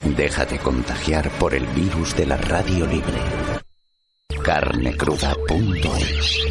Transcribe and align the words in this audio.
Déjate 0.00 0.58
contagiar 0.58 1.30
por 1.38 1.54
el 1.54 1.66
virus 1.66 2.16
de 2.16 2.26
la 2.26 2.36
radio 2.36 2.86
libre. 2.86 3.18
Carnecruda.es 4.42 6.46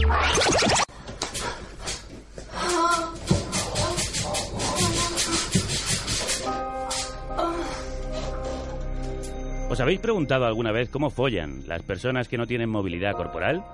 ¿Os 9.69 9.79
habéis 9.79 9.99
preguntado 9.99 10.45
alguna 10.45 10.71
vez 10.71 10.89
cómo 10.89 11.09
follan 11.09 11.67
las 11.67 11.81
personas 11.81 12.27
que 12.27 12.37
no 12.37 12.45
tienen 12.45 12.69
movilidad 12.69 13.13
corporal? 13.13 13.65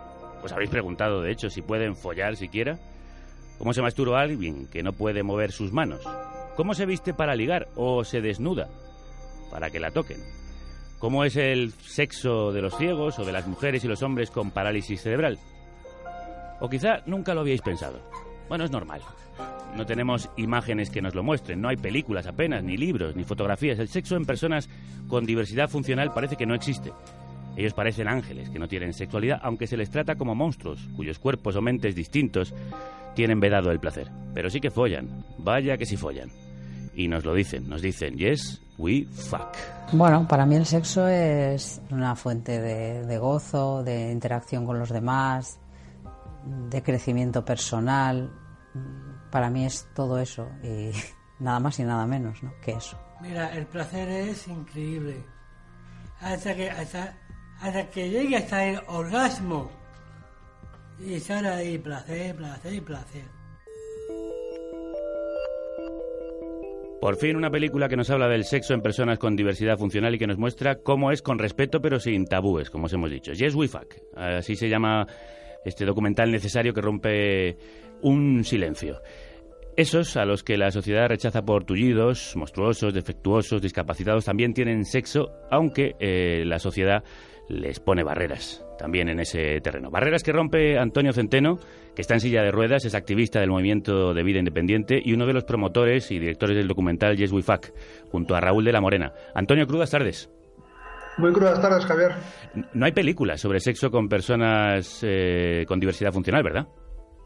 ¿Os 0.41 0.53
habéis 0.53 0.69
preguntado, 0.69 1.21
de 1.21 1.31
hecho, 1.31 1.49
si 1.49 1.61
pueden 1.61 1.95
follar 1.95 2.37
siquiera? 2.37 2.79
¿Cómo 3.57 3.73
se 3.73 3.81
masturba 3.81 4.21
alguien 4.21 4.67
que 4.67 4.83
no 4.83 4.93
puede 4.93 5.21
mover 5.21 5.51
sus 5.51 5.73
manos? 5.73 6.01
¿Cómo 6.55 6.73
se 6.75 6.85
viste 6.85 7.13
para 7.13 7.35
ligar 7.35 7.67
o 7.75 8.03
se 8.03 8.21
desnuda 8.21 8.69
para 9.51 9.69
que 9.69 9.79
la 9.79 9.91
toquen? 9.91 10.17
¿Cómo 10.99 11.25
es 11.25 11.35
el 11.35 11.71
sexo 11.81 12.51
de 12.51 12.61
los 12.61 12.77
ciegos 12.77 13.19
o 13.19 13.25
de 13.25 13.31
las 13.31 13.47
mujeres 13.47 13.83
y 13.83 13.87
los 13.87 14.03
hombres 14.03 14.31
con 14.31 14.51
parálisis 14.51 15.01
cerebral? 15.01 15.37
O 16.59 16.69
quizá 16.69 17.01
nunca 17.07 17.33
lo 17.33 17.41
habíais 17.41 17.61
pensado. 17.61 17.99
Bueno, 18.47 18.65
es 18.65 18.71
normal. 18.71 19.01
No 19.75 19.85
tenemos 19.85 20.29
imágenes 20.37 20.89
que 20.89 21.01
nos 21.01 21.15
lo 21.15 21.23
muestren, 21.23 21.61
no 21.61 21.69
hay 21.69 21.77
películas 21.77 22.27
apenas, 22.27 22.63
ni 22.63 22.77
libros, 22.77 23.15
ni 23.15 23.23
fotografías. 23.23 23.79
El 23.79 23.87
sexo 23.87 24.15
en 24.15 24.25
personas 24.25 24.69
con 25.07 25.25
diversidad 25.25 25.69
funcional 25.69 26.13
parece 26.13 26.35
que 26.35 26.45
no 26.45 26.53
existe. 26.53 26.91
Ellos 27.55 27.73
parecen 27.73 28.07
ángeles 28.07 28.49
que 28.49 28.59
no 28.59 28.67
tienen 28.67 28.93
sexualidad, 28.93 29.39
aunque 29.43 29.67
se 29.67 29.77
les 29.77 29.89
trata 29.89 30.15
como 30.15 30.35
monstruos, 30.35 30.87
cuyos 30.95 31.19
cuerpos 31.19 31.55
o 31.55 31.61
mentes 31.61 31.95
distintos 31.95 32.53
tienen 33.15 33.39
vedado 33.39 33.71
el 33.71 33.79
placer. 33.79 34.09
Pero 34.33 34.49
sí 34.49 34.59
que 34.59 34.71
follan, 34.71 35.25
vaya 35.37 35.77
que 35.77 35.85
sí 35.85 35.97
follan. 35.97 36.29
Y 36.93 37.07
nos 37.07 37.23
lo 37.23 37.33
dicen, 37.33 37.69
nos 37.69 37.81
dicen, 37.81 38.17
yes, 38.17 38.61
we 38.77 39.05
fuck. 39.05 39.55
Bueno, 39.93 40.27
para 40.27 40.45
mí 40.45 40.55
el 40.55 40.65
sexo 40.65 41.07
es 41.07 41.81
una 41.89 42.15
fuente 42.15 42.59
de, 42.59 43.05
de 43.05 43.17
gozo, 43.17 43.83
de 43.83 44.11
interacción 44.11 44.65
con 44.65 44.79
los 44.79 44.89
demás, 44.89 45.59
de 46.69 46.81
crecimiento 46.81 47.43
personal. 47.45 48.31
Para 49.31 49.49
mí 49.49 49.65
es 49.65 49.87
todo 49.93 50.19
eso 50.19 50.49
y 50.63 50.91
nada 51.39 51.59
más 51.59 51.79
y 51.79 51.83
nada 51.83 52.05
menos 52.05 52.41
¿no? 52.43 52.53
que 52.61 52.71
eso. 52.71 52.99
Mira, 53.21 53.53
el 53.55 53.67
placer 53.67 54.09
es 54.09 54.47
increíble. 54.47 55.23
Hasta 56.19 56.55
que, 56.55 56.69
hasta, 56.69 57.17
hasta 57.59 57.89
que 57.89 58.09
llegue 58.09 58.37
hasta 58.37 58.65
el 58.65 58.79
orgasmo. 58.87 59.69
Y 60.99 61.15
estar 61.15 61.45
ahí, 61.45 61.77
placer, 61.77 62.35
placer 62.35 62.73
y 62.73 62.81
placer. 62.81 63.40
Por 67.01 67.15
fin 67.15 67.35
una 67.35 67.49
película 67.49 67.89
que 67.89 67.97
nos 67.97 68.11
habla 68.11 68.27
del 68.27 68.43
sexo 68.43 68.75
en 68.75 68.81
personas 68.83 69.17
con 69.17 69.35
diversidad 69.35 69.75
funcional 69.75 70.13
y 70.13 70.19
que 70.19 70.27
nos 70.27 70.37
muestra 70.37 70.75
cómo 70.75 71.11
es 71.11 71.23
con 71.23 71.39
respeto 71.39 71.81
pero 71.81 71.99
sin 71.99 72.27
tabúes, 72.27 72.69
como 72.69 72.85
os 72.85 72.93
hemos 72.93 73.09
dicho. 73.09 73.31
Yes, 73.33 73.55
we 73.55 73.67
fuck. 73.67 73.95
Así 74.15 74.55
se 74.55 74.69
llama 74.69 75.07
este 75.65 75.83
documental 75.83 76.31
necesario 76.31 76.75
que 76.75 76.81
rompe 76.81 77.57
un 78.03 78.43
silencio. 78.43 79.01
Esos 79.75 80.15
a 80.15 80.25
los 80.25 80.43
que 80.43 80.57
la 80.57 80.69
sociedad 80.69 81.07
rechaza 81.07 81.41
por 81.41 81.63
tullidos, 81.63 82.35
monstruosos, 82.35 82.93
defectuosos, 82.93 83.63
discapacitados, 83.63 84.25
también 84.25 84.53
tienen 84.53 84.85
sexo, 84.85 85.31
aunque 85.49 85.95
eh, 85.99 86.43
la 86.45 86.59
sociedad 86.59 87.03
les 87.49 87.79
pone 87.79 88.03
barreras 88.03 88.63
también 88.81 89.09
en 89.09 89.19
ese 89.19 89.61
terreno. 89.61 89.91
Barreras 89.91 90.23
que 90.23 90.31
rompe 90.31 90.79
Antonio 90.79 91.13
Centeno, 91.13 91.59
que 91.95 92.01
está 92.01 92.15
en 92.15 92.19
silla 92.19 92.41
de 92.41 92.49
ruedas, 92.49 92.83
es 92.83 92.95
activista 92.95 93.39
del 93.39 93.51
movimiento 93.51 94.15
de 94.15 94.23
vida 94.23 94.39
independiente 94.39 94.99
y 95.03 95.13
uno 95.13 95.27
de 95.27 95.33
los 95.33 95.43
promotores 95.43 96.09
y 96.09 96.17
directores 96.17 96.57
del 96.57 96.67
documental 96.67 97.15
Yes 97.15 97.31
We 97.31 97.43
Fuck, 97.43 97.67
junto 98.11 98.33
a 98.33 98.41
Raúl 98.41 98.65
de 98.65 98.71
la 98.71 98.81
Morena. 98.81 99.13
Antonio, 99.35 99.67
crudas 99.67 99.91
tardes. 99.91 100.31
Muy 101.19 101.31
crudas 101.31 101.61
tardes, 101.61 101.85
Javier. 101.85 102.15
No 102.73 102.85
hay 102.87 102.91
películas 102.91 103.39
sobre 103.39 103.59
sexo 103.59 103.91
con 103.91 104.09
personas 104.09 105.01
eh, 105.03 105.63
con 105.67 105.79
diversidad 105.79 106.11
funcional, 106.11 106.41
¿verdad? 106.41 106.67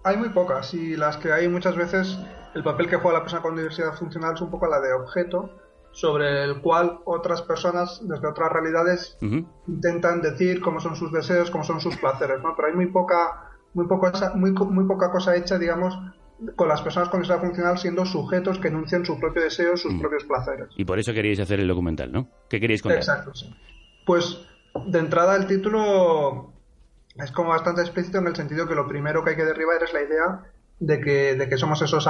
Hay 0.04 0.18
muy 0.18 0.30
pocas 0.30 0.74
y 0.74 0.98
las 0.98 1.16
que 1.16 1.32
hay 1.32 1.48
muchas 1.48 1.78
veces 1.78 2.20
el 2.54 2.64
papel 2.64 2.90
que 2.90 2.98
juega 2.98 3.20
la 3.20 3.24
persona 3.24 3.42
con 3.42 3.56
diversidad 3.56 3.94
funcional 3.94 4.34
es 4.36 4.42
un 4.42 4.52
poco 4.52 4.68
la 4.68 4.82
de 4.82 4.92
objeto 4.92 5.50
sobre 5.96 6.44
el 6.44 6.60
cual 6.60 7.00
otras 7.06 7.42
personas 7.42 8.02
desde 8.04 8.28
otras 8.28 8.52
realidades 8.52 9.18
intentan 9.66 10.22
decir 10.22 10.60
cómo 10.60 10.82
son 10.82 10.98
sus 10.98 11.10
deseos, 11.12 11.50
cómo 11.50 11.64
son 11.64 11.80
sus 11.80 11.96
placeres, 11.96 12.44
¿no? 12.44 12.54
Pero 12.54 12.68
hay 12.68 12.74
muy 12.74 12.88
poca, 12.88 13.50
muy, 13.74 13.88
poco, 13.88 14.12
muy, 14.36 14.52
muy 14.52 14.86
poca 14.86 15.10
cosa 15.10 15.38
hecha, 15.38 15.58
digamos, 15.58 15.98
con 16.58 16.68
las 16.68 16.82
personas 16.82 17.08
con 17.08 17.22
diversidad 17.22 17.48
funcional 17.48 17.78
siendo 17.78 18.06
sujetos 18.06 18.60
que 18.60 18.68
enuncian 18.68 19.06
su 19.06 19.18
propio 19.18 19.44
deseo, 19.44 19.78
sus 19.78 19.94
propios 19.94 20.26
placeres. 20.26 20.68
Y 20.76 20.84
por 20.84 21.00
eso 21.00 21.14
queríais 21.14 21.40
hacer 21.40 21.62
el 21.62 21.68
documental, 21.70 22.12
¿no? 22.12 22.28
¿Qué 22.50 22.60
queríais 22.60 22.82
contar? 22.82 22.98
Exacto, 22.98 23.34
sí. 23.34 23.56
Pues 24.06 24.46
de 24.88 25.00
entrada 25.00 25.38
el 25.38 25.48
título 25.48 26.52
es 27.16 27.32
como 27.32 27.52
bastante 27.52 27.80
explícito 27.80 28.18
en 28.18 28.28
el 28.28 28.36
sentido 28.36 28.68
que 28.68 28.76
lo 28.76 28.86
primero 28.86 29.24
que 29.24 29.30
hay 29.30 29.36
que 29.38 29.46
derribar 29.46 29.82
es 29.82 29.94
la 29.94 30.02
idea 30.02 30.52
de 30.78 31.00
que, 31.00 31.36
de 31.36 31.48
que 31.48 31.56
somos 31.56 31.82
esos, 31.82 32.06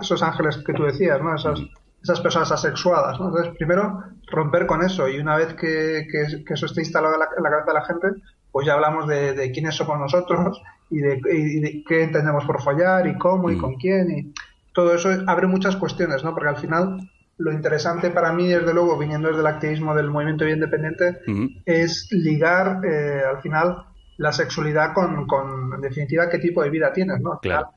esos 0.00 0.22
ángeles 0.22 0.56
que 0.64 0.72
tú 0.72 0.84
decías, 0.84 1.20
¿no? 1.20 1.34
Esas, 1.34 1.60
esas 2.02 2.20
personas 2.20 2.50
asexuadas. 2.52 3.18
¿no? 3.18 3.28
Entonces, 3.28 3.54
primero, 3.56 4.04
romper 4.30 4.66
con 4.66 4.82
eso. 4.82 5.08
Y 5.08 5.18
una 5.18 5.36
vez 5.36 5.54
que, 5.54 6.06
que, 6.10 6.54
eso 6.54 6.66
esté 6.66 6.80
instalado 6.80 7.14
en 7.14 7.20
la, 7.20 7.28
cabeza 7.28 7.66
de 7.66 7.74
la 7.74 7.84
gente, 7.84 8.08
pues 8.50 8.66
ya 8.66 8.74
hablamos 8.74 9.06
de, 9.06 9.34
de 9.34 9.50
quiénes 9.50 9.74
somos 9.74 9.98
nosotros 9.98 10.60
y 10.90 10.98
de, 10.98 11.20
y 11.32 11.60
de, 11.60 11.84
qué 11.86 12.04
entendemos 12.04 12.44
por 12.44 12.62
follar 12.62 13.06
y 13.06 13.16
cómo 13.18 13.50
y 13.50 13.58
con 13.58 13.74
quién. 13.74 14.10
Y 14.10 14.32
todo 14.72 14.94
eso 14.94 15.10
abre 15.26 15.46
muchas 15.46 15.76
cuestiones, 15.76 16.24
¿no? 16.24 16.34
Porque 16.34 16.48
al 16.48 16.56
final 16.56 16.98
lo 17.38 17.52
interesante 17.52 18.10
para 18.10 18.32
mí, 18.32 18.48
desde 18.48 18.74
luego, 18.74 18.98
viniendo 18.98 19.28
desde 19.28 19.40
el 19.40 19.46
activismo 19.46 19.94
del 19.94 20.10
movimiento 20.10 20.44
bien 20.44 20.58
independiente, 20.58 21.20
es 21.64 22.08
ligar 22.10 22.84
eh, 22.84 23.22
al 23.28 23.40
final 23.40 23.84
la 24.16 24.32
sexualidad 24.32 24.92
con, 24.92 25.26
con, 25.26 25.74
en 25.74 25.80
definitiva, 25.80 26.28
qué 26.28 26.38
tipo 26.38 26.62
de 26.62 26.70
vida 26.70 26.92
tienes, 26.92 27.20
¿no? 27.20 27.38
Claro. 27.38 27.70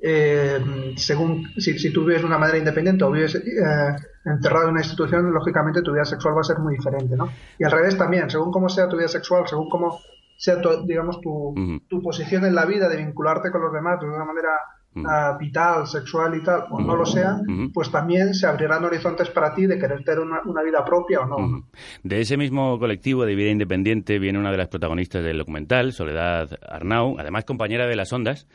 Eh, 0.00 0.94
según 0.96 1.48
si, 1.56 1.76
si, 1.78 1.92
tú 1.92 2.04
vives 2.04 2.20
de 2.22 2.28
una 2.28 2.38
manera 2.38 2.58
independiente 2.58 3.02
o 3.04 3.10
vives 3.10 3.34
eh, 3.34 3.96
enterrado 4.24 4.66
en 4.66 4.72
una 4.72 4.80
institución, 4.80 5.32
lógicamente 5.32 5.82
tu 5.82 5.92
vida 5.92 6.04
sexual 6.04 6.36
va 6.36 6.40
a 6.40 6.44
ser 6.44 6.58
muy 6.58 6.76
diferente, 6.76 7.16
¿no? 7.16 7.28
Y 7.58 7.64
al 7.64 7.72
revés 7.72 7.96
también, 7.98 8.30
según 8.30 8.52
cómo 8.52 8.68
sea 8.68 8.88
tu 8.88 8.96
vida 8.96 9.08
sexual, 9.08 9.48
según 9.48 9.68
cómo 9.68 9.98
sea, 10.36 10.60
tu, 10.60 10.86
digamos, 10.86 11.20
tu, 11.20 11.54
tu 11.88 12.00
posición 12.00 12.44
en 12.44 12.54
la 12.54 12.64
vida 12.64 12.88
de 12.88 12.96
vincularte 12.96 13.50
con 13.50 13.60
los 13.60 13.72
demás 13.72 13.98
de 14.00 14.06
una 14.06 14.24
manera 14.24 14.52
uh, 14.94 15.36
vital, 15.36 15.86
sexual 15.88 16.36
y 16.36 16.44
tal, 16.44 16.66
o 16.70 16.80
no 16.80 16.94
lo 16.94 17.04
sea, 17.04 17.40
pues 17.74 17.90
también 17.90 18.34
se 18.34 18.46
abrirán 18.46 18.84
horizontes 18.84 19.30
para 19.30 19.52
ti 19.52 19.66
de 19.66 19.78
querer 19.78 20.04
tener 20.04 20.20
una, 20.20 20.40
una 20.44 20.62
vida 20.62 20.84
propia 20.84 21.20
o 21.22 21.26
no. 21.26 21.64
De 22.04 22.20
ese 22.20 22.36
mismo 22.36 22.78
colectivo 22.78 23.24
de 23.24 23.34
vida 23.34 23.50
independiente 23.50 24.20
viene 24.20 24.38
una 24.38 24.52
de 24.52 24.58
las 24.58 24.68
protagonistas 24.68 25.24
del 25.24 25.38
documental, 25.38 25.92
Soledad 25.92 26.50
Arnau, 26.68 27.16
además 27.18 27.44
compañera 27.44 27.88
de 27.88 27.96
Las 27.96 28.12
Ondas, 28.12 28.46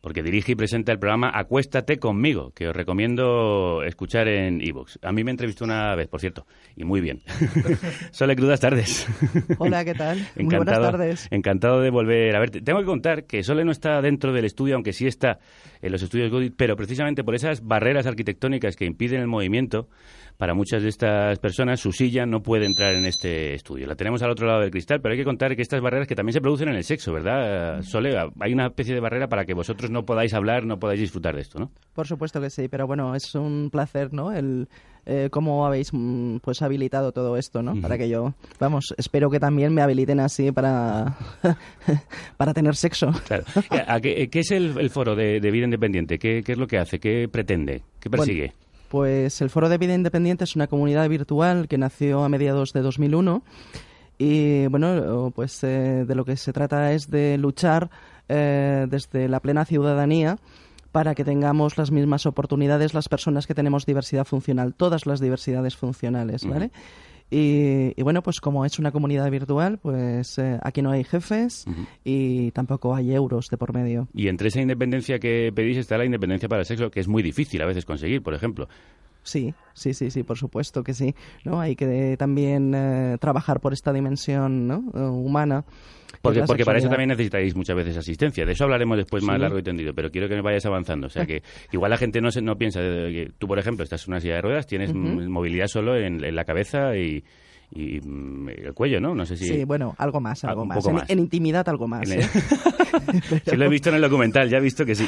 porque 0.00 0.22
dirige 0.22 0.52
y 0.52 0.54
presenta 0.54 0.92
el 0.92 0.98
programa 0.98 1.30
Acuéstate 1.34 1.98
conmigo, 1.98 2.52
que 2.54 2.68
os 2.68 2.76
recomiendo 2.76 3.82
escuchar 3.84 4.28
en 4.28 4.60
iVoox. 4.60 4.98
A 5.02 5.12
mí 5.12 5.24
me 5.24 5.30
entrevistó 5.30 5.64
una 5.64 5.94
vez, 5.94 6.08
por 6.08 6.20
cierto, 6.20 6.46
y 6.76 6.84
muy 6.84 7.00
bien. 7.00 7.22
Sole, 8.12 8.36
crudas 8.36 8.60
tardes. 8.60 9.06
Hola, 9.58 9.84
¿qué 9.84 9.94
tal? 9.94 10.18
encantado, 10.36 10.44
muy 10.44 10.56
buenas 10.56 10.80
tardes. 10.80 11.28
Encantado 11.30 11.80
de 11.80 11.90
volver 11.90 12.36
a 12.36 12.40
verte. 12.40 12.60
Tengo 12.60 12.80
que 12.80 12.86
contar 12.86 13.24
que 13.24 13.42
Sole 13.42 13.64
no 13.64 13.72
está 13.72 14.00
dentro 14.00 14.32
del 14.32 14.44
estudio, 14.44 14.74
aunque 14.74 14.92
sí 14.92 15.06
está 15.06 15.38
en 15.82 15.92
los 15.92 16.02
estudios 16.02 16.30
Godit, 16.30 16.54
pero 16.56 16.76
precisamente 16.76 17.24
por 17.24 17.34
esas 17.34 17.62
barreras 17.62 18.06
arquitectónicas 18.06 18.76
que 18.76 18.84
impiden 18.84 19.20
el 19.20 19.26
movimiento, 19.26 19.88
para 20.36 20.54
muchas 20.54 20.82
de 20.82 20.88
estas 20.88 21.38
personas 21.38 21.80
su 21.80 21.92
silla 21.92 22.26
no 22.26 22.42
puede 22.42 22.66
entrar 22.66 22.94
en 22.94 23.06
este 23.06 23.54
estudio. 23.54 23.86
La 23.86 23.94
tenemos 23.94 24.22
al 24.22 24.30
otro 24.30 24.46
lado 24.46 24.60
del 24.60 24.70
cristal, 24.70 25.00
pero 25.00 25.12
hay 25.12 25.18
que 25.18 25.24
contar 25.24 25.56
que 25.56 25.62
estas 25.62 25.80
barreras 25.80 26.06
que 26.06 26.14
también 26.14 26.34
se 26.34 26.40
producen 26.40 26.68
en 26.68 26.76
el 26.76 26.84
sexo, 26.84 27.12
¿verdad, 27.12 27.82
Sole? 27.82 28.14
Hay 28.40 28.52
una 28.52 28.66
especie 28.66 28.94
de 28.94 29.00
barrera 29.00 29.28
para 29.28 29.44
que 29.44 29.54
vosotros 29.54 29.85
no 29.90 30.04
podáis 30.04 30.34
hablar, 30.34 30.64
no 30.64 30.78
podáis 30.78 31.00
disfrutar 31.00 31.34
de 31.34 31.42
esto, 31.42 31.58
¿no? 31.58 31.70
Por 31.94 32.06
supuesto 32.06 32.40
que 32.40 32.50
sí, 32.50 32.68
pero 32.68 32.86
bueno, 32.86 33.14
es 33.14 33.34
un 33.34 33.70
placer, 33.70 34.12
¿no? 34.12 34.32
El 34.32 34.68
eh, 35.08 35.28
cómo 35.30 35.64
habéis 35.64 35.90
mm, 35.92 36.38
pues 36.38 36.62
habilitado 36.62 37.12
todo 37.12 37.36
esto, 37.36 37.62
¿no? 37.62 37.80
Para 37.80 37.96
que 37.96 38.08
yo, 38.08 38.34
vamos, 38.58 38.92
espero 38.98 39.30
que 39.30 39.38
también 39.38 39.72
me 39.72 39.80
habiliten 39.80 40.18
así 40.18 40.50
para 40.50 41.16
para 42.36 42.52
tener 42.52 42.74
sexo. 42.74 43.12
Claro. 43.26 43.44
¿Qué, 44.02 44.28
es 44.32 44.50
el, 44.50 44.90
foro 44.90 45.14
de, 45.14 45.38
vida 45.38 45.64
independiente? 45.64 46.18
¿Qué, 46.18 46.42
es 46.44 46.58
lo 46.58 46.66
que 46.66 46.78
hace? 46.78 46.98
¿Qué 46.98 47.28
pretende? 47.30 47.82
¿Qué 48.00 48.10
persigue? 48.10 48.52
Pues 48.88 49.40
el 49.40 49.50
Foro 49.50 49.68
de 49.68 49.78
Vida 49.78 49.94
Independiente 49.94 50.44
es 50.44 50.54
una 50.54 50.68
comunidad 50.68 51.08
virtual 51.08 51.66
que 51.66 51.76
nació 51.76 52.22
a 52.22 52.28
mediados 52.28 52.72
de 52.72 52.82
2001 52.82 53.42
y 54.18 54.66
bueno, 54.68 55.32
pues 55.34 55.62
eh, 55.64 56.04
de 56.06 56.14
lo 56.14 56.24
que 56.24 56.36
se 56.36 56.52
trata 56.52 56.92
es 56.92 57.10
de 57.10 57.36
luchar 57.36 57.90
eh, 58.28 58.86
desde 58.88 59.28
la 59.28 59.40
plena 59.40 59.64
ciudadanía 59.64 60.38
para 60.92 61.14
que 61.14 61.24
tengamos 61.24 61.76
las 61.76 61.90
mismas 61.90 62.26
oportunidades 62.26 62.94
las 62.94 63.08
personas 63.08 63.46
que 63.46 63.54
tenemos 63.54 63.84
diversidad 63.84 64.24
funcional, 64.24 64.74
todas 64.74 65.06
las 65.06 65.20
diversidades 65.20 65.76
funcionales, 65.76 66.46
¿vale? 66.46 66.70
Y, 67.28 68.00
bueno, 68.02 68.22
pues 68.22 68.40
como 68.40 68.64
es 68.64 68.78
una 68.78 68.92
comunidad 68.92 69.28
virtual, 69.30 69.78
pues 69.78 70.38
eh, 70.38 70.58
aquí 70.62 70.80
no 70.80 70.92
hay 70.92 71.02
jefes 71.02 71.64
y 72.04 72.52
tampoco 72.52 72.94
hay 72.94 73.12
euros 73.12 73.48
de 73.50 73.56
por 73.56 73.74
medio. 73.74 74.08
Y 74.14 74.28
entre 74.28 74.48
esa 74.48 74.60
independencia 74.60 75.18
que 75.18 75.52
pedís 75.54 75.76
está 75.76 75.98
la 75.98 76.04
independencia 76.04 76.48
para 76.48 76.60
el 76.60 76.66
sexo, 76.66 76.90
que 76.90 77.00
es 77.00 77.08
muy 77.08 77.22
difícil 77.24 77.60
a 77.62 77.66
veces 77.66 77.84
conseguir, 77.84 78.22
por 78.22 78.34
ejemplo. 78.34 78.68
Sí, 79.26 79.52
sí, 79.74 79.92
sí, 79.92 80.12
sí, 80.12 80.22
por 80.22 80.38
supuesto 80.38 80.84
que 80.84 80.94
sí. 80.94 81.16
¿no? 81.44 81.60
Hay 81.60 81.74
que 81.74 82.16
también 82.16 82.72
eh, 82.76 83.16
trabajar 83.20 83.58
por 83.60 83.72
esta 83.72 83.92
dimensión 83.92 84.68
¿no? 84.68 84.84
Eh, 84.94 85.00
humana. 85.00 85.64
Porque, 86.26 86.42
porque 86.46 86.64
para 86.64 86.78
eso 86.78 86.88
también 86.88 87.08
necesitáis 87.08 87.54
muchas 87.54 87.76
veces 87.76 87.96
asistencia. 87.96 88.44
De 88.44 88.52
eso 88.52 88.64
hablaremos 88.64 88.96
después 88.96 89.22
más 89.22 89.38
largo 89.38 89.58
y 89.58 89.62
tendido, 89.62 89.94
pero 89.94 90.10
quiero 90.10 90.28
que 90.28 90.34
me 90.34 90.42
vayas 90.42 90.66
avanzando. 90.66 91.06
O 91.06 91.10
sea, 91.10 91.26
que 91.26 91.42
igual 91.72 91.90
la 91.90 91.96
gente 91.96 92.20
no, 92.20 92.30
se, 92.30 92.42
no 92.42 92.56
piensa 92.56 92.80
que 92.80 93.32
tú, 93.38 93.46
por 93.46 93.58
ejemplo, 93.58 93.84
estás 93.84 94.06
en 94.06 94.12
una 94.12 94.20
silla 94.20 94.36
de 94.36 94.42
ruedas, 94.42 94.66
tienes 94.66 94.92
movilidad 94.94 95.66
solo 95.66 95.96
en, 95.96 96.24
en 96.24 96.34
la 96.34 96.44
cabeza 96.44 96.96
y, 96.96 97.24
y 97.70 98.00
mm, 98.00 98.48
el 98.48 98.74
cuello, 98.74 99.00
¿no? 99.00 99.14
No 99.14 99.26
sé 99.26 99.36
si... 99.36 99.46
Sí, 99.46 99.64
bueno, 99.64 99.94
algo 99.98 100.20
más, 100.20 100.44
algo 100.44 100.64
más. 100.64 100.84
En, 101.08 101.18
intimidad 101.18 101.68
algo 101.68 101.88
más. 101.88 102.08
¿eh? 102.10 102.20
lo 103.56 103.64
he 103.64 103.68
visto 103.68 103.88
en 103.90 103.96
el 103.96 104.02
documental, 104.02 104.48
ya 104.48 104.58
he 104.58 104.60
visto 104.60 104.84
que 104.84 104.94
sí. 104.94 105.06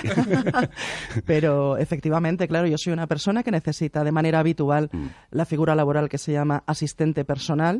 Pero 1.25 1.76
efectivamente, 1.76 2.49
claro, 2.49 2.67
yo 2.67 2.76
soy 2.79 2.93
una 2.93 3.06
persona 3.06 3.43
que 3.43 3.50
necesita 3.50 4.05
de 4.05 4.12
manera 4.12 4.41
habitual 4.41 4.91
mm. 4.93 5.06
la 5.31 5.44
figura 5.44 5.75
laboral 5.75 6.09
que 6.09 6.19
se 6.19 6.32
llama 6.32 6.62
asistente 6.67 7.25
personal 7.25 7.79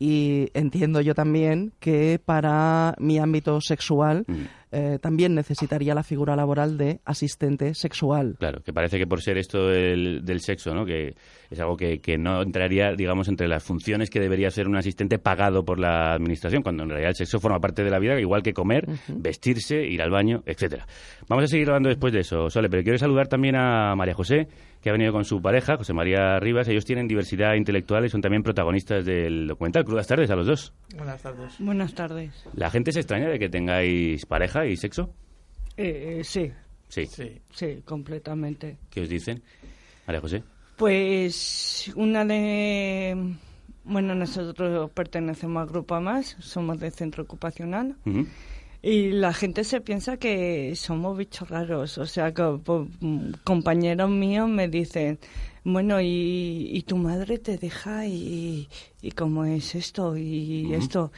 y 0.00 0.48
entiendo 0.54 1.02
yo 1.02 1.14
también 1.14 1.72
que 1.78 2.18
para 2.24 2.96
mi 2.98 3.18
ámbito 3.18 3.60
sexual 3.60 4.24
mm. 4.26 4.34
Eh, 4.72 4.98
también 5.00 5.34
necesitaría 5.34 5.94
la 5.94 6.02
figura 6.02 6.36
laboral 6.36 6.78
de 6.78 7.00
asistente 7.04 7.74
sexual. 7.74 8.36
Claro, 8.38 8.62
que 8.62 8.72
parece 8.72 8.98
que 8.98 9.06
por 9.06 9.20
ser 9.20 9.36
esto 9.36 9.66
del, 9.66 10.40
sexo, 10.40 10.74
¿no? 10.74 10.84
que 10.84 11.14
es 11.50 11.60
algo 11.60 11.76
que, 11.76 12.00
que, 12.00 12.16
no 12.16 12.42
entraría, 12.42 12.92
digamos, 12.92 13.28
entre 13.28 13.48
las 13.48 13.64
funciones 13.64 14.10
que 14.10 14.20
debería 14.20 14.50
ser 14.50 14.68
un 14.68 14.76
asistente 14.76 15.18
pagado 15.18 15.64
por 15.64 15.80
la 15.80 16.12
administración, 16.12 16.62
cuando 16.62 16.84
en 16.84 16.90
realidad 16.90 17.10
el 17.10 17.16
sexo 17.16 17.40
forma 17.40 17.58
parte 17.58 17.82
de 17.82 17.90
la 17.90 17.98
vida, 17.98 18.18
igual 18.20 18.42
que 18.42 18.52
comer, 18.52 18.86
vestirse, 19.08 19.82
ir 19.84 20.02
al 20.02 20.10
baño, 20.10 20.42
etcétera. 20.46 20.86
Vamos 21.28 21.44
a 21.44 21.48
seguir 21.48 21.68
hablando 21.68 21.88
después 21.88 22.12
de 22.12 22.20
eso, 22.20 22.48
Sole, 22.48 22.70
pero 22.70 22.82
quiero 22.82 22.98
saludar 22.98 23.26
también 23.26 23.56
a 23.56 23.94
María 23.96 24.14
José, 24.14 24.46
que 24.80 24.88
ha 24.88 24.92
venido 24.92 25.12
con 25.12 25.24
su 25.24 25.42
pareja, 25.42 25.76
José 25.76 25.92
María 25.92 26.38
Rivas. 26.38 26.68
Ellos 26.68 26.84
tienen 26.84 27.06
diversidad 27.06 27.54
intelectual 27.54 28.04
y 28.04 28.08
son 28.08 28.20
también 28.20 28.42
protagonistas 28.42 29.04
del 29.04 29.46
documental. 29.48 29.84
Buenas 29.84 30.06
tardes 30.06 30.30
a 30.30 30.36
los 30.36 30.46
dos. 30.46 30.72
Buenas 30.96 31.20
tardes. 31.22 31.56
Buenas 31.58 31.94
tardes. 31.94 32.46
¿La 32.54 32.70
gente 32.70 32.92
se 32.92 33.00
extraña 33.00 33.28
de 33.28 33.38
que 33.38 33.48
tengáis 33.48 34.24
pareja 34.26 34.59
y 34.66 34.76
sexo? 34.76 35.14
Eh, 35.76 36.18
eh, 36.20 36.24
sí. 36.24 36.50
Sí. 36.88 37.06
sí. 37.06 37.40
Sí, 37.52 37.82
completamente. 37.84 38.78
¿Qué 38.90 39.02
os 39.02 39.08
dicen, 39.08 39.42
María 40.06 40.20
José? 40.20 40.42
Pues 40.76 41.92
una 41.94 42.24
de... 42.24 43.34
Bueno, 43.84 44.14
nosotros 44.14 44.90
pertenecemos 44.92 45.62
al 45.62 45.68
Grupo 45.68 46.00
Más, 46.00 46.36
somos 46.40 46.78
de 46.80 46.90
centro 46.90 47.22
ocupacional. 47.22 47.96
Y 48.82 49.10
la 49.10 49.32
gente 49.32 49.64
se 49.64 49.80
piensa 49.80 50.16
que 50.16 50.74
somos 50.74 51.16
bichos 51.16 51.48
raros. 51.48 51.98
O 51.98 52.06
sea, 52.06 52.32
que 52.32 52.58
compañeros 53.44 54.10
míos 54.10 54.48
me 54.48 54.68
dicen, 54.68 55.18
bueno, 55.64 55.98
y, 56.00 56.82
tu 56.86 56.96
madre 56.96 57.38
te 57.38 57.58
deja 57.58 58.06
y, 58.06 58.68
y 59.02 59.10
cómo 59.12 59.44
es 59.44 59.74
esto 59.74 60.16
y 60.16 60.72
esto. 60.72 61.12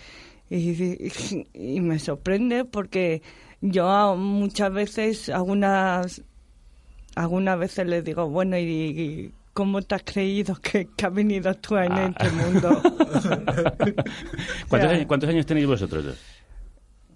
Y, 0.55 1.81
me 1.81 1.99
sorprende 1.99 2.67
porque 2.67 3.23
yo 3.63 4.17
muchas 4.17 4.71
veces, 4.71 5.29
algunas, 5.31 6.23
algunas 7.15 7.59
veces 7.59 7.87
les 7.87 8.05
digo, 8.05 8.29
bueno, 8.29 8.59
y, 8.59 9.33
¿Cómo 9.55 9.83
te 9.83 9.95
has 9.95 10.03
creído 10.03 10.55
que, 10.55 10.89
que 10.97 11.07
has 11.07 11.13
venido 11.13 11.53
tú 11.57 11.77
en 11.77 11.93
ah. 11.93 12.07
este 12.07 12.31
mundo? 12.31 12.71
¿Cuántos, 14.69 15.07
¿Cuántos 15.07 15.29
años 15.29 15.45
tenéis 15.45 15.67
vosotros 15.67 16.07
dos? 16.07 16.19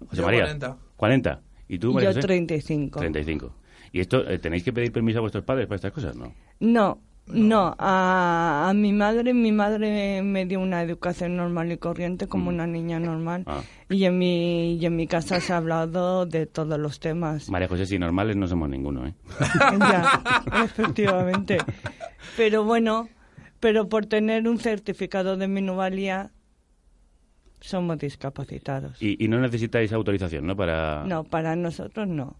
José 0.07 0.21
María. 0.21 0.41
40. 0.43 0.77
40. 0.95 1.41
¿Y 1.67 1.79
tú, 1.79 1.93
María 1.93 2.11
Yo 2.11 2.21
35. 2.21 2.99
35. 2.99 3.55
¿Y 3.91 4.01
esto 4.01 4.27
eh, 4.29 4.37
tenéis 4.37 4.63
que 4.63 4.71
pedir 4.71 4.91
permiso 4.91 5.17
a 5.17 5.21
vuestros 5.21 5.43
padres 5.45 5.65
para 5.65 5.77
estas 5.77 5.91
cosas, 5.91 6.15
no? 6.15 6.31
No, 6.59 7.01
no, 7.27 7.75
a, 7.77 8.71
mi 8.75 8.93
madre, 8.93 9.33
mi 9.33 9.51
madre 9.51 10.21
me 10.23 10.45
dio 10.45 10.59
una 10.59 10.81
educación 10.81 11.35
normal 11.35 11.71
y 11.71 11.77
corriente 11.77 12.27
como 12.27 12.45
mm. 12.45 12.53
una 12.53 12.67
niña 12.67 12.99
normal. 12.99 13.43
Ah. 13.45 13.61
Y, 13.89 14.05
en 14.05 14.17
mi, 14.17 14.75
y 14.75 14.85
en 14.85 14.95
mi 14.95 15.07
casa 15.07 15.39
se 15.41 15.53
ha 15.53 15.57
hablado 15.57 16.25
de 16.25 16.45
todos 16.45 16.79
los 16.79 16.99
temas. 16.99 17.49
María 17.49 17.67
José, 17.67 17.85
si 17.85 17.99
normales 17.99 18.35
no 18.35 18.47
somos 18.47 18.69
ninguno, 18.69 19.07
¿eh? 19.07 19.13
ya, 19.79 20.21
efectivamente. 20.63 21.57
Pero 22.35 22.63
bueno, 22.63 23.09
pero 23.59 23.89
por 23.89 24.05
tener 24.05 24.47
un 24.47 24.59
certificado 24.59 25.37
de 25.37 25.47
minuvalía 25.47 26.31
somos 27.59 27.97
discapacitados. 27.97 29.01
Y, 29.01 29.27
no 29.27 29.39
necesitáis 29.39 29.91
autorización, 29.91 30.45
¿no? 30.47 30.55
Para... 30.55 31.03
No, 31.05 31.23
para 31.23 31.55
nosotros 31.55 32.07
no. 32.07 32.35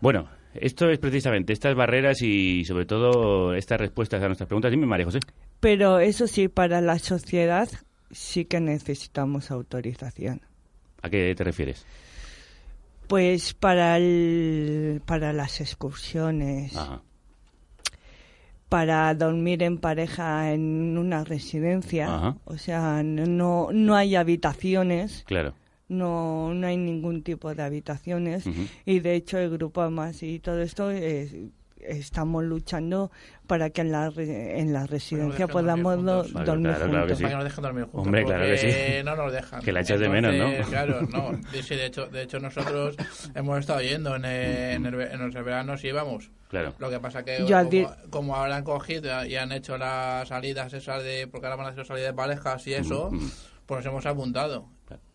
Bueno, 0.00 0.28
esto 0.54 0.88
es 0.90 0.98
precisamente 0.98 1.52
estas 1.52 1.74
barreras 1.74 2.22
y 2.22 2.64
sobre 2.64 2.86
todo 2.86 3.54
estas 3.54 3.80
respuestas 3.80 4.22
a 4.22 4.26
nuestras 4.26 4.48
preguntas. 4.48 4.70
Dime, 4.70 4.86
María 4.86 5.06
José. 5.06 5.20
Pero 5.60 5.98
eso 5.98 6.26
sí, 6.26 6.48
para 6.48 6.80
la 6.80 6.98
sociedad 6.98 7.68
sí 8.10 8.44
que 8.44 8.60
necesitamos 8.60 9.50
autorización. 9.50 10.40
¿A 11.02 11.10
qué 11.10 11.34
te 11.36 11.44
refieres? 11.44 11.86
Pues 13.06 13.54
para, 13.54 13.96
el, 13.96 15.00
para 15.06 15.32
las 15.32 15.60
excursiones. 15.60 16.76
Ajá 16.76 17.02
para 18.68 19.14
dormir 19.14 19.62
en 19.62 19.78
pareja 19.78 20.52
en 20.52 20.98
una 20.98 21.24
residencia. 21.24 22.36
O 22.44 22.58
sea, 22.58 23.02
no, 23.02 23.68
no 23.72 23.96
hay 23.96 24.14
habitaciones. 24.14 25.24
Claro. 25.26 25.54
No, 25.88 26.52
no 26.52 26.66
hay 26.66 26.76
ningún 26.76 27.22
tipo 27.22 27.54
de 27.54 27.62
habitaciones. 27.62 28.44
Y 28.84 29.00
de 29.00 29.14
hecho, 29.14 29.38
el 29.38 29.50
grupo 29.50 29.88
más 29.90 30.22
y 30.22 30.38
todo 30.38 30.60
esto 30.60 30.90
estamos 31.80 32.44
luchando 32.44 33.10
para 33.46 33.70
que 33.70 33.80
en 33.80 33.92
la, 33.92 34.12
en 34.16 34.72
la 34.72 34.86
residencia 34.86 35.46
podamos 35.46 35.96
dormir, 36.04 36.32
juntos. 36.32 36.32
Para 36.32 37.06
que 37.06 37.34
nos 37.34 37.44
dejen 37.44 37.62
dormir 37.62 37.84
juntos. 37.84 38.06
Hombre, 38.06 38.24
claro 38.24 38.44
que 38.44 38.58
sí. 38.58 39.04
No 39.04 39.16
nos 39.16 39.32
dejan. 39.32 39.62
Que 39.62 39.72
la 39.72 39.80
echas 39.80 40.00
de 40.00 40.08
menos, 40.08 40.34
¿no? 40.34 40.48
Claro, 40.68 41.02
no. 41.02 41.32
de, 41.52 41.86
hecho, 41.86 42.06
de 42.06 42.22
hecho, 42.22 42.40
nosotros 42.40 42.96
hemos 43.34 43.58
estado 43.58 43.80
yendo 43.80 44.16
en, 44.16 44.24
en, 44.24 44.86
el, 44.86 45.00
en 45.00 45.18
nuestros 45.18 45.44
veranos 45.44 45.82
y 45.84 45.88
íbamos. 45.88 46.30
Claro. 46.48 46.74
Lo 46.78 46.90
que 46.90 46.98
pasa 47.00 47.24
que 47.24 47.44
como, 48.10 48.36
ahora 48.36 48.56
han 48.56 48.64
cogido 48.64 49.24
y 49.24 49.36
han 49.36 49.52
hecho 49.52 49.76
las 49.78 50.28
salidas 50.28 50.72
esas 50.72 51.02
de... 51.02 51.26
Porque 51.26 51.46
ahora 51.46 51.56
van 51.56 51.66
a 51.66 51.70
hacer 51.70 51.86
salidas 51.86 52.10
de 52.10 52.14
parejas 52.14 52.66
y 52.66 52.74
eso, 52.74 53.10
pues 53.66 53.84
nos 53.84 53.86
hemos 53.86 54.06
apuntado 54.06 54.66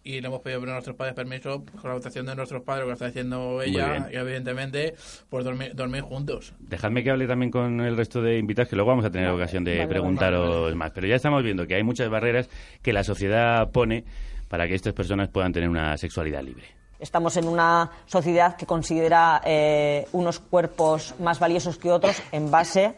y 0.03 0.19
le 0.19 0.27
hemos 0.27 0.41
pedido 0.41 0.61
a 0.63 0.65
nuestros 0.65 0.95
padres 0.95 1.15
permiso 1.15 1.63
con 1.63 1.89
la 1.89 1.93
votación 1.93 2.25
de 2.25 2.35
nuestros 2.35 2.61
padres, 2.63 2.83
lo 2.83 2.87
que 2.87 2.93
está 2.93 3.05
diciendo 3.07 3.61
ella, 3.61 4.09
y 4.11 4.15
evidentemente, 4.15 4.95
pues 5.29 5.45
dormir, 5.45 5.75
dormir 5.75 6.01
juntos. 6.01 6.53
Dejadme 6.59 7.03
que 7.03 7.11
hable 7.11 7.27
también 7.27 7.51
con 7.51 7.79
el 7.81 7.95
resto 7.95 8.21
de 8.21 8.37
invitados, 8.37 8.69
que 8.69 8.75
luego 8.75 8.89
vamos 8.89 9.05
a 9.05 9.11
tener 9.11 9.29
ocasión 9.29 9.63
de 9.63 9.87
preguntaros 9.87 10.75
más. 10.75 10.91
Pero 10.91 11.07
ya 11.07 11.15
estamos 11.15 11.43
viendo 11.43 11.65
que 11.65 11.75
hay 11.75 11.83
muchas 11.83 12.09
barreras 12.09 12.49
que 12.81 12.91
la 12.91 13.03
sociedad 13.03 13.71
pone 13.71 14.03
para 14.49 14.67
que 14.67 14.75
estas 14.75 14.93
personas 14.93 15.29
puedan 15.29 15.53
tener 15.53 15.69
una 15.69 15.97
sexualidad 15.97 16.43
libre. 16.43 16.65
Estamos 16.99 17.35
en 17.37 17.47
una 17.47 17.89
sociedad 18.05 18.55
que 18.55 18.65
considera 18.65 19.41
eh, 19.45 20.05
unos 20.13 20.39
cuerpos 20.39 21.15
más 21.19 21.39
valiosos 21.39 21.77
que 21.77 21.91
otros 21.91 22.21
en 22.31 22.49
base 22.51 22.95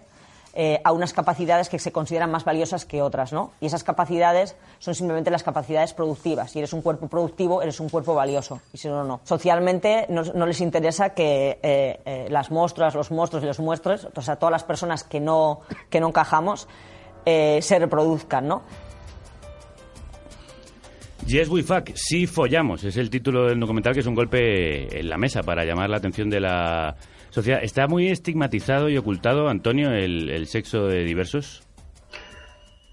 eh, 0.58 0.80
a 0.86 0.94
unas 0.94 1.12
capacidades 1.12 1.68
que 1.68 1.80
se 1.80 1.92
consideran 1.92 2.32
más 2.32 2.46
valiosas 2.46 2.86
que 2.86 3.02
otras, 3.02 3.34
¿no? 3.34 3.52
Y 3.60 3.66
esas 3.66 3.84
capacidades 3.84 4.56
son 4.80 4.96
simplemente 4.96 5.30
las 5.30 5.44
capacidades 5.44 5.94
productivas. 5.94 6.52
Si 6.52 6.60
eres 6.60 6.72
un 6.72 6.82
cuerpo 6.82 7.10
productivo, 7.10 7.62
eres 7.62 7.82
un 7.82 7.90
cuerpo 7.90 8.16
valioso. 8.16 8.62
Y 8.72 8.78
si 8.78 8.88
no, 8.88 9.04
no. 9.04 9.20
Socialmente 9.26 10.08
no, 10.08 10.46
les 10.46 10.62
interesa 10.62 11.10
que 11.10 11.60
eh, 11.62 12.00
eh, 12.06 12.28
las 12.30 12.52
monstruas, 12.52 12.96
los 12.96 13.12
monstruos 13.12 13.44
y 13.44 13.48
los 13.48 13.60
muestros, 13.60 14.08
o 14.16 14.22
sea, 14.22 14.38
todas 14.38 14.52
las 14.52 14.64
personas 14.64 15.04
que 15.04 15.20
no, 15.20 15.60
que 15.90 16.00
no 16.00 16.08
encajamos, 16.08 16.70
se 17.26 17.80
reproduzcan, 17.80 18.48
¿no? 18.48 18.62
Yes, 21.26 21.50
we 21.50 21.64
fuck, 21.64 21.90
sí 21.96 22.28
follamos, 22.28 22.84
es 22.84 22.98
el 22.98 23.10
título 23.10 23.48
del 23.48 23.60
documental 23.60 23.96
que 23.96 24.02
es 24.02 24.06
un 24.06 24.14
golpe 24.14 25.00
en 25.00 25.10
la 25.10 25.18
mesa 25.18 25.42
para 25.42 25.66
llamar 25.66 25.90
la 25.90 25.98
atención 25.98 26.30
de 26.30 26.40
la 26.40 26.96
sociedad. 27.36 27.60
¿Está 27.62 27.88
muy 27.88 28.08
estigmatizado 28.08 28.88
y 28.90 28.98
ocultado, 28.98 29.50
Antonio, 29.50 29.92
el, 29.92 30.48
sexo 30.48 30.88
de 30.88 31.04
diversos? 31.04 31.64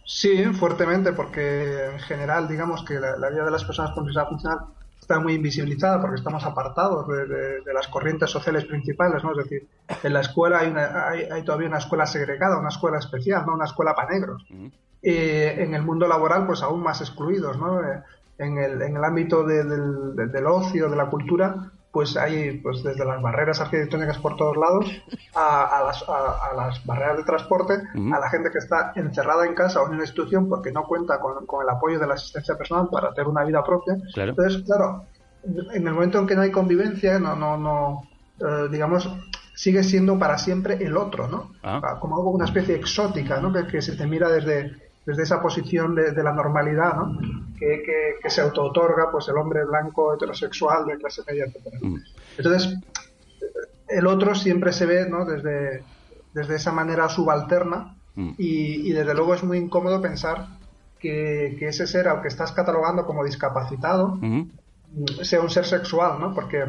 Sí, 0.04 0.44
fuertemente, 0.46 1.12
porque 1.12 1.86
en 1.92 2.00
general, 2.00 2.48
digamos 2.48 2.84
que 2.84 2.94
la, 2.94 3.30
vida 3.30 3.44
de 3.44 3.50
las 3.50 3.64
personas 3.64 3.92
con 3.92 4.04
discapacidad 4.04 4.28
funcional 4.28 4.58
está 5.00 5.20
muy 5.20 5.34
invisibilizada 5.34 6.00
porque 6.00 6.16
estamos 6.16 6.44
apartados 6.44 7.06
de, 7.08 7.72
las 7.72 7.86
corrientes 7.86 8.30
sociales 8.30 8.64
principales, 8.64 9.22
¿no? 9.22 9.30
Es 9.30 9.38
decir, 9.44 9.68
en 10.02 10.12
la 10.12 10.20
escuela 10.20 10.58
hay, 10.58 11.22
hay, 11.30 11.44
todavía 11.44 11.68
una 11.68 11.78
escuela 11.78 12.04
segregada, 12.04 12.58
una 12.58 12.68
escuela 12.68 12.98
especial, 12.98 13.44
¿no? 13.46 13.54
Una 13.54 13.66
escuela 13.66 13.94
para 13.94 14.10
negros. 14.10 14.44
Eh, 15.02 15.54
en 15.58 15.74
el 15.74 15.82
mundo 15.82 16.06
laboral, 16.08 16.46
pues 16.46 16.62
aún 16.62 16.82
más 16.82 17.00
excluidos, 17.00 17.56
¿no? 17.58 17.80
Eh, 17.80 18.02
en, 18.38 18.58
el, 18.58 18.82
en 18.82 18.96
el 18.96 19.04
ámbito 19.04 19.44
del, 19.44 20.16
del 20.16 20.46
ocio, 20.46 20.88
de 20.88 20.96
la 20.96 21.06
cultura, 21.06 21.70
pues 21.92 22.16
hay 22.16 22.58
pues 22.58 22.82
desde 22.82 23.04
las 23.04 23.20
barreras 23.20 23.60
arquitectónicas 23.60 24.18
por 24.18 24.36
todos 24.36 24.56
lados 24.56 24.86
a, 25.34 25.82
las, 25.86 26.02
a, 26.08 26.54
las, 26.56 26.84
barreras 26.86 27.18
de 27.18 27.24
transporte, 27.24 27.74
a 27.74 28.18
la 28.18 28.30
gente 28.30 28.50
que 28.50 28.58
está 28.58 28.92
encerrada 28.96 29.46
en 29.46 29.54
casa 29.54 29.82
o 29.82 29.86
en 29.86 29.94
una 29.94 30.04
institución 30.04 30.48
porque 30.48 30.72
no 30.72 30.84
cuenta 30.84 31.20
con, 31.20 31.62
el 31.62 31.68
apoyo 31.68 32.00
de 32.00 32.06
la 32.06 32.14
asistencia 32.14 32.56
personal 32.56 32.88
para 32.90 33.12
tener 33.12 33.28
una 33.28 33.44
vida 33.44 33.62
propia. 33.62 33.98
Entonces, 34.16 34.62
claro, 34.62 35.04
en 35.44 35.86
el 35.86 35.92
momento 35.92 36.18
en 36.18 36.26
que 36.26 36.34
no 36.34 36.42
hay 36.42 36.50
convivencia, 36.50 37.18
no, 37.18 37.36
no, 37.36 37.58
no 37.58 38.02
eh, 38.40 38.68
digamos, 38.70 39.08
sigue 39.54 39.84
siendo 39.84 40.18
para 40.18 40.38
siempre 40.38 40.82
el 40.82 40.96
otro, 40.96 41.28
¿no? 41.28 41.52
Ah. 41.62 41.98
Como 42.00 42.16
algo, 42.16 42.30
una 42.30 42.46
especie 42.46 42.74
exótica, 42.74 43.38
¿no? 43.40 43.52
que 43.66 43.82
se 43.82 43.96
te 43.96 44.06
mira 44.06 44.28
desde, 44.30 44.91
desde 45.04 45.22
esa 45.24 45.42
posición 45.42 45.94
de, 45.94 46.22
la 46.22 46.32
normalidad 46.32 46.94
¿no? 46.94 47.18
que, 47.58 47.82
que, 48.22 48.30
se 48.30 48.40
auto-otorga 48.40 49.10
pues, 49.10 49.28
el 49.28 49.36
hombre 49.36 49.64
blanco 49.64 50.14
heterosexual 50.14 50.86
de 50.86 50.96
clase 50.96 51.22
media, 51.26 51.46
etc. 51.46 51.74
Mm. 51.80 51.96
Entonces, 52.38 52.78
el 53.88 54.06
otro 54.06 54.34
siempre 54.34 54.72
se 54.72 54.86
ve 54.86 55.08
¿no? 55.08 55.24
desde, 55.24 55.82
desde 56.32 56.56
esa 56.56 56.72
manera 56.72 57.08
subalterna 57.08 57.96
mm. 58.14 58.30
y, 58.38 58.90
y, 58.90 58.92
desde 58.92 59.14
luego 59.14 59.34
es 59.34 59.42
muy 59.42 59.58
incómodo 59.58 60.00
pensar 60.00 60.46
que, 61.00 61.56
que, 61.58 61.68
ese 61.68 61.86
ser 61.86 62.06
al 62.06 62.22
que 62.22 62.28
estás 62.28 62.52
catalogando 62.52 63.04
como 63.04 63.24
discapacitado 63.24 64.18
mm. 64.20 64.50
sea 65.22 65.40
un 65.40 65.50
ser 65.50 65.64
sexual, 65.64 66.20
¿no? 66.20 66.32
porque 66.32 66.64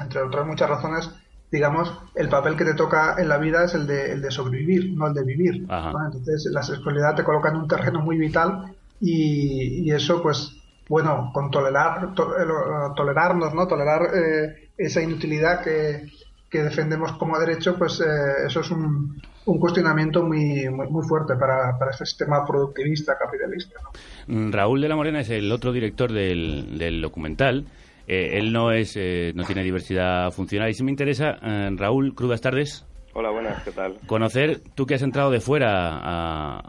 entre 0.00 0.22
otras 0.22 0.46
muchas 0.46 0.68
razones 0.68 1.10
digamos, 1.50 1.92
el 2.14 2.28
papel 2.28 2.56
que 2.56 2.64
te 2.64 2.74
toca 2.74 3.16
en 3.18 3.28
la 3.28 3.38
vida 3.38 3.64
es 3.64 3.74
el 3.74 3.86
de, 3.86 4.12
el 4.12 4.20
de 4.20 4.30
sobrevivir, 4.30 4.92
no 4.92 5.06
el 5.06 5.14
de 5.14 5.24
vivir. 5.24 5.54
Entonces, 5.62 6.48
la 6.52 6.62
sexualidad 6.62 7.14
te 7.14 7.24
coloca 7.24 7.48
en 7.48 7.56
un 7.56 7.68
terreno 7.68 8.00
muy 8.00 8.18
vital 8.18 8.74
y, 9.00 9.90
eso, 9.90 10.22
pues, 10.22 10.56
bueno, 10.88 11.30
con 11.32 11.50
tolerar, 11.50 12.10
eh, 12.16 12.92
tolerarnos, 12.96 13.54
¿no? 13.54 13.66
Tolerar 13.66 14.10
eh, 14.14 14.70
esa 14.76 15.02
inutilidad 15.02 15.62
que, 15.62 16.08
que, 16.50 16.62
defendemos 16.62 17.12
como 17.12 17.38
derecho, 17.38 17.76
pues 17.76 18.00
eh, 18.00 18.46
eso 18.46 18.60
es 18.60 18.70
un, 18.70 19.20
un 19.46 19.58
cuestionamiento 19.58 20.22
muy, 20.22 20.68
muy, 20.68 21.06
fuerte 21.06 21.34
para, 21.36 21.78
para 21.78 21.90
este 21.92 22.04
sistema 22.06 22.44
productivista, 22.46 23.16
capitalista. 23.18 23.80
Mm, 24.26 24.52
Raúl 24.52 24.80
de 24.80 24.88
la 24.88 24.96
Morena 24.96 25.20
es 25.20 25.30
el 25.30 25.50
otro 25.52 25.72
director 25.72 26.12
del, 26.12 26.78
del 26.78 27.00
documental. 27.00 27.66
Eh, 28.08 28.38
él 28.38 28.54
no 28.54 28.72
es, 28.72 28.96
eh, 28.96 29.32
no 29.34 29.44
tiene 29.44 29.62
diversidad 29.62 30.30
funcional. 30.30 30.70
Y 30.70 30.74
si 30.74 30.82
me 30.82 30.90
interesa, 30.90 31.36
eh, 31.42 31.68
Raúl, 31.76 32.14
crudas 32.14 32.40
tardes. 32.40 32.86
Hola, 33.12 33.30
buenas, 33.30 33.62
¿qué 33.64 33.70
tal? 33.70 33.96
Conocer, 34.06 34.60
tú 34.74 34.86
que 34.86 34.94
has 34.94 35.02
entrado 35.02 35.30
de 35.30 35.40
fuera 35.40 35.98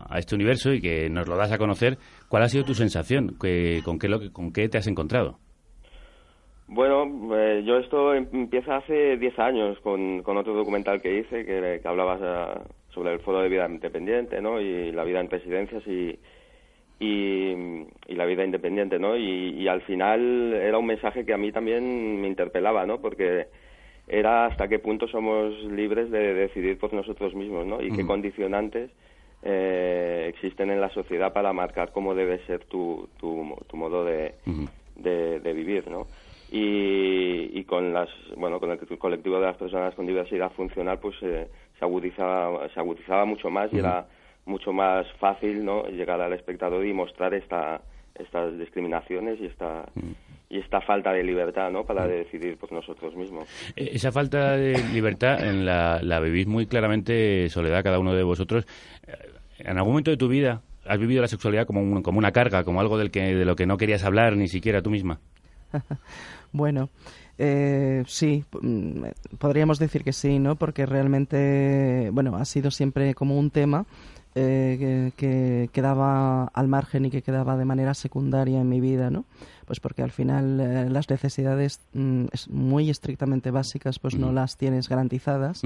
a, 0.09 0.19
este 0.19 0.35
universo 0.35 0.73
y 0.73 0.81
que 0.81 1.09
nos 1.09 1.27
lo 1.29 1.37
das 1.37 1.51
a 1.51 1.57
conocer, 1.57 1.97
¿cuál 2.27 2.43
ha 2.43 2.49
sido 2.49 2.65
tu 2.65 2.73
sensación? 2.73 3.37
con, 3.37 3.99
qué 3.99 4.09
lo, 4.09 4.33
¿Con 4.33 4.51
qué 4.51 4.67
te 4.67 4.77
has 4.77 4.87
encontrado? 4.87 5.37
Bueno, 6.67 7.05
yo 7.61 7.77
esto 7.77 8.13
em, 8.13 8.27
empieza 8.33 8.77
hace 8.77 9.17
10 9.17 9.39
años 9.39 9.79
con, 9.81 10.21
con, 10.23 10.37
otro 10.37 10.53
documental 10.53 11.01
que 11.01 11.19
hice 11.19 11.45
que, 11.45 11.79
que 11.81 11.87
hablaba 11.87 12.63
sobre 12.89 13.13
el 13.13 13.19
foro 13.19 13.41
de 13.41 13.49
vida 13.49 13.67
independiente 13.67 14.41
¿no? 14.41 14.59
y 14.59 14.91
la 14.91 15.03
vida 15.03 15.19
en 15.19 15.29
residencias 15.29 15.85
y, 15.87 16.19
y, 16.99 17.85
la 18.07 18.25
vida 18.25 18.43
independiente, 18.43 18.99
¿no? 18.99 19.15
Y, 19.15 19.67
al 19.67 19.81
final 19.81 20.53
era 20.53 20.77
un 20.77 20.85
mensaje 20.85 21.25
que 21.25 21.33
a 21.33 21.37
mí 21.37 21.51
también 21.51 22.19
me 22.21 22.27
interpelaba, 22.27 22.85
¿no? 22.85 22.99
Porque 22.99 23.47
era 24.07 24.45
hasta 24.45 24.67
qué 24.67 24.79
punto 24.79 25.07
somos 25.07 25.53
libres 25.65 26.11
de 26.11 26.33
decidir 26.33 26.77
por 26.77 26.93
nosotros 26.93 27.33
mismos, 27.33 27.65
¿no? 27.65 27.81
Y 27.81 27.91
qué 27.91 28.05
condicionantes 28.05 28.91
eh, 29.43 30.25
existen 30.29 30.69
en 30.71 30.81
la 30.81 30.89
sociedad 30.89 31.31
para 31.31 31.53
marcar 31.53 31.91
cómo 31.93 32.13
debe 32.13 32.39
ser 32.45 32.65
tu, 32.65 33.07
tu, 33.19 33.55
tu 33.67 33.77
modo 33.77 34.03
de, 34.03 34.33
de, 34.95 35.53
vivir, 35.53 35.89
¿no? 35.89 36.07
Y, 36.51 37.63
con 37.65 37.93
las 37.93 38.09
bueno 38.35 38.59
con 38.59 38.71
el 38.71 38.79
colectivo 38.97 39.35
de 39.35 39.45
las 39.45 39.55
personas 39.55 39.93
con 39.93 40.07
diversidad 40.07 40.51
funcional 40.53 40.97
pues 40.97 41.15
eh, 41.21 41.47
se 41.77 41.85
agudizaba 41.85 42.67
se 42.69 42.79
agudizaba 42.79 43.23
mucho 43.25 43.51
más 43.51 43.71
y 43.71 43.77
era 43.77 44.07
mucho 44.49 44.73
más 44.73 45.05
fácil 45.19 45.63
¿no? 45.63 45.83
llegar 45.85 46.19
al 46.19 46.33
espectador 46.33 46.85
y 46.85 46.93
mostrar 46.93 47.33
esta, 47.33 47.81
estas 48.15 48.57
discriminaciones 48.57 49.39
y 49.39 49.45
esta 49.45 49.85
y 50.49 50.57
esta 50.57 50.81
falta 50.81 51.11
de 51.13 51.23
libertad 51.23 51.69
¿no? 51.69 51.83
para 51.83 52.05
mm. 52.05 52.09
decidir 52.09 52.57
por 52.57 52.71
nosotros 52.71 53.15
mismos. 53.15 53.47
Eh, 53.75 53.91
esa 53.93 54.11
falta 54.11 54.57
de 54.57 54.83
libertad 54.91 55.47
en 55.47 55.63
la, 55.63 55.99
la 56.01 56.19
vivís 56.19 56.47
muy 56.47 56.65
claramente, 56.65 57.47
Soledad, 57.49 57.83
cada 57.83 57.99
uno 57.99 58.15
de 58.15 58.23
vosotros. 58.23 58.65
Eh, 59.07 59.13
¿En 59.59 59.77
algún 59.77 59.93
momento 59.93 60.09
de 60.09 60.17
tu 60.17 60.27
vida 60.27 60.61
has 60.85 60.97
vivido 60.97 61.21
la 61.21 61.27
sexualidad 61.27 61.67
como, 61.67 62.01
como 62.01 62.17
una 62.17 62.31
carga, 62.31 62.63
como 62.63 62.81
algo 62.81 62.97
del 62.97 63.11
que, 63.11 63.35
de 63.35 63.45
lo 63.45 63.55
que 63.55 63.67
no 63.67 63.77
querías 63.77 64.03
hablar 64.03 64.35
ni 64.35 64.47
siquiera 64.47 64.81
tú 64.81 64.89
misma? 64.89 65.19
bueno, 66.51 66.89
eh, 67.37 68.03
sí, 68.07 68.43
mm, 68.59 69.03
podríamos 69.37 69.77
decir 69.77 70.03
que 70.03 70.13
sí, 70.13 70.39
¿no? 70.39 70.55
Porque 70.55 70.85
realmente, 70.87 72.09
bueno, 72.11 72.37
ha 72.37 72.45
sido 72.45 72.71
siempre 72.71 73.13
como 73.13 73.37
un 73.37 73.51
tema 73.51 73.85
eh, 74.35 75.11
que, 75.17 75.69
quedaba 75.73 76.45
al 76.45 76.67
margen 76.67 77.05
y 77.05 77.09
que 77.09 77.21
quedaba 77.21 77.57
de 77.57 77.65
manera 77.65 77.93
secundaria 77.93 78.61
en 78.61 78.69
mi 78.69 78.79
vida, 78.79 79.09
¿no? 79.09 79.25
Pues 79.65 79.79
porque 79.79 80.03
al 80.03 80.11
final 80.11 80.59
eh, 80.59 80.89
las 80.89 81.09
necesidades 81.09 81.79
mm, 81.93 82.25
muy 82.49 82.89
estrictamente 82.89 83.51
básicas 83.51 83.99
pues 83.99 84.15
no 84.15 84.31
las 84.31 84.55
tienes 84.57 84.87
garantizadas 84.87 85.61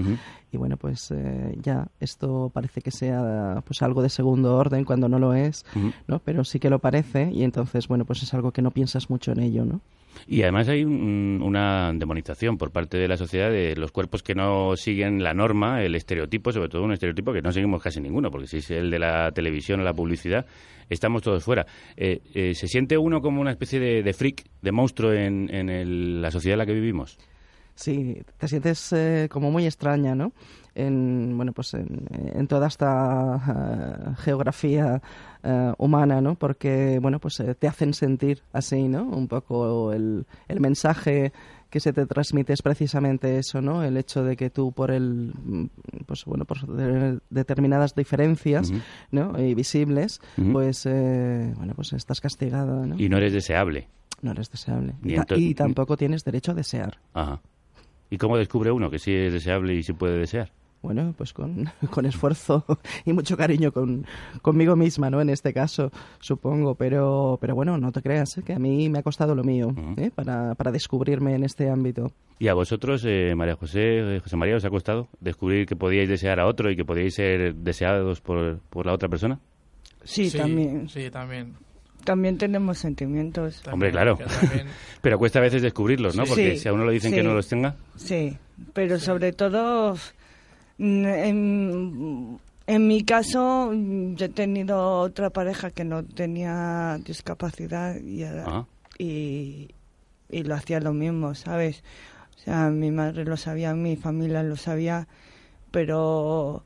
y 0.51 0.57
bueno 0.57 0.77
pues 0.77 1.11
eh, 1.11 1.57
ya 1.61 1.87
esto 1.99 2.51
parece 2.53 2.81
que 2.81 2.91
sea 2.91 3.61
pues 3.65 3.81
algo 3.81 4.01
de 4.01 4.09
segundo 4.09 4.55
orden 4.57 4.85
cuando 4.85 5.07
no 5.07 5.19
lo 5.19 5.33
es, 5.33 5.65
¿no? 6.07 6.19
Pero 6.19 6.43
sí 6.43 6.59
que 6.59 6.69
lo 6.69 6.79
parece 6.79 7.31
y 7.31 7.43
entonces 7.43 7.87
bueno 7.87 8.05
pues 8.05 8.23
es 8.23 8.33
algo 8.33 8.51
que 8.51 8.61
no 8.61 8.71
piensas 8.71 9.09
mucho 9.09 9.31
en 9.31 9.39
ello, 9.39 9.65
¿no? 9.65 9.81
Y 10.27 10.43
además 10.43 10.69
hay 10.69 10.83
una 10.83 11.91
demonización 11.93 12.57
por 12.57 12.71
parte 12.71 12.97
de 12.97 13.07
la 13.07 13.17
sociedad 13.17 13.49
de 13.49 13.75
los 13.75 13.91
cuerpos 13.91 14.23
que 14.23 14.35
no 14.35 14.75
siguen 14.75 15.23
la 15.23 15.33
norma, 15.33 15.83
el 15.83 15.95
estereotipo, 15.95 16.51
sobre 16.51 16.69
todo 16.69 16.83
un 16.83 16.93
estereotipo 16.93 17.33
que 17.33 17.41
no 17.41 17.51
seguimos 17.51 17.81
casi 17.81 17.99
ninguno, 17.99 18.31
porque 18.31 18.47
si 18.47 18.57
es 18.57 18.71
el 18.71 18.89
de 18.89 18.99
la 18.99 19.31
televisión 19.31 19.81
o 19.81 19.83
la 19.83 19.93
publicidad, 19.93 20.45
estamos 20.89 21.21
todos 21.21 21.43
fuera. 21.43 21.65
Eh, 21.97 22.21
eh, 22.33 22.55
¿Se 22.55 22.67
siente 22.67 22.97
uno 22.97 23.21
como 23.21 23.41
una 23.41 23.51
especie 23.51 23.79
de, 23.79 24.13
freak, 24.13 24.43
de 24.61 24.71
monstruo 24.71 25.13
en, 25.13 26.21
la 26.21 26.31
sociedad 26.31 26.53
en 26.53 26.59
la 26.59 26.65
que 26.65 26.73
vivimos? 26.73 27.17
Sí, 27.75 28.21
te 28.37 28.47
sientes 28.47 28.93
eh, 28.93 29.27
como 29.31 29.51
muy 29.51 29.65
extraña, 29.65 30.15
¿no? 30.15 30.31
En, 30.75 31.35
bueno, 31.35 31.53
pues 31.53 31.73
en, 31.73 32.47
toda 32.47 32.67
esta 32.67 34.15
geografía 34.19 35.01
eh, 35.43 35.73
humana, 35.77 36.21
¿no? 36.21 36.35
Porque, 36.35 36.99
bueno, 36.99 37.19
pues 37.19 37.39
eh, 37.39 37.55
te 37.55 37.67
hacen 37.67 37.93
sentir 37.93 38.43
así, 38.53 38.87
¿no? 38.87 39.03
Un 39.03 39.27
poco 39.27 39.93
el, 39.93 40.25
el 40.47 40.59
mensaje 40.59 41.31
que 41.73 41.79
se 41.79 41.91
te 41.91 42.05
transmite 42.05 42.53
es 42.53 42.61
precisamente 42.61 43.39
eso, 43.39 43.59
¿no? 43.59 43.83
El 43.83 43.97
hecho 43.97 44.23
de 44.23 44.35
que 44.35 44.51
tú 44.51 44.73
por 44.73 44.91
el, 44.91 45.33
mm, 45.33 45.65
pues 46.05 46.23
bueno, 46.23 46.45
por 46.45 46.59
determinadas 47.31 47.95
diferencias, 47.95 48.71
¿no? 49.09 49.41
Y 49.41 49.55
visibles, 49.55 50.21
pues, 50.51 50.85
eh, 50.85 51.51
bueno, 51.57 51.73
pues 51.73 51.93
estás 51.93 52.21
castigado, 52.21 52.85
¿no? 52.85 52.95
Y 52.99 53.09
no 53.09 53.17
eres 53.17 53.33
deseable. 53.33 53.87
No 54.21 54.33
eres 54.33 54.51
deseable. 54.51 54.93
Y, 55.35 55.55
tampoco 55.55 55.97
tienes 55.97 56.23
derecho 56.23 56.51
a 56.51 56.53
desear. 56.53 56.99
Ajá. 57.15 57.41
¿Y 58.13 58.17
cómo 58.19 58.37
descubre 58.37 58.69
uno 58.69 58.91
que 58.91 58.99
sí 58.99 59.11
es 59.11 59.33
deseable 59.33 59.73
y 59.73 59.81
sí 59.81 59.91
puede 59.93 60.19
desear? 60.19 60.51
bueno, 60.83 61.15
pues 61.17 61.33
con, 61.33 61.67
con 61.89 62.05
esfuerzo 62.05 62.63
y 63.05 63.13
mucho 63.13 63.35
cariño 63.37 63.71
con, 63.71 64.05
conmigo 64.43 64.75
misma, 64.75 65.09
¿no? 65.09 65.19
En 65.19 65.29
este 65.29 65.51
caso, 65.51 65.91
supongo, 66.19 66.75
pero, 66.75 67.39
pero 67.41 67.55
bueno, 67.55 67.77
no 67.79 67.91
te 67.91 68.03
creas, 68.03 68.37
¿eh? 68.37 68.43
que 68.43 68.53
a 68.53 68.59
mí 68.59 68.87
me 68.89 68.99
ha 68.99 69.01
costado 69.01 69.33
lo 69.33 69.43
mío 69.43 69.73
¿eh? 69.97 70.11
para, 70.13 70.53
para 70.53 70.71
descubrirme 70.71 71.33
en 71.33 71.43
este 71.43 71.69
ámbito. 71.69 72.11
¿Y 72.37 72.49
a 72.49 72.53
vosotros, 72.53 73.03
eh, 73.07 73.33
María 73.33 73.55
José, 73.55 74.19
José 74.21 74.35
María, 74.35 74.57
os 74.57 74.65
ha 74.65 74.69
costado 74.69 75.07
descubrir 75.19 75.65
que 75.65 75.75
podíais 75.75 76.09
desear 76.09 76.39
a 76.39 76.45
otro 76.45 76.69
y 76.69 76.75
que 76.75 76.85
podíais 76.85 77.15
ser 77.15 77.55
deseados 77.55 78.21
por, 78.21 78.59
por 78.69 78.85
la 78.85 78.93
otra 78.93 79.09
persona? 79.09 79.39
Sí, 80.03 80.29
también. 80.29 80.87
Sí, 80.87 81.09
también 81.09 81.55
también 82.03 82.37
tenemos 82.37 82.77
sentimientos. 82.77 83.63
Hombre, 83.71 83.91
claro. 83.91 84.17
pero 85.01 85.17
cuesta 85.17 85.39
a 85.39 85.41
veces 85.41 85.61
descubrirlos, 85.61 86.15
¿no? 86.15 86.25
Porque 86.25 86.57
si 86.57 86.67
a 86.67 86.73
uno 86.73 86.85
le 86.85 86.93
dicen 86.93 87.13
que 87.13 87.23
no 87.23 87.33
los 87.33 87.47
tenga. 87.47 87.75
Sí, 87.95 88.37
pero 88.73 88.99
sobre 88.99 89.33
todo 89.33 89.95
en, 90.77 92.39
en 92.67 92.87
mi 92.87 93.03
caso, 93.03 93.71
yo 93.73 94.25
he 94.25 94.29
tenido 94.29 94.99
otra 94.99 95.29
pareja 95.29 95.71
que 95.71 95.83
no 95.83 96.03
tenía 96.03 96.99
discapacidad 97.03 97.95
y, 97.99 98.23
ah. 98.23 98.65
y, 98.97 99.69
y, 100.29 100.43
lo 100.43 100.55
hacía 100.55 100.79
lo 100.79 100.93
mismo, 100.93 101.35
¿sabes? 101.35 101.83
O 102.37 102.39
sea, 102.39 102.69
mi 102.69 102.91
madre 102.91 103.25
lo 103.25 103.37
sabía, 103.37 103.73
mi 103.73 103.95
familia 103.95 104.43
lo 104.43 104.57
sabía, 104.57 105.07
pero 105.71 106.63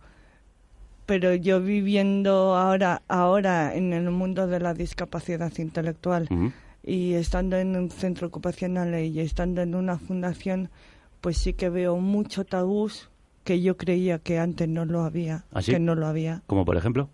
pero 1.07 1.33
yo 1.33 1.61
viviendo 1.61 2.55
ahora 2.55 3.01
ahora 3.07 3.73
en 3.73 3.93
el 3.93 4.11
mundo 4.11 4.45
de 4.45 4.59
la 4.59 4.73
discapacidad 4.73 5.51
intelectual 5.57 6.27
y 6.83 7.13
estando 7.13 7.57
en 7.57 7.75
un 7.77 7.89
centro 7.89 8.27
ocupacional 8.27 8.93
y 8.99 9.19
estando 9.21 9.61
en 9.61 9.73
una 9.73 9.97
fundación, 9.97 10.69
pues 11.21 11.37
sí 11.37 11.53
que 11.53 11.69
veo 11.69 11.95
mucho 11.97 12.43
tabús 12.45 13.09
que 13.45 13.61
yo 13.61 13.77
creía 13.77 14.19
que 14.19 14.37
antes 14.37 14.67
no 14.67 14.83
lo 14.83 15.03
había, 15.03 15.45
¿Ah, 15.53 15.61
sí? 15.61 15.71
que 15.71 15.79
no 15.79 15.95
lo 15.95 16.07
había. 16.07 16.43
Como 16.45 16.65
por 16.65 16.75
ejemplo. 16.75 17.09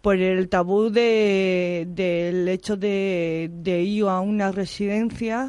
Por 0.00 0.16
el 0.16 0.48
tabú 0.48 0.88
de, 0.88 1.86
del 1.90 2.48
hecho 2.48 2.78
de, 2.78 3.50
de 3.52 3.82
ir 3.82 4.04
a 4.04 4.20
una 4.20 4.50
residencia 4.50 5.46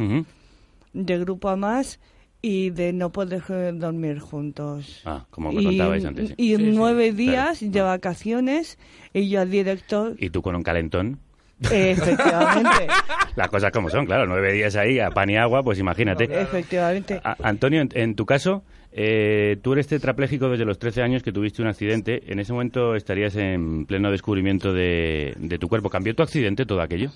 de 0.92 1.20
grupo 1.20 1.48
a 1.48 1.56
más 1.56 2.02
y 2.46 2.72
de 2.72 2.92
no 2.92 3.10
poder 3.10 3.42
eh, 3.50 3.72
dormir 3.74 4.20
juntos. 4.20 5.02
Ah, 5.06 5.26
como 5.30 5.52
me 5.54 5.62
y, 5.62 5.66
contabais 5.66 6.04
antes. 6.04 6.28
sí. 6.30 6.36
y 6.38 6.56
Sí, 6.58 6.58
sí, 6.58 6.72
nueve 6.76 7.06
claro. 7.06 7.18
días 7.18 7.72
de 7.72 7.82
vacaciones 7.82 8.78
y 9.14 9.30
yo 9.30 9.40
al 9.40 9.50
director, 9.50 10.16
Y 10.20 10.30
tú 10.30 10.42
con 10.42 10.54
un 10.56 10.62
calentón. 10.62 11.20
efectivamente, 11.62 12.88
Las 13.38 13.48
cosas 13.48 13.72
como 13.72 13.90
son, 13.90 14.06
claro. 14.06 14.26
Nueve 14.28 14.52
días 14.52 14.76
ahí 14.76 15.00
a 15.00 15.10
pan 15.10 15.30
y 15.30 15.38
agua, 15.38 15.64
pues 15.64 15.80
imagínate. 15.80 16.26
efectivamente. 16.26 17.22
A- 17.24 17.38
Antonio, 17.44 17.80
en, 17.82 17.90
en 17.94 18.16
tu 18.16 18.26
caso, 18.26 18.64
eh, 18.92 19.58
tú 19.62 19.72
eres 19.74 19.88
tetrapléjico 19.88 20.50
desde 20.50 20.66
los 20.66 20.78
13 20.80 21.02
años 21.02 21.24
que 21.24 21.32
tuviste 21.32 21.62
un 21.62 21.70
accidente. 21.70 22.24
En 22.32 22.40
ese 22.40 22.52
momento 22.52 22.96
estarías 22.96 23.36
en 23.38 23.86
pleno 23.86 24.12
descubrimiento 24.12 24.74
de, 24.74 25.34
de 25.38 25.58
tu 25.60 25.70
cuerpo. 25.70 25.90
¿Cambió 25.90 26.14
tu 26.14 26.24
accidente 26.24 26.66
todo 26.66 26.82
aquello? 26.82 27.10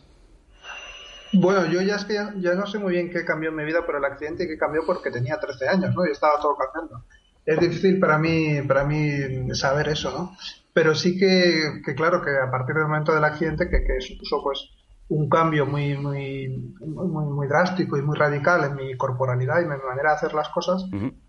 Bueno, 1.34 1.65
yo 1.65 1.81
ya 1.81 1.96
es 1.96 2.05
que 2.05 2.13
ya, 2.13 2.34
ya 2.38 2.53
no 2.53 2.67
sé 2.67 2.79
muy 2.79 2.93
bien 2.93 3.10
qué 3.10 3.25
cambió 3.25 3.50
en 3.50 3.55
mi 3.55 3.65
vida, 3.65 3.84
pero 3.86 3.98
el 3.98 4.05
accidente 4.05 4.48
que 4.48 4.57
cambió 4.57 4.81
porque 4.86 5.12
tenía 5.12 5.39
13 5.39 5.67
años, 5.67 5.96
¿no? 5.96 6.05
Y 6.05 6.12
estaba 6.12 6.39
todo 6.39 6.55
cambiando. 6.55 7.05
Es 7.46 7.60
difícil 7.60 8.00
para 8.00 8.17
mí, 8.17 8.62
para 8.67 8.84
mí 8.84 9.53
saber 9.55 9.89
eso, 9.89 10.12
¿no? 10.12 10.38
Pero 10.74 10.93
sí 10.96 11.17
que, 11.17 11.81
que 11.86 11.96
claro, 11.96 12.22
que 12.22 12.31
a 12.38 12.51
partir 12.51 12.75
del 12.75 12.88
momento 12.88 13.13
del 13.13 13.24
accidente, 13.24 13.69
que, 13.69 13.84
que 13.84 14.01
supuso 14.01 14.41
pues 14.43 14.69
un 15.10 15.29
cambio 15.29 15.65
muy, 15.65 15.98
muy, 15.98 16.50
muy, 16.79 17.25
muy 17.25 17.48
drástico 17.48 17.98
y 17.98 18.01
muy 18.01 18.17
radical 18.17 18.65
en 18.65 18.75
mi 18.75 18.98
corporalidad 18.98 19.60
y 19.60 19.63
en 19.63 19.69
mi 19.69 19.77
manera 19.77 20.10
de 20.10 20.15
hacer 20.15 20.34
las 20.34 20.50
cosas, 20.50 20.84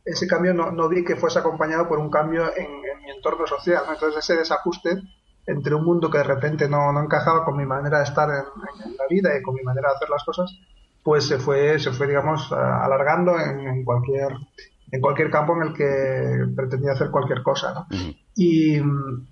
ese 0.05 0.26
cambio 0.26 0.52
no, 0.52 0.73
no 0.73 0.88
vi 0.88 1.05
que 1.05 1.17
fuese 1.17 1.38
acompañado 1.38 1.88
por 1.88 1.99
un 1.99 2.11
cambio 2.11 2.50
en, 2.57 2.67
en 2.67 3.02
mi 3.05 3.11
entorno 3.11 3.47
social. 3.47 3.85
¿no? 3.87 3.95
Entonces 3.95 4.25
ese 4.25 4.37
desajuste 4.37 5.00
entre 5.49 5.75
un 5.75 5.85
mundo 5.85 6.11
que 6.11 6.19
de 6.19 6.25
repente 6.25 6.69
no, 6.69 6.93
no 6.93 7.02
encajaba 7.02 7.45
con 7.45 7.57
mi 7.57 7.67
manera 7.67 7.99
de 7.99 8.05
estar 8.05 8.28
en, 8.28 8.90
en 8.90 8.97
la 8.97 9.05
vida 9.09 9.37
y 9.37 9.43
con 9.43 9.55
mi 9.55 9.62
manera 9.62 9.88
de 9.88 9.97
hacer 9.97 10.11
las 10.11 10.23
cosas, 10.23 10.57
pues 11.02 11.26
se 11.26 11.38
fue, 11.38 11.78
se 11.78 11.90
fue 11.90 12.07
digamos, 12.07 12.52
alargando 12.52 13.38
en, 13.40 13.67
en 13.67 13.85
cualquier 13.85 14.33
en 14.90 15.00
cualquier 15.00 15.31
campo 15.31 15.55
en 15.57 15.69
el 15.69 15.75
que 15.75 16.55
pretendía 16.55 16.93
hacer 16.93 17.11
cualquier 17.11 17.43
cosa. 17.43 17.75
¿no? 17.75 17.87
Y 18.35 18.81
mm, 18.81 19.26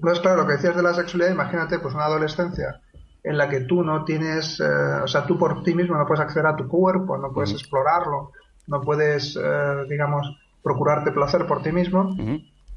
pues 0.00 0.20
claro, 0.20 0.42
lo 0.42 0.46
que 0.46 0.54
decías 0.54 0.76
de 0.76 0.82
la 0.82 0.94
sexualidad, 0.94 1.32
imagínate 1.32 1.78
pues 1.78 1.94
una 1.94 2.04
adolescencia 2.04 2.80
en 3.22 3.36
la 3.36 3.48
que 3.48 3.60
tú 3.60 3.82
no 3.82 4.04
tienes, 4.04 4.60
eh, 4.60 5.02
o 5.02 5.06
sea, 5.06 5.26
tú 5.26 5.38
por 5.38 5.62
ti 5.62 5.74
mismo 5.74 5.96
no 5.96 6.06
puedes 6.06 6.20
acceder 6.22 6.46
a 6.46 6.56
tu 6.56 6.66
cuerpo, 6.68 7.18
no 7.18 7.32
puedes 7.32 7.52
explorarlo, 7.52 8.32
no 8.66 8.80
puedes, 8.80 9.36
eh, 9.36 9.84
digamos, 9.88 10.26
procurarte 10.62 11.12
placer 11.12 11.46
por 11.46 11.62
ti 11.62 11.70
mismo, 11.70 12.16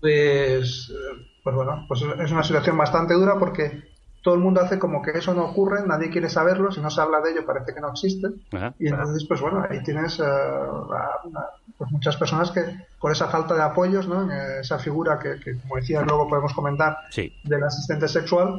pues, 0.01 0.91
eh, 0.91 1.29
pues 1.31 1.32
bueno, 1.43 1.85
pues 1.87 2.01
es 2.01 2.31
una 2.31 2.43
situación 2.43 2.77
bastante 2.77 3.13
dura 3.15 3.37
porque 3.37 3.83
todo 4.21 4.35
el 4.35 4.39
mundo 4.39 4.61
hace 4.61 4.79
como 4.79 5.01
que 5.01 5.11
eso 5.11 5.33
no 5.33 5.43
ocurre, 5.43 5.85
nadie 5.85 6.09
quiere 6.09 6.29
saberlo, 6.29 6.71
si 6.71 6.79
no 6.79 6.89
se 6.89 7.01
habla 7.01 7.19
de 7.19 7.31
ello 7.31 7.45
parece 7.45 7.73
que 7.73 7.81
no 7.81 7.89
existe. 7.89 8.27
Ajá. 8.53 8.73
Y 8.79 8.87
entonces, 8.87 9.25
pues 9.27 9.41
bueno, 9.41 9.65
ahí 9.69 9.83
tienes 9.83 10.17
a- 10.21 10.25
a- 10.65 11.21
pues 11.77 11.91
muchas 11.91 12.15
personas 12.15 12.49
que 12.51 12.61
por 13.01 13.11
esa 13.11 13.27
falta 13.27 13.53
de 13.53 13.61
apoyos, 13.63 14.07
¿no? 14.07 14.31
Esa 14.31 14.79
figura 14.79 15.19
que, 15.19 15.39
que, 15.41 15.57
como 15.59 15.75
decía, 15.75 16.01
luego 16.03 16.29
podemos 16.29 16.53
comentar, 16.53 16.97
Sí. 17.09 17.33
del 17.43 17.63
asistente 17.63 18.07
sexual, 18.07 18.55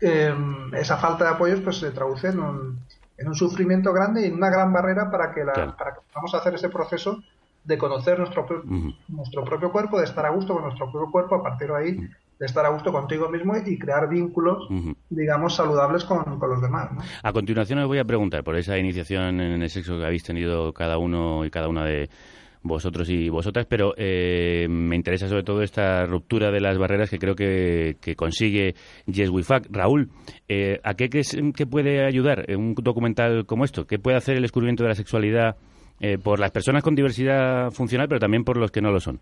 eh, 0.00 0.34
esa 0.72 0.96
falta 0.96 1.24
de 1.24 1.30
apoyos 1.32 1.60
pues 1.60 1.76
se 1.78 1.90
traduce 1.90 2.28
en 2.28 2.40
un, 2.40 2.78
en 3.18 3.28
un 3.28 3.34
sufrimiento 3.34 3.92
grande 3.92 4.22
y 4.22 4.24
en 4.26 4.34
una 4.34 4.48
gran 4.48 4.72
barrera 4.72 5.10
para 5.10 5.32
que, 5.34 5.44
la, 5.44 5.52
Claro. 5.52 5.76
para 5.76 5.92
que 5.94 6.00
podamos 6.12 6.34
hacer 6.34 6.54
ese 6.54 6.70
proceso 6.70 7.22
de 7.64 7.78
conocer 7.78 8.18
nuestro, 8.18 8.44
pro- 8.46 8.62
nuestro 9.08 9.44
propio 9.44 9.72
cuerpo, 9.72 9.98
de 9.98 10.04
estar 10.04 10.24
a 10.26 10.30
gusto 10.30 10.52
con 10.54 10.62
nuestro 10.64 10.90
propio 10.90 11.10
cuerpo, 11.10 11.34
a 11.36 11.42
partir 11.42 11.68
de 11.68 11.76
ahí 11.76 11.96
de 12.38 12.46
estar 12.46 12.66
a 12.66 12.70
gusto 12.70 12.90
contigo 12.92 13.28
mismo 13.28 13.54
y 13.64 13.78
crear 13.78 14.08
vínculos, 14.08 14.66
digamos, 15.08 15.54
saludables 15.54 16.04
con, 16.04 16.38
con 16.38 16.50
los 16.50 16.60
demás. 16.60 16.90
¿no? 16.92 17.00
A 17.22 17.32
continuación 17.32 17.78
os 17.78 17.86
voy 17.86 17.98
a 17.98 18.04
preguntar 18.04 18.42
por 18.42 18.56
esa 18.56 18.76
iniciación 18.76 19.40
en 19.40 19.62
el 19.62 19.70
sexo 19.70 19.96
que 19.98 20.04
habéis 20.04 20.24
tenido 20.24 20.72
cada 20.72 20.98
uno 20.98 21.44
y 21.44 21.50
cada 21.50 21.68
una 21.68 21.84
de 21.84 22.10
vosotros 22.66 23.08
y 23.10 23.28
vosotras, 23.28 23.66
pero 23.68 23.92
eh, 23.96 24.66
me 24.68 24.96
interesa 24.96 25.28
sobre 25.28 25.42
todo 25.44 25.62
esta 25.62 26.06
ruptura 26.06 26.50
de 26.50 26.60
las 26.60 26.76
barreras 26.78 27.08
que 27.10 27.18
creo 27.18 27.36
que, 27.36 27.98
que 28.00 28.16
consigue 28.16 28.74
Yes 29.06 29.28
We. 29.30 29.42
Raúl, 29.70 30.10
eh, 30.48 30.80
¿a 30.82 30.94
qué 30.94 31.08
crees 31.10 31.36
que 31.54 31.66
puede 31.66 32.04
ayudar 32.04 32.46
un 32.56 32.74
documental 32.74 33.44
como 33.46 33.64
esto? 33.64 33.86
¿Qué 33.86 33.98
puede 33.98 34.16
hacer 34.16 34.36
el 34.36 34.42
descubrimiento 34.42 34.82
de 34.82 34.88
la 34.88 34.94
sexualidad 34.94 35.56
eh, 36.00 36.18
por 36.22 36.38
las 36.38 36.50
personas 36.50 36.82
con 36.82 36.94
diversidad 36.94 37.70
funcional, 37.70 38.08
pero 38.08 38.20
también 38.20 38.44
por 38.44 38.56
los 38.56 38.70
que 38.70 38.80
no 38.80 38.90
lo 38.90 39.00
son? 39.00 39.20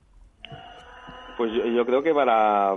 Pues 1.37 1.53
yo, 1.53 1.67
yo 1.67 1.87
creo 1.87 2.03
que 2.03 2.15
para, 2.15 2.75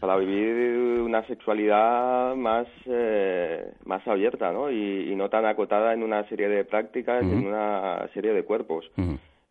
para 0.00 0.16
vivir 0.16 1.00
una 1.00 1.24
sexualidad 1.26 2.34
más, 2.36 2.66
eh, 2.86 3.72
más 3.84 4.06
abierta, 4.08 4.52
¿no? 4.52 4.70
Y, 4.70 5.12
y 5.12 5.14
no 5.14 5.28
tan 5.28 5.46
acotada 5.46 5.92
en 5.92 6.02
una 6.02 6.26
serie 6.28 6.48
de 6.48 6.64
prácticas, 6.64 7.22
y 7.22 7.30
en 7.30 7.46
una 7.46 8.08
serie 8.14 8.32
de 8.32 8.44
cuerpos. 8.44 8.90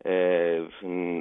Eh, 0.04 0.68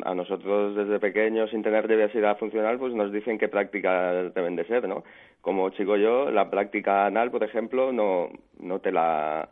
a 0.05 0.13
nosotros 0.13 0.75
desde 0.75 0.99
pequeños, 0.99 1.49
sin 1.49 1.63
tener 1.63 1.87
diversidad 1.87 2.37
funcional, 2.37 2.77
pues 2.77 2.93
nos 2.93 3.11
dicen 3.11 3.37
qué 3.37 3.47
prácticas 3.47 4.33
deben 4.33 4.55
de 4.55 4.65
ser, 4.65 4.87
¿no? 4.87 5.03
Como 5.41 5.69
chico 5.71 5.97
yo, 5.97 6.29
la 6.29 6.49
práctica 6.49 7.05
anal, 7.05 7.31
por 7.31 7.43
ejemplo, 7.43 7.91
no, 7.91 8.29
no 8.59 8.79
te 8.79 8.91
la... 8.91 9.49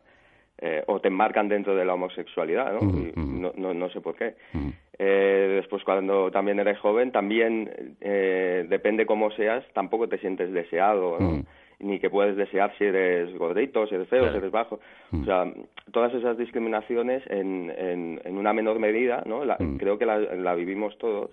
eh, 0.61 0.83
o 0.87 0.99
te 0.99 1.09
enmarcan 1.09 1.47
dentro 1.49 1.75
de 1.75 1.85
la 1.85 1.93
homosexualidad, 1.95 2.73
¿no? 2.73 2.79
Y 2.81 3.09
ujú. 3.09 3.21
no, 3.41 3.51
no, 3.55 3.73
no 3.73 3.89
sé 3.89 4.01
por 4.01 4.15
qué. 4.15 4.35
Ujú. 4.53 4.71
Eh, 4.97 5.53
después, 5.61 5.83
cuando 5.83 6.31
también 6.31 6.59
eres 6.59 6.79
joven, 6.79 7.11
también 7.11 7.95
eh, 8.01 8.65
depende 8.69 9.05
cómo 9.05 9.31
seas, 9.31 9.65
tampoco 9.73 10.07
te 10.07 10.17
sientes 10.19 10.51
deseado, 10.53 11.17
¿no? 11.19 11.31
Mm. 11.31 11.43
Ni 11.79 11.99
que 11.99 12.09
puedes 12.09 12.37
desear 12.37 12.73
si 12.77 12.85
eres 12.85 13.37
gordito, 13.37 13.85
si 13.87 13.95
eres 13.95 14.07
feo, 14.07 14.19
Claro. 14.21 14.31
si 14.33 14.37
eres 14.37 14.51
bajo. 14.51 14.79
Mm. 15.11 15.21
O 15.21 15.25
sea, 15.25 15.53
todas 15.91 16.13
esas 16.13 16.37
discriminaciones 16.37 17.21
en, 17.29 17.69
en, 17.77 18.21
en 18.23 18.37
una 18.37 18.53
menor 18.53 18.79
medida, 18.79 19.23
¿no? 19.25 19.43
La- 19.43 19.57
Mm. 19.59 19.75
Creo 19.77 19.97
que 19.99 20.05
la, 20.05 20.17
la 20.17 20.55
vivimos 20.55 20.97
todos. 20.97 21.31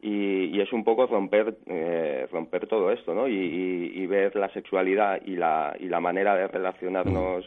Y, 0.00 0.44
y 0.56 0.60
es 0.60 0.72
un 0.72 0.84
poco 0.84 1.06
romper 1.06 1.56
eh, 1.66 2.28
romper 2.30 2.66
todo 2.68 2.92
esto, 2.92 3.14
¿no? 3.14 3.26
Y, 3.26 3.32
y- 3.34 4.02
y 4.02 4.06
ver 4.06 4.36
la 4.36 4.48
sexualidad 4.50 5.20
y 5.24 5.34
la, 5.34 5.74
y 5.80 5.86
la 5.88 5.98
manera 5.98 6.36
de 6.36 6.46
relacionarnos 6.46 7.44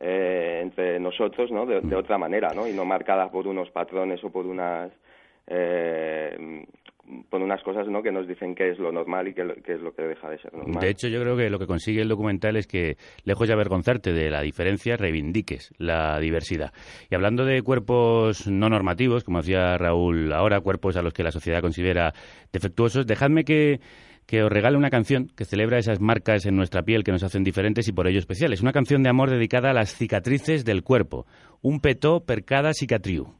eh, 0.00 0.60
entre 0.62 0.98
nosotros, 0.98 1.50
¿no? 1.50 1.66
De, 1.66 1.94
otra 1.94 2.16
manera, 2.16 2.48
¿no? 2.54 2.66
Y 2.66 2.72
no 2.72 2.84
marcada 2.86 3.30
por 3.30 3.46
unos 3.46 3.70
patrones 3.70 4.24
o 4.24 4.30
por 4.30 4.46
unas 4.46 4.90
eh, 5.46 6.64
por 7.28 7.42
unas 7.42 7.62
cosas, 7.62 7.88
¿no? 7.88 8.02
Que 8.02 8.12
nos 8.12 8.26
dicen 8.26 8.54
qué 8.54 8.70
es 8.70 8.78
lo 8.78 8.92
normal 8.92 9.28
y 9.28 9.34
qué 9.34 9.42
es 9.42 9.80
lo 9.80 9.92
que 9.92 10.02
deja 10.02 10.30
de 10.30 10.38
ser 10.38 10.54
normal. 10.54 10.80
De 10.80 10.88
hecho, 10.88 11.08
yo 11.08 11.20
creo 11.20 11.36
que 11.36 11.50
lo 11.50 11.58
que 11.58 11.66
consigue 11.66 12.00
el 12.00 12.08
documental 12.08 12.56
es 12.56 12.66
que, 12.66 12.96
lejos 13.24 13.48
de 13.48 13.54
avergonzarte 13.54 14.12
de 14.12 14.30
la 14.30 14.42
diferencia, 14.42 14.96
reivindiques 14.96 15.74
la 15.78 16.18
diversidad. 16.20 16.72
Y 17.10 17.14
hablando 17.14 17.44
de 17.44 17.62
cuerpos 17.62 18.46
no 18.46 18.68
normativos, 18.68 19.24
como 19.24 19.38
decía 19.38 19.76
Raúl 19.76 20.32
ahora, 20.32 20.60
cuerpos 20.60 20.96
a 20.96 21.02
los 21.02 21.12
que 21.12 21.24
la 21.24 21.32
sociedad 21.32 21.60
considera 21.60 22.14
defectuosos, 22.52 23.06
dejadme 23.06 23.44
que, 23.44 23.80
que 24.30 24.44
os 24.44 24.48
regale 24.48 24.76
una 24.76 24.90
canción 24.90 25.26
que 25.34 25.44
celebra 25.44 25.80
esas 25.80 25.98
marcas 25.98 26.46
en 26.46 26.54
nuestra 26.54 26.84
piel 26.84 27.02
que 27.02 27.10
nos 27.10 27.24
hacen 27.24 27.42
diferentes 27.42 27.88
y 27.88 27.92
por 27.92 28.06
ello 28.06 28.20
especiales. 28.20 28.60
Una 28.60 28.72
canción 28.72 29.02
de 29.02 29.10
amor 29.10 29.28
dedicada 29.28 29.70
a 29.70 29.74
las 29.74 29.92
cicatrices 29.96 30.64
del 30.64 30.84
cuerpo. 30.84 31.26
Un 31.62 31.80
petó 31.80 32.20
per 32.20 32.44
cada 32.44 32.72
cicatriu. 32.72 33.34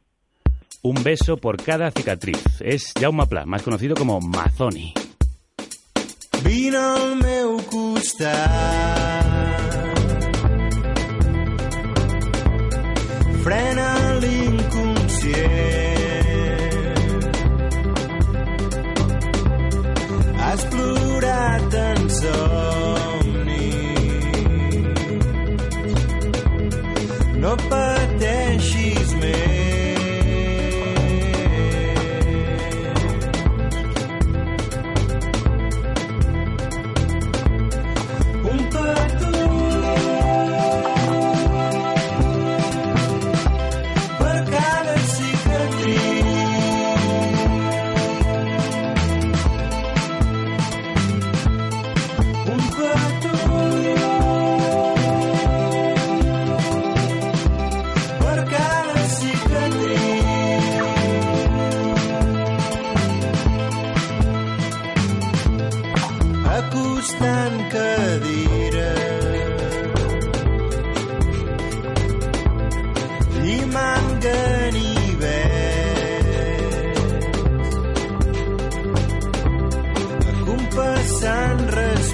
Un 0.83 1.01
beso 1.05 1.37
por 1.37 1.63
cada 1.63 1.93
cicatriz. 1.93 2.43
Es 2.59 2.93
Jaume 3.01 3.23
más 3.47 3.63
conocido 3.63 3.95
como 3.95 4.19
Mazzoni. 4.21 4.93
Vine 6.43 6.77
al 6.77 7.17
meu. 7.23 7.61
Frena 13.45 14.00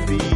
be 0.06 0.35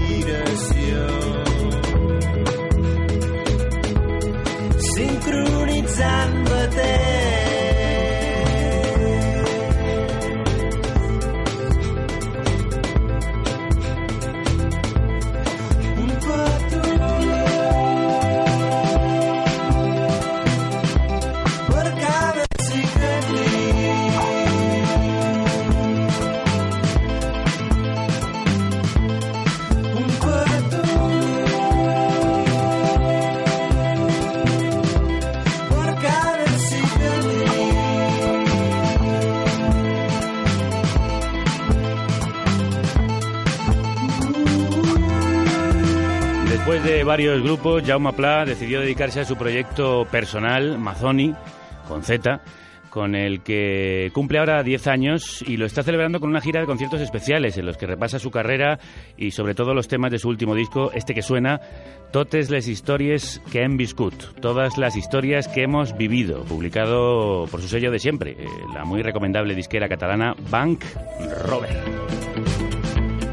grupos, 47.60 47.82
Jaume 47.86 48.12
Pla 48.14 48.44
decidió 48.46 48.80
dedicarse 48.80 49.20
a 49.20 49.24
su 49.24 49.36
proyecto 49.36 50.06
personal, 50.10 50.78
Mazoni, 50.78 51.34
con 51.86 52.02
Z, 52.02 52.40
con 52.88 53.14
el 53.14 53.42
que 53.42 54.10
cumple 54.14 54.38
ahora 54.38 54.62
10 54.62 54.86
años 54.86 55.44
y 55.46 55.58
lo 55.58 55.66
está 55.66 55.82
celebrando 55.82 56.20
con 56.20 56.30
una 56.30 56.40
gira 56.40 56.60
de 56.60 56.66
conciertos 56.66 57.02
especiales 57.02 57.58
en 57.58 57.66
los 57.66 57.76
que 57.76 57.86
repasa 57.86 58.18
su 58.18 58.30
carrera 58.30 58.78
y 59.16 59.32
sobre 59.32 59.54
todo 59.54 59.74
los 59.74 59.88
temas 59.88 60.10
de 60.10 60.18
su 60.18 60.28
último 60.28 60.54
disco, 60.54 60.90
este 60.94 61.12
que 61.12 61.22
suena, 61.22 61.60
Totes 62.12 62.50
les 62.50 62.66
histories 62.66 63.42
que 63.52 63.62
hem 63.62 63.76
viscut, 63.76 64.14
todas 64.40 64.78
las 64.78 64.96
historias 64.96 65.46
que 65.46 65.62
hemos 65.62 65.96
vivido, 65.96 66.44
publicado 66.44 67.46
por 67.50 67.60
su 67.60 67.68
sello 67.68 67.90
de 67.90 67.98
siempre, 67.98 68.36
eh, 68.38 68.46
la 68.74 68.84
muy 68.84 69.02
recomendable 69.02 69.54
disquera 69.54 69.88
catalana 69.88 70.34
Bank 70.50 70.84
Robert. 71.44 72.49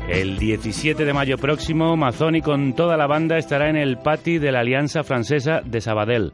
El 0.08 0.40
17 0.40 1.04
de 1.04 1.14
mayo 1.14 1.38
próximo, 1.38 1.98
Mazzoni 1.98 2.42
con 2.42 2.74
toda 2.74 2.96
la 2.96 3.08
banda 3.08 3.38
estará 3.38 3.70
en 3.70 3.76
el 3.76 3.98
pati 3.98 4.38
de 4.38 4.54
la 4.54 4.62
Alianza 4.62 5.04
Francesa 5.04 5.60
de 5.66 5.82
Sabadell, 5.82 6.32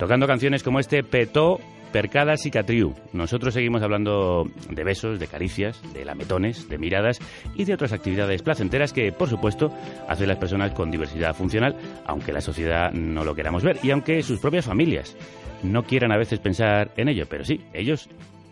tocando 0.00 0.26
canciones 0.26 0.64
como 0.64 0.80
este 0.80 1.04
Petó, 1.04 1.60
Percadas 1.92 2.44
y 2.44 2.50
Catriu. 2.50 2.92
Nosotros 3.12 3.54
seguimos 3.54 3.82
hablando 3.82 4.50
de 4.68 4.82
besos, 4.82 5.20
de 5.20 5.28
caricias, 5.28 5.80
de 5.92 6.04
lametones, 6.04 6.68
de 6.68 6.76
miradas 6.76 7.20
y 7.54 7.64
de 7.64 7.74
otras 7.74 7.92
actividades 7.92 8.42
placenteras 8.42 8.92
que, 8.92 9.12
por 9.12 9.28
supuesto, 9.28 9.72
hacen 10.08 10.26
las 10.26 10.38
personas 10.38 10.72
con 10.72 10.90
diversidad 10.90 11.36
funcional, 11.36 11.76
aunque 12.06 12.32
la 12.32 12.40
sociedad 12.40 12.90
no 12.90 13.22
lo 13.22 13.36
queramos 13.36 13.62
ver 13.62 13.78
y 13.84 13.92
aunque 13.92 14.24
sus 14.24 14.40
propias 14.40 14.64
familias 14.64 15.16
no 15.62 15.84
quieran 15.84 16.10
a 16.10 16.18
veces 16.18 16.40
pensar 16.40 16.90
en 16.96 17.08
ello. 17.08 17.26
Pero 17.30 17.44
sí, 17.44 17.60
ellos 17.72 18.08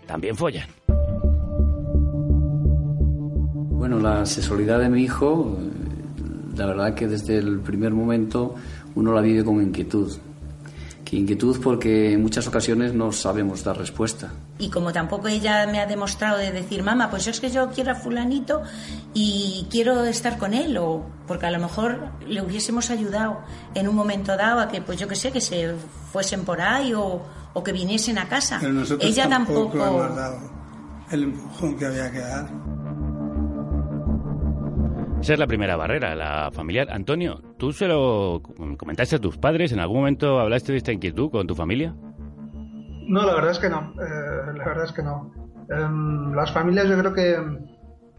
también 0.07 0.37
follan. 0.37 0.69
Bueno, 3.83 3.99
la 3.99 4.25
sexualidad 4.27 4.79
de 4.79 4.89
mi 4.89 5.03
hijo, 5.03 5.59
la 6.57 6.67
verdad 6.67 6.95
que 6.95 7.09
desde 7.09 7.39
el 7.39 7.59
primer 7.59 7.93
momento 7.93 8.55
uno 8.95 9.13
la 9.13 9.21
vive 9.21 9.45
con 9.45 9.61
inquietud. 9.61 10.19
Que 11.05 11.17
inquietud 11.17 11.61
porque 11.61 12.13
en 12.13 12.23
muchas 12.23 12.47
ocasiones 12.47 12.95
no 12.95 13.11
sabemos 13.11 13.65
dar 13.65 13.77
respuesta. 13.77 14.31
Y 14.61 14.71
como 14.71 14.93
tampoco 14.93 15.27
ella 15.27 15.67
me 15.67 15.81
ha 15.81 15.87
demostrado 15.87 16.39
de 16.39 16.53
decir, 16.53 16.85
mamá, 16.85 17.11
pues 17.11 17.27
es 17.27 17.41
que 17.41 17.51
yo 17.51 17.71
quiero 17.71 17.91
a 17.91 17.95
fulanito 17.97 18.63
y 19.15 19.67
quiero 19.69 20.05
estar 20.05 20.39
con 20.39 20.55
él, 20.55 20.77
o 20.79 21.05
porque 21.27 21.47
a 21.47 21.51
lo 21.51 21.59
mejor 21.59 22.11
le 22.29 22.41
hubiésemos 22.41 22.89
ayudado 22.89 23.41
en 23.75 23.89
un 23.89 23.97
momento 23.97 24.37
dado 24.37 24.61
a 24.61 24.69
que, 24.69 24.81
pues 24.81 24.97
yo 25.01 25.09
qué 25.09 25.17
sé, 25.17 25.33
que 25.33 25.41
se 25.41 25.75
fuesen 26.13 26.45
por 26.45 26.61
ahí 26.61 26.95
o, 26.95 27.21
o 27.53 27.65
que 27.65 27.73
viniesen 27.73 28.19
a 28.19 28.29
casa. 28.29 28.59
Pero 28.61 28.75
nosotros 28.75 29.11
ella 29.11 29.29
tampoco, 29.29 29.77
tampoco... 29.77 30.05
hemos 30.05 30.17
dado 30.17 30.53
el 31.11 31.25
empujón 31.25 31.77
que 31.77 31.87
había 31.87 32.13
que 32.13 32.21
dar. 32.21 32.49
Esa 35.23 35.35
es 35.35 35.39
la 35.39 35.47
primera 35.47 35.77
barrera, 35.77 36.17
la 36.17 36.51
familiar. 36.53 36.89
Antonio, 36.91 37.41
¿tú 37.57 37.73
se 37.73 37.87
lo 37.87 38.43
comentaste 38.77 39.17
a 39.17 39.19
tus 39.21 39.39
padres? 39.39 39.71
¿En 39.71 39.79
algún 39.79 39.99
momento 39.99 40.41
hablaste 40.41 40.73
de 40.73 40.79
esta 40.79 40.91
inquietud 40.93 41.31
con 41.31 41.47
tu 41.47 41.55
familia? 41.55 41.95
No, 43.07 43.25
la 43.25 43.35
verdad 43.35 43.53
es 43.53 43.59
que 43.61 43.71
no. 43.71 43.95
eh, 44.01 44.53
la 44.57 44.65
verdad 44.65 44.85
es 44.85 44.93
que 44.93 45.03
no. 45.05 45.33
Em, 45.71 46.33
las 46.35 46.53
familias 46.53 46.89
yo 46.89 46.99
creo 46.99 47.15
que, 47.15 47.37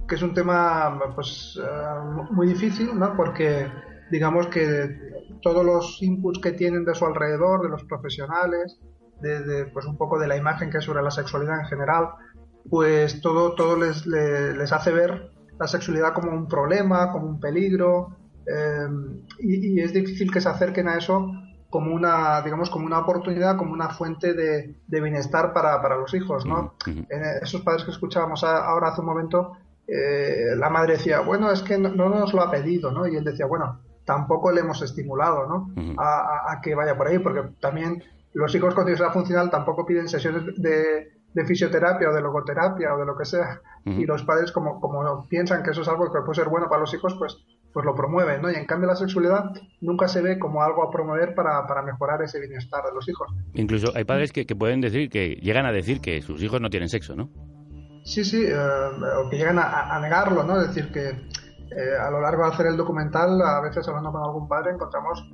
que 0.07 0.15
es 0.15 0.21
un 0.21 0.33
tema 0.33 0.97
pues 1.13 1.59
eh, 1.61 2.25
muy 2.31 2.47
difícil, 2.47 2.97
¿no? 2.97 3.15
Porque 3.17 3.67
digamos 4.09 4.47
que 4.47 4.97
todos 5.41 5.65
los 5.65 6.01
inputs 6.01 6.39
que 6.39 6.53
tienen 6.53 6.85
de 6.85 6.95
su 6.95 7.05
alrededor, 7.05 7.63
de 7.63 7.69
los 7.69 7.83
profesionales, 7.83 8.79
de, 9.19 9.65
pues 9.73 9.85
un 9.85 9.97
poco 9.97 10.17
de 10.19 10.27
la 10.27 10.37
imagen 10.37 10.69
que 10.69 10.77
hay 10.77 10.83
sobre 10.83 11.03
la 11.03 11.11
sexualidad 11.11 11.59
en 11.59 11.65
general, 11.65 12.07
pues 12.69 13.19
todo, 13.21 13.55
todo 13.55 13.77
les, 13.77 14.05
le- 14.07 14.55
les 14.55 14.71
hace 14.71 14.91
ver 14.91 15.32
la 15.59 15.67
sexualidad 15.67 16.13
como 16.13 16.31
un 16.31 16.47
problema, 16.47 17.11
como 17.11 17.27
un 17.27 17.39
peligro, 17.39 18.15
eh, 18.45 18.87
y, 19.39 19.73
y 19.73 19.79
es 19.79 19.93
difícil 19.93 20.31
que 20.31 20.41
se 20.41 20.49
acerquen 20.49 20.87
a 20.87 20.97
eso 20.97 21.31
como 21.69 21.93
una, 21.95 22.41
digamos, 22.41 22.69
como 22.69 22.85
una 22.85 22.99
oportunidad, 22.99 23.57
como 23.57 23.73
una 23.73 23.89
fuente 23.89 24.33
de, 24.33 24.75
de 24.85 25.01
bienestar 25.01 25.53
para, 25.53 25.81
para 25.81 25.95
los 25.97 26.13
hijos, 26.13 26.45
¿no? 26.45 26.75
Esos 27.41 27.61
padres 27.61 27.83
que 27.83 27.91
escuchábamos 27.91 28.43
a- 28.43 28.65
ahora 28.67 28.89
hace 28.89 29.01
un 29.01 29.07
momento, 29.07 29.53
eh, 29.87 30.55
la 30.55 30.69
madre 30.69 30.93
decía, 30.93 31.21
bueno, 31.21 31.51
es 31.51 31.63
que 31.63 31.77
no, 31.79 31.89
no 31.89 32.09
nos 32.09 32.31
lo 32.33 32.41
ha 32.43 32.51
pedido, 32.51 32.91
¿no? 32.91 33.07
Y 33.07 33.15
él 33.15 33.23
decía, 33.23 33.47
bueno, 33.47 33.79
tampoco 34.05 34.51
le 34.51 34.61
hemos 34.61 34.81
estimulado, 34.83 35.47
¿no? 35.47 35.71
A, 35.97 36.19
a- 36.19 36.53
a 36.53 36.61
que 36.61 36.75
vaya 36.75 36.95
por 36.95 37.07
ahí, 37.07 37.17
porque 37.19 37.41
también 37.59 38.03
los 38.33 38.53
hijos 38.53 38.75
con 38.75 38.85
diversidad 38.85 39.11
funcional 39.13 39.49
tampoco 39.49 39.85
piden 39.85 40.07
sesiones 40.07 40.43
de, 40.57 41.11
de 41.33 41.45
fisioterapia 41.45 42.09
o 42.09 42.13
de 42.13 42.21
logoterapia 42.21 42.93
o 42.93 42.99
de 42.99 43.05
lo 43.05 43.17
que 43.17 43.25
sea, 43.25 43.61
y 43.85 44.05
los 44.05 44.23
padres 44.23 44.51
como, 44.51 44.79
como 44.79 45.27
piensan 45.27 45.63
que 45.63 45.71
eso 45.71 45.81
es 45.81 45.87
algo 45.87 46.11
que 46.11 46.21
puede 46.21 46.35
ser 46.35 46.49
bueno 46.49 46.67
para 46.69 46.81
los 46.81 46.93
hijos, 46.93 47.15
pues 47.17 47.37
pues 47.73 47.85
lo 47.87 47.95
promueven, 47.95 48.41
¿no? 48.41 48.51
Y 48.51 48.55
en 48.55 48.65
cambio 48.65 48.87
la 48.87 48.95
sexualidad 48.95 49.51
nunca 49.81 50.07
se 50.07 50.21
ve 50.21 50.37
como 50.37 50.61
algo 50.61 50.83
a 50.83 50.91
promover 50.91 51.33
para, 51.33 51.65
para 51.65 51.81
mejorar 51.81 52.21
ese 52.21 52.39
bienestar 52.39 52.83
de 52.85 52.93
los 52.93 53.09
hijos. 53.09 53.27
Incluso 53.55 53.91
hay 53.95 54.03
padres 54.03 54.31
que, 54.31 54.45
que 54.45 54.55
pueden 54.55 54.79
decir, 54.79 55.09
que 55.09 55.39
llegan 55.41 55.65
a 55.65 55.71
decir 55.71 55.99
que 55.99 56.21
sus 56.21 56.41
hijos 56.43 56.61
no 56.61 56.69
tienen 56.69 56.87
sexo, 56.87 57.15
¿no? 57.15 57.29
Sí, 58.03 58.23
sí, 58.23 58.45
eh, 58.45 58.55
o 58.55 59.27
que 59.27 59.37
llegan 59.37 59.57
a, 59.57 59.95
a 59.95 59.99
negarlo, 59.99 60.43
¿no? 60.43 60.61
Es 60.61 60.67
decir, 60.67 60.91
que 60.91 61.09
eh, 61.09 61.97
a 61.99 62.11
lo 62.11 62.21
largo 62.21 62.43
de 62.43 62.49
hacer 62.51 62.67
el 62.67 62.77
documental, 62.77 63.41
a 63.41 63.61
veces 63.61 63.87
hablando 63.87 64.11
con 64.11 64.21
algún 64.21 64.47
padre, 64.47 64.73
encontramos 64.73 65.27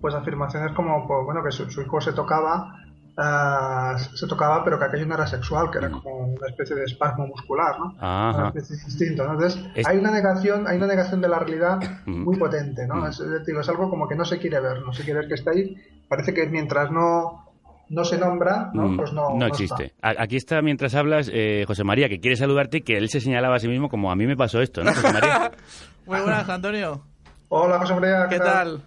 pues 0.00 0.14
afirmaciones 0.14 0.72
como, 0.72 1.06
pues, 1.06 1.24
bueno, 1.26 1.44
que 1.44 1.52
su, 1.52 1.70
su 1.70 1.82
hijo 1.82 2.00
se 2.00 2.12
tocaba, 2.12 2.74
ah, 3.16 3.96
se 4.14 4.26
tocaba, 4.26 4.64
pero 4.64 4.78
que 4.78 4.84
aquello 4.86 5.06
no 5.06 5.14
era 5.14 5.26
sexual, 5.26 5.70
que 5.70 5.78
era 5.78 5.90
como 5.90 6.10
una 6.34 6.46
especie 6.48 6.76
de 6.76 6.84
espasmo 6.84 7.26
muscular, 7.26 7.78
¿no? 7.78 7.94
Ajá. 8.00 8.38
Una 8.38 8.48
especie 8.48 8.76
distinto, 8.84 9.24
¿no? 9.24 9.32
Entonces, 9.34 9.62
Es- 9.74 9.86
hay 9.86 9.98
una 9.98 10.10
negación, 10.10 10.66
hay 10.66 10.76
una 10.78 10.86
negación 10.86 11.20
de 11.20 11.28
la 11.28 11.38
realidad 11.38 11.78
Ujú. 12.06 12.10
muy 12.18 12.36
potente, 12.38 12.86
¿no? 12.86 13.06
Es, 13.06 13.20
es 13.20 13.30
decir, 13.30 13.54
es 13.58 13.68
algo 13.68 13.90
como 13.90 14.08
que 14.08 14.14
no 14.16 14.24
se 14.24 14.38
quiere 14.38 14.60
ver, 14.60 14.80
no 14.82 14.92
se 14.92 15.04
quiere 15.04 15.20
ver 15.20 15.28
que 15.28 15.34
está 15.34 15.50
ahí. 15.50 15.76
Parece 16.08 16.32
que 16.34 16.46
mientras 16.46 16.90
no, 16.90 17.44
no 17.88 18.04
se 18.04 18.18
nombra, 18.18 18.70
¿no? 18.74 18.88
Mm, 18.88 18.96
Pues 18.96 19.12
no, 19.12 19.46
existe. 19.46 19.94
Aquí 20.02 20.36
está, 20.36 20.62
mientras 20.62 20.94
hablas, 20.94 21.30
eh, 21.32 21.64
José 21.66 21.84
María, 21.84 22.08
que 22.08 22.20
quiere 22.20 22.36
saludarte 22.36 22.78
y 22.78 22.82
que 22.82 22.96
él 22.96 23.08
se 23.08 23.20
señalaba 23.20 23.56
a 23.56 23.58
sí 23.58 23.68
mismo 23.68 23.88
como 23.88 24.10
a 24.10 24.16
mí 24.16 24.26
me 24.26 24.36
pasó 24.36 24.60
esto, 24.60 24.82
¿no, 24.82 24.92
José 24.94 25.12
María? 25.12 25.50
Muy 26.06 26.20
buenas, 26.20 26.48
Antonio. 26.48 27.02
Hola, 27.48 27.78
José 27.78 27.94
María. 27.94 28.26
¿Qué 28.28 28.38
tal? 28.38 28.82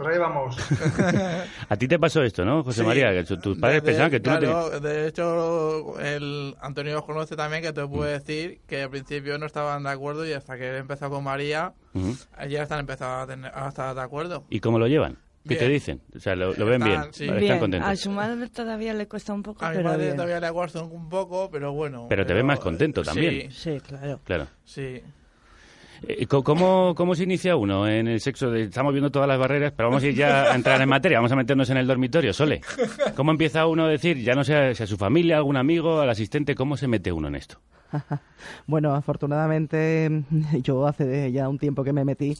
Pues 0.00 0.14
ahí 0.14 0.18
vamos. 0.18 0.56
a 1.68 1.76
ti 1.76 1.86
te 1.86 1.98
pasó 1.98 2.22
esto, 2.22 2.42
¿no, 2.44 2.62
José 2.64 2.80
Sí. 2.80 2.86
María? 2.86 3.12
Que 3.12 3.24
tu- 3.24 3.36
tus 3.38 3.58
padres 3.58 3.82
De- 3.82 3.86
pensaban 3.86 4.10
que 4.10 4.20
tú 4.20 4.30
no 4.30 4.38
claro, 4.38 4.64
tenías... 4.70 4.82
De 4.82 5.08
hecho, 5.08 6.00
el 6.00 6.56
Antonio 6.62 6.98
os 7.00 7.04
conoce 7.04 7.36
también, 7.36 7.62
que 7.62 7.72
te 7.74 7.84
Mm. 7.84 7.90
puede 7.90 8.12
decir 8.12 8.60
que 8.66 8.82
al 8.82 8.90
principio 8.90 9.36
no 9.38 9.44
estaban 9.44 9.82
de 9.82 9.90
acuerdo 9.90 10.26
y 10.26 10.32
hasta 10.32 10.56
que 10.56 10.70
él 10.70 10.76
empezó 10.76 11.10
con 11.10 11.22
María, 11.24 11.74
ya 12.48 12.62
están 12.62 12.80
empezando 12.80 13.14
a, 13.22 13.26
tener- 13.26 13.52
a 13.54 13.68
estar 13.68 13.94
de 13.94 14.00
acuerdo. 14.00 14.44
¿Y 14.48 14.60
cómo 14.60 14.78
lo 14.78 14.86
llevan? 14.86 15.18
¿Qué 15.46 15.56
te 15.56 15.66
Bien. 15.66 15.72
dicen? 15.72 16.00
O 16.14 16.18
sea, 16.20 16.36
lo, 16.36 16.52
lo 16.54 16.66
ven 16.66 16.82
bien, 16.84 17.02
sí. 17.12 17.24
Bien, 17.24 17.42
están 17.42 17.58
contentos. 17.60 17.88
a 17.90 17.96
su 17.96 18.10
madre 18.10 18.46
todavía 18.48 18.92
le 18.94 19.08
cuesta 19.08 19.32
un 19.32 19.42
poco, 19.42 19.64
A 19.64 19.70
mi 19.70 19.76
pero 19.76 19.88
madre 19.88 20.04
bien. 20.04 20.16
todavía 20.16 20.38
le 20.40 20.46
aguardo 20.46 20.84
un 20.86 21.08
poco, 21.08 21.48
pero 21.50 21.72
bueno. 21.72 22.06
Pero 22.10 22.24
te 22.26 22.34
ves 22.34 22.44
más 22.44 22.58
contento 22.60 23.02
también. 23.02 23.50
Sí, 23.50 23.72
Sí, 23.74 23.80
claro. 23.80 24.20
Claro. 24.24 24.46
sí. 24.64 25.02
Eh, 26.06 26.26
¿Cómo, 26.26 26.94
¿Cómo 26.94 27.14
se 27.14 27.24
inicia 27.24 27.56
uno 27.56 27.86
en 27.86 28.08
el 28.08 28.20
sexo? 28.20 28.54
Estamos 28.54 28.92
viendo 28.92 29.10
todas 29.10 29.28
las 29.28 29.38
barreras, 29.38 29.72
pero 29.76 29.88
vamos 29.90 30.02
a 30.02 30.06
ir 30.06 30.14
ya 30.14 30.50
a 30.50 30.54
entrar 30.54 30.80
en 30.80 30.88
materia, 30.88 31.18
vamos 31.18 31.32
a 31.32 31.36
meternos 31.36 31.68
en 31.70 31.76
el 31.76 31.86
dormitorio, 31.86 32.32
Sole. 32.32 32.60
¿Cómo 33.14 33.30
empieza 33.30 33.66
uno 33.66 33.84
a 33.84 33.88
decir, 33.88 34.18
ya 34.22 34.34
no 34.34 34.42
sé 34.44 34.74
si 34.74 34.82
a 34.82 34.86
su 34.86 34.96
familia, 34.96 35.34
a 35.36 35.38
algún 35.38 35.56
amigo, 35.56 36.00
al 36.00 36.08
asistente, 36.10 36.54
cómo 36.54 36.76
se 36.76 36.88
mete 36.88 37.12
uno 37.12 37.28
en 37.28 37.36
esto? 37.36 37.58
Bueno, 38.66 38.94
afortunadamente 38.94 40.22
yo 40.62 40.86
hace 40.86 41.30
ya 41.32 41.48
un 41.48 41.58
tiempo 41.58 41.84
que 41.84 41.92
me 41.92 42.04
metí 42.04 42.34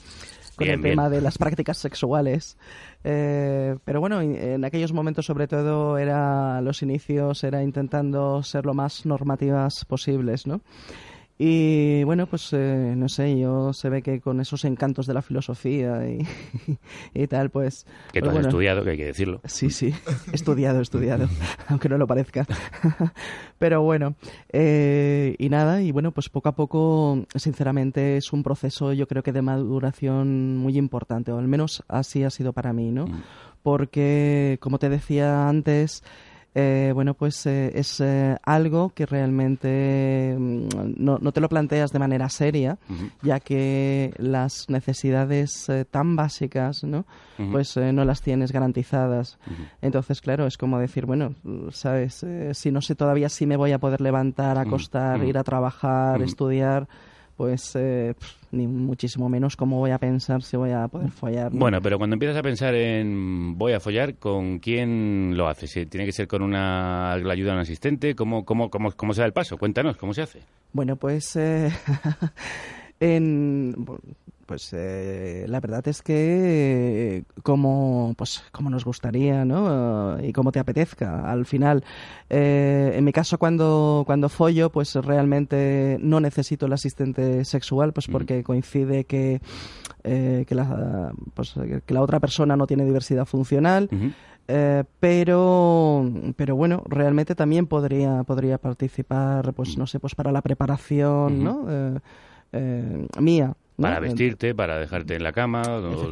con 0.56 0.64
Bien, 0.66 0.74
el 0.76 0.80
bien. 0.80 0.92
tema 0.92 1.10
de 1.10 1.20
las 1.20 1.36
prácticas 1.38 1.76
sexuales. 1.78 2.56
Eh, 3.04 3.76
pero 3.84 4.00
bueno, 4.00 4.20
en- 4.22 4.36
en 4.36 4.64
aquellos 4.64 4.92
momentos 4.92 5.26
sobre 5.26 5.46
todo 5.48 5.98
era 5.98 6.60
los 6.62 6.82
inicios, 6.82 7.44
era 7.44 7.62
intentando 7.62 8.42
ser 8.42 8.64
lo 8.64 8.72
más 8.74 9.04
normativas 9.06 9.84
posibles, 9.84 10.46
¿no? 10.46 10.60
Y 11.42 12.04
bueno, 12.04 12.26
pues 12.26 12.52
eh, 12.52 12.92
no 12.94 13.08
sé, 13.08 13.38
yo 13.38 13.72
se 13.72 13.88
ve 13.88 14.02
que 14.02 14.20
con 14.20 14.42
esos 14.42 14.66
encantos 14.66 15.06
de 15.06 15.14
la 15.14 15.22
filosofía 15.22 16.06
y, 16.06 16.18
y 17.14 17.26
tal, 17.28 17.48
pues... 17.48 17.86
Que 18.12 18.20
tú 18.20 18.26
pues 18.26 18.28
has 18.28 18.34
bueno, 18.34 18.48
estudiado, 18.48 18.84
que 18.84 18.90
hay 18.90 18.98
que 18.98 19.06
decirlo. 19.06 19.40
Sí, 19.46 19.70
sí, 19.70 19.94
estudiado, 20.34 20.82
estudiado, 20.82 21.30
aunque 21.68 21.88
no 21.88 21.96
lo 21.96 22.06
parezca. 22.06 22.46
Pero 23.58 23.80
bueno, 23.80 24.16
eh, 24.52 25.34
y 25.38 25.48
nada, 25.48 25.80
y 25.80 25.92
bueno, 25.92 26.12
pues 26.12 26.28
poco 26.28 26.50
a 26.50 26.54
poco, 26.54 27.24
sinceramente, 27.34 28.18
es 28.18 28.34
un 28.34 28.42
proceso 28.42 28.92
yo 28.92 29.08
creo 29.08 29.22
que 29.22 29.32
de 29.32 29.40
maduración 29.40 30.58
muy 30.58 30.76
importante, 30.76 31.32
o 31.32 31.38
al 31.38 31.48
menos 31.48 31.82
así 31.88 32.22
ha 32.22 32.28
sido 32.28 32.52
para 32.52 32.74
mí, 32.74 32.92
¿no? 32.92 33.06
Porque, 33.62 34.58
como 34.60 34.78
te 34.78 34.90
decía 34.90 35.48
antes, 35.48 36.02
eh, 36.54 36.90
bueno, 36.94 37.14
pues 37.14 37.46
eh, 37.46 37.70
es 37.74 38.00
eh, 38.00 38.36
algo 38.42 38.90
que 38.90 39.06
realmente 39.06 40.34
mm, 40.38 40.68
no, 40.96 41.18
no 41.20 41.32
te 41.32 41.40
lo 41.40 41.48
planteas 41.48 41.92
de 41.92 41.98
manera 41.98 42.28
seria, 42.28 42.78
ya 43.22 43.38
que 43.40 44.12
las 44.18 44.68
necesidades 44.68 45.68
eh, 45.68 45.84
tan 45.84 46.16
básicas, 46.16 46.82
¿no? 46.84 47.04
Pues 47.52 47.76
eh, 47.76 47.92
no 47.92 48.04
las 48.04 48.20
tienes 48.20 48.52
garantizadas. 48.52 49.38
Entonces, 49.80 50.20
claro, 50.20 50.46
es 50.46 50.58
como 50.58 50.78
decir, 50.78 51.06
bueno, 51.06 51.34
sabes, 51.70 52.22
Eh, 52.24 52.52
si 52.54 52.70
no 52.70 52.80
sé 52.80 52.94
todavía 52.94 53.28
si 53.28 53.46
me 53.46 53.56
voy 53.56 53.72
a 53.72 53.78
poder 53.78 54.00
levantar, 54.00 54.58
acostar, 54.58 55.22
ir 55.24 55.38
a 55.38 55.44
trabajar, 55.44 56.20
estudiar, 56.22 56.86
pues 57.40 57.74
eh, 57.74 58.12
ni 58.50 58.66
muchísimo 58.66 59.30
menos 59.30 59.56
cómo 59.56 59.78
voy 59.78 59.92
a 59.92 59.98
pensar 59.98 60.42
si 60.42 60.58
voy 60.58 60.72
a 60.72 60.86
poder 60.88 61.10
follar. 61.10 61.50
¿no? 61.50 61.58
Bueno, 61.58 61.80
pero 61.80 61.96
cuando 61.96 62.12
empiezas 62.12 62.36
a 62.36 62.42
pensar 62.42 62.74
en 62.74 63.56
voy 63.56 63.72
a 63.72 63.80
follar, 63.80 64.16
¿con 64.16 64.58
quién 64.58 65.38
lo 65.38 65.48
haces? 65.48 65.70
Si 65.70 65.86
¿Tiene 65.86 66.04
que 66.04 66.12
ser 66.12 66.28
con 66.28 66.42
una 66.42 67.16
la 67.16 67.32
ayuda 67.32 67.52
de 67.52 67.56
un 67.56 67.62
asistente? 67.62 68.14
¿Cómo, 68.14 68.44
cómo, 68.44 68.68
cómo, 68.68 68.92
cómo 68.92 69.14
se 69.14 69.22
da 69.22 69.26
el 69.26 69.32
paso? 69.32 69.56
Cuéntanos, 69.56 69.96
¿cómo 69.96 70.12
se 70.12 70.20
hace? 70.20 70.40
Bueno, 70.74 70.96
pues 70.96 71.34
eh, 71.36 71.72
en 73.00 73.74
pues 74.50 74.72
eh, 74.72 75.44
la 75.46 75.60
verdad 75.60 75.86
es 75.86 76.02
que 76.02 77.18
eh, 77.18 77.22
como 77.44 78.14
pues 78.18 78.42
como 78.50 78.68
nos 78.68 78.84
gustaría 78.84 79.44
no 79.44 80.18
y 80.20 80.32
como 80.32 80.50
te 80.50 80.58
apetezca. 80.58 81.30
Al 81.30 81.46
final 81.46 81.84
eh, 82.28 82.94
en 82.96 83.04
mi 83.04 83.12
caso 83.12 83.38
cuando 83.38 84.02
cuando 84.04 84.28
follo 84.28 84.68
pues 84.70 84.96
realmente 84.96 85.98
no 86.00 86.18
necesito 86.18 86.66
el 86.66 86.72
asistente 86.72 87.44
sexual 87.44 87.92
pues 87.92 88.08
porque 88.08 88.42
coincide 88.42 89.04
que 89.04 89.40
eh, 90.02 90.44
que 90.48 90.54
la 90.56 91.12
pues 91.34 91.54
que 91.86 91.94
la 91.94 92.02
otra 92.02 92.18
persona 92.18 92.56
no 92.56 92.66
tiene 92.66 92.84
diversidad 92.84 93.26
funcional. 93.26 93.88
Eh, 94.48 94.82
pero 94.98 96.10
pero 96.34 96.56
bueno 96.56 96.82
realmente 96.88 97.36
también 97.36 97.68
podría 97.68 98.24
podría 98.24 98.58
participar 98.58 99.52
pues 99.52 99.78
no 99.78 99.86
sé 99.86 100.00
pues 100.00 100.16
para 100.16 100.32
la 100.32 100.42
preparación 100.42 101.44
no 101.44 101.66
Eh, 101.68 101.98
eh, 102.52 103.06
mía 103.20 103.54
¿no? 103.80 103.88
Para 103.88 104.00
vestirte, 104.00 104.54
para 104.54 104.78
dejarte 104.78 105.16
en 105.16 105.22
la 105.22 105.32
cama, 105.32 105.62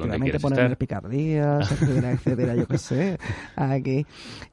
donde 0.00 0.16
quieras 0.24 0.42
estar. 0.68 0.76
picardías, 0.78 1.70
etcétera, 1.72 2.12
etcétera, 2.12 2.54
yo 2.56 2.66
qué 2.66 2.78
sé, 2.78 3.18
aquí. 3.56 4.06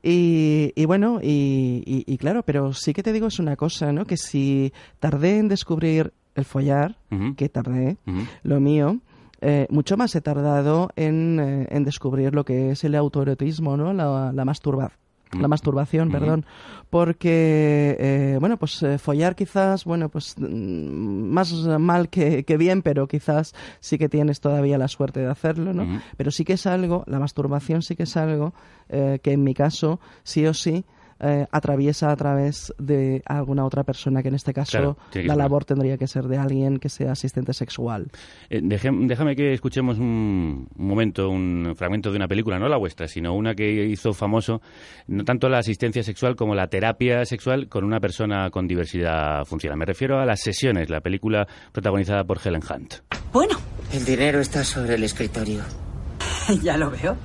Y, 0.03 0.71
y 0.75 0.85
bueno, 0.85 1.19
y, 1.21 1.83
y- 1.85 2.03
y 2.05 2.17
claro, 2.17 2.43
pero 2.43 2.73
sí 2.73 2.93
que 2.93 3.03
te 3.03 3.13
digo 3.13 3.27
es 3.27 3.39
una 3.39 3.55
cosa, 3.55 3.91
¿no? 3.91 4.05
Que 4.05 4.17
si 4.17 4.71
tardé 4.99 5.39
en 5.39 5.47
descubrir 5.47 6.13
el 6.35 6.45
follar, 6.45 6.97
que 7.35 7.47
tardé, 7.49 7.97
lo 8.43 8.59
mío, 8.59 8.99
eh, 9.41 9.67
mucho 9.69 9.95
más 9.97 10.13
he 10.15 10.21
tardado 10.21 10.89
en, 10.95 11.39
eh, 11.39 11.67
en 11.69 11.83
descubrir 11.83 12.33
lo 12.35 12.43
que 12.43 12.71
es 12.71 12.83
el 12.83 12.95
autoerotismo, 12.95 13.77
¿no? 13.77 13.93
La, 13.93 14.31
la 14.33 14.45
masturbación. 14.45 14.99
La 15.31 15.47
masturbación, 15.47 16.11
perdón, 16.11 16.45
porque, 16.89 17.97
eh, 17.99 18.37
bueno, 18.39 18.57
pues 18.57 18.81
eh, 18.83 18.97
follar 18.97 19.35
quizás, 19.35 19.83
bueno, 19.83 20.07
pues 20.07 20.35
mm, 20.37 20.45
más 20.45 21.51
mal 21.53 22.09
que, 22.09 22.45
que 22.45 22.57
bien, 22.57 22.81
pero 22.81 23.07
quizás 23.07 23.53
sí 23.79 23.97
que 23.97 24.07
tienes 24.07 24.39
todavía 24.39 24.77
la 24.77 24.87
suerte 24.87 25.19
de 25.19 25.27
hacerlo, 25.27 25.73
¿no? 25.73 26.01
Pero 26.15 26.31
sí 26.31 26.45
que 26.45 26.53
es 26.53 26.65
algo, 26.67 27.03
la 27.07 27.19
masturbación 27.19 27.81
sí 27.81 27.95
que 27.95 28.03
es 28.03 28.15
algo 28.15 28.53
eh, 28.87 29.19
que 29.21 29.33
en 29.33 29.43
mi 29.43 29.53
caso, 29.53 29.99
sí 30.23 30.45
o 30.45 30.53
sí, 30.53 30.85
eh, 31.25 31.47
atraviesa 31.51 32.11
a 32.11 32.15
través 32.15 32.73
de 32.77 33.21
alguna 33.25 33.65
otra 33.65 33.83
persona, 33.83 34.21
que 34.21 34.27
en 34.29 34.35
este 34.35 34.53
caso 34.53 34.71
Claro, 34.71 34.97
la 35.13 35.21
ser. 35.33 35.37
labor 35.37 35.65
tendría 35.65 35.97
que 35.97 36.07
ser 36.07 36.25
de 36.27 36.37
alguien 36.37 36.77
que 36.77 36.89
sea 36.89 37.11
asistente 37.13 37.53
sexual. 37.53 38.07
Eh, 38.49 38.61
deje- 38.63 38.91
déjame 39.07 39.35
que 39.35 39.53
escuchemos 39.53 39.97
un, 39.97 40.67
un 40.77 40.87
momento, 40.87 41.29
un 41.29 41.73
fragmento 41.75 42.11
de 42.11 42.17
una 42.17 42.27
película, 42.27 42.59
no 42.59 42.67
la 42.69 42.77
vuestra, 42.77 43.07
sino 43.07 43.33
una 43.33 43.55
que 43.55 43.85
hizo 43.87 44.13
famoso, 44.13 44.61
no 45.07 45.23
tanto 45.23 45.49
la 45.49 45.57
asistencia 45.59 46.03
sexual 46.03 46.35
como 46.35 46.55
la 46.55 46.67
terapia 46.67 47.25
sexual 47.25 47.67
con 47.67 47.83
una 47.83 47.99
persona 47.99 48.49
con 48.51 48.67
diversidad 48.67 49.43
funcional. 49.45 49.77
Me 49.77 49.85
refiero 49.85 50.19
a 50.19 50.25
Las 50.25 50.41
Sesiones, 50.41 50.89
la 50.89 51.01
película 51.01 51.47
protagonizada 51.71 52.23
por 52.23 52.39
Helen 52.43 52.61
Hunt. 52.69 52.95
Bueno. 53.33 53.57
El 53.93 54.03
dinero 54.03 54.39
está 54.39 54.63
sobre 54.63 54.95
el 54.95 55.03
escritorio. 55.03 55.61
Ya 56.63 56.77
lo 56.77 56.91
veo. 56.91 57.15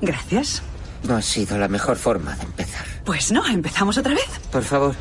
Gracias. 0.00 0.62
No 1.06 1.16
ha 1.16 1.22
sido 1.22 1.56
la 1.58 1.68
mejor 1.68 1.96
forma 1.96 2.34
de 2.36 2.42
empezar. 2.42 2.84
Pues 3.08 3.32
no, 3.32 3.46
empezamos 3.46 3.96
otra 3.96 4.12
vez. 4.12 4.28
Por 4.52 4.62
favor. 4.62 4.94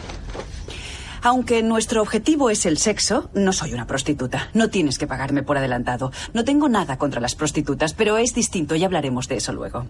Aunque 1.24 1.62
nuestro 1.62 2.02
objetivo 2.02 2.50
es 2.50 2.66
el 2.66 2.78
sexo, 2.78 3.30
no 3.34 3.52
soy 3.52 3.74
una 3.74 3.86
prostituta. 3.86 4.48
No 4.54 4.70
tienes 4.70 4.98
que 4.98 5.08
pagarme 5.08 5.44
por 5.44 5.58
adelantado. 5.58 6.14
No 6.34 6.46
tengo 6.46 6.70
nada 6.70 6.98
contra 6.98 7.20
las 7.20 7.36
prostitutas, 7.36 7.94
pero 7.94 8.16
es 8.18 8.34
distinto 8.34 8.76
y 8.76 8.86
hablaremos 8.86 9.28
de 9.28 9.36
eso 9.36 9.52
luego. 9.52 9.88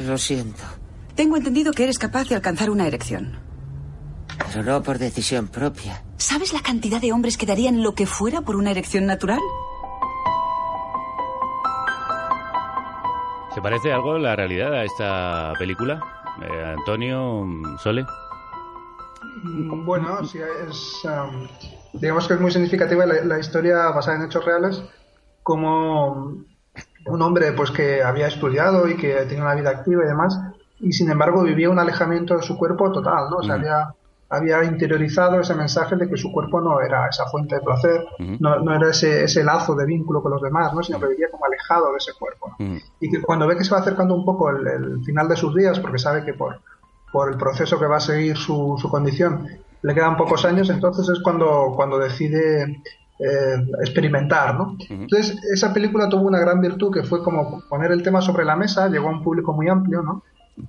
Lo 0.00 0.18
siento, 0.18 0.62
Tengo 1.14 1.38
entendido 1.38 1.72
que 1.72 1.84
eres 1.84 1.98
capaz 1.98 2.28
de 2.28 2.34
alcanzar 2.34 2.68
una 2.68 2.86
erección. 2.86 3.38
pero 4.52 4.62
no 4.62 4.82
por 4.82 4.98
decisión 4.98 5.48
propia. 5.48 6.02
¿Sabes 6.18 6.52
la 6.52 6.60
cantidad 6.60 7.00
de 7.00 7.12
hombres 7.14 7.38
que 7.38 7.46
darían 7.46 7.82
lo 7.82 7.94
que 7.94 8.04
fuera 8.04 8.42
por 8.42 8.56
una 8.56 8.70
erección 8.70 9.06
natural? 9.06 9.40
¿Se 13.54 13.62
parece 13.62 13.94
algo 13.94 14.18
la 14.18 14.36
realidad 14.36 14.74
a 14.74 14.84
esta 14.84 15.54
película? 15.58 16.25
Eh, 16.42 16.74
Antonio, 16.76 17.44
mm, 17.44 17.78
Sole. 17.78 18.06
Mm, 19.42 19.84
Bueno, 19.84 20.24
sí, 20.24 20.38
es, 20.38 21.04
um, 21.04 21.46
digamos 21.94 22.26
que 22.26 22.34
es 22.34 22.40
muy 22.40 22.50
significativa 22.50 23.06
la, 23.06 23.24
la 23.24 23.38
historia 23.38 23.90
basada 23.90 24.18
en 24.18 24.24
hechos 24.24 24.44
reales, 24.44 24.82
como 25.42 26.44
un 27.06 27.22
hombre 27.22 27.52
pues 27.52 27.70
que 27.70 28.02
había 28.02 28.26
estudiado 28.26 28.86
había, 34.28 34.64
interiorizado 34.64 35.40
ese 35.40 35.54
mensaje 35.54 35.96
de 35.96 36.08
que 36.08 36.16
su 36.16 36.32
cuerpo 36.32 36.60
no 36.60 36.80
era 36.80 37.08
esa 37.08 37.26
fuente 37.26 37.56
de 37.56 37.60
placer, 37.60 38.04
no, 38.18 38.58
no 38.60 38.74
era 38.74 38.90
ese, 38.90 39.24
ese 39.24 39.44
lazo 39.44 39.74
de 39.74 39.86
vínculo 39.86 40.22
con 40.22 40.32
los 40.32 40.42
demás, 40.42 40.72
¿no? 40.74 40.82
Sino 40.82 40.98
que 41.00 41.08
vivía 41.08 41.30
como 41.30 41.44
alejado 41.44 41.92
de 41.92 41.98
ese 41.98 42.12
cuerpo. 42.18 42.54
¿no? 42.58 42.76
y 43.00 43.10
que 43.10 43.20
cuando 43.22 43.46
ve 43.46 43.56
que 43.56 43.64
se 43.64 43.70
va 43.70 43.78
acercando 43.78 44.14
un 44.14 44.24
poco 44.24 44.50
el, 44.50 44.66
el 44.66 45.04
final 45.04 45.28
de 45.28 45.36
sus 45.36 45.54
días, 45.54 45.78
porque 45.78 45.98
sabe 45.98 46.24
que 46.24 46.34
por, 46.34 46.60
por 47.12 47.30
el 47.30 47.38
proceso 47.38 47.78
que 47.78 47.86
va 47.86 47.96
a 47.96 48.00
seguir 48.00 48.36
su, 48.36 48.76
su 48.78 48.88
condición 48.88 49.48
le 49.82 49.94
quedan 49.94 50.16
pocos 50.16 50.44
años, 50.44 50.68
entonces 50.70 51.08
es 51.08 51.20
cuando, 51.22 51.72
cuando 51.76 51.98
decide 51.98 52.82
eh, 53.18 53.56
experimentar, 53.80 54.54
¿no? 54.54 54.76
Entonces, 54.88 55.38
esa 55.52 55.72
película 55.72 56.08
tuvo 56.08 56.26
una 56.26 56.40
gran 56.40 56.60
virtud 56.60 56.92
que 56.92 57.02
fue 57.02 57.22
como 57.22 57.62
poner 57.68 57.92
el 57.92 58.02
tema 58.02 58.20
sobre 58.20 58.44
la 58.44 58.56
mesa, 58.56 58.88
llegó 58.88 59.08
a 59.08 59.12
un 59.12 59.22
público 59.22 59.52
muy 59.52 59.68
amplio, 59.68 60.02
¿no? 60.02 60.22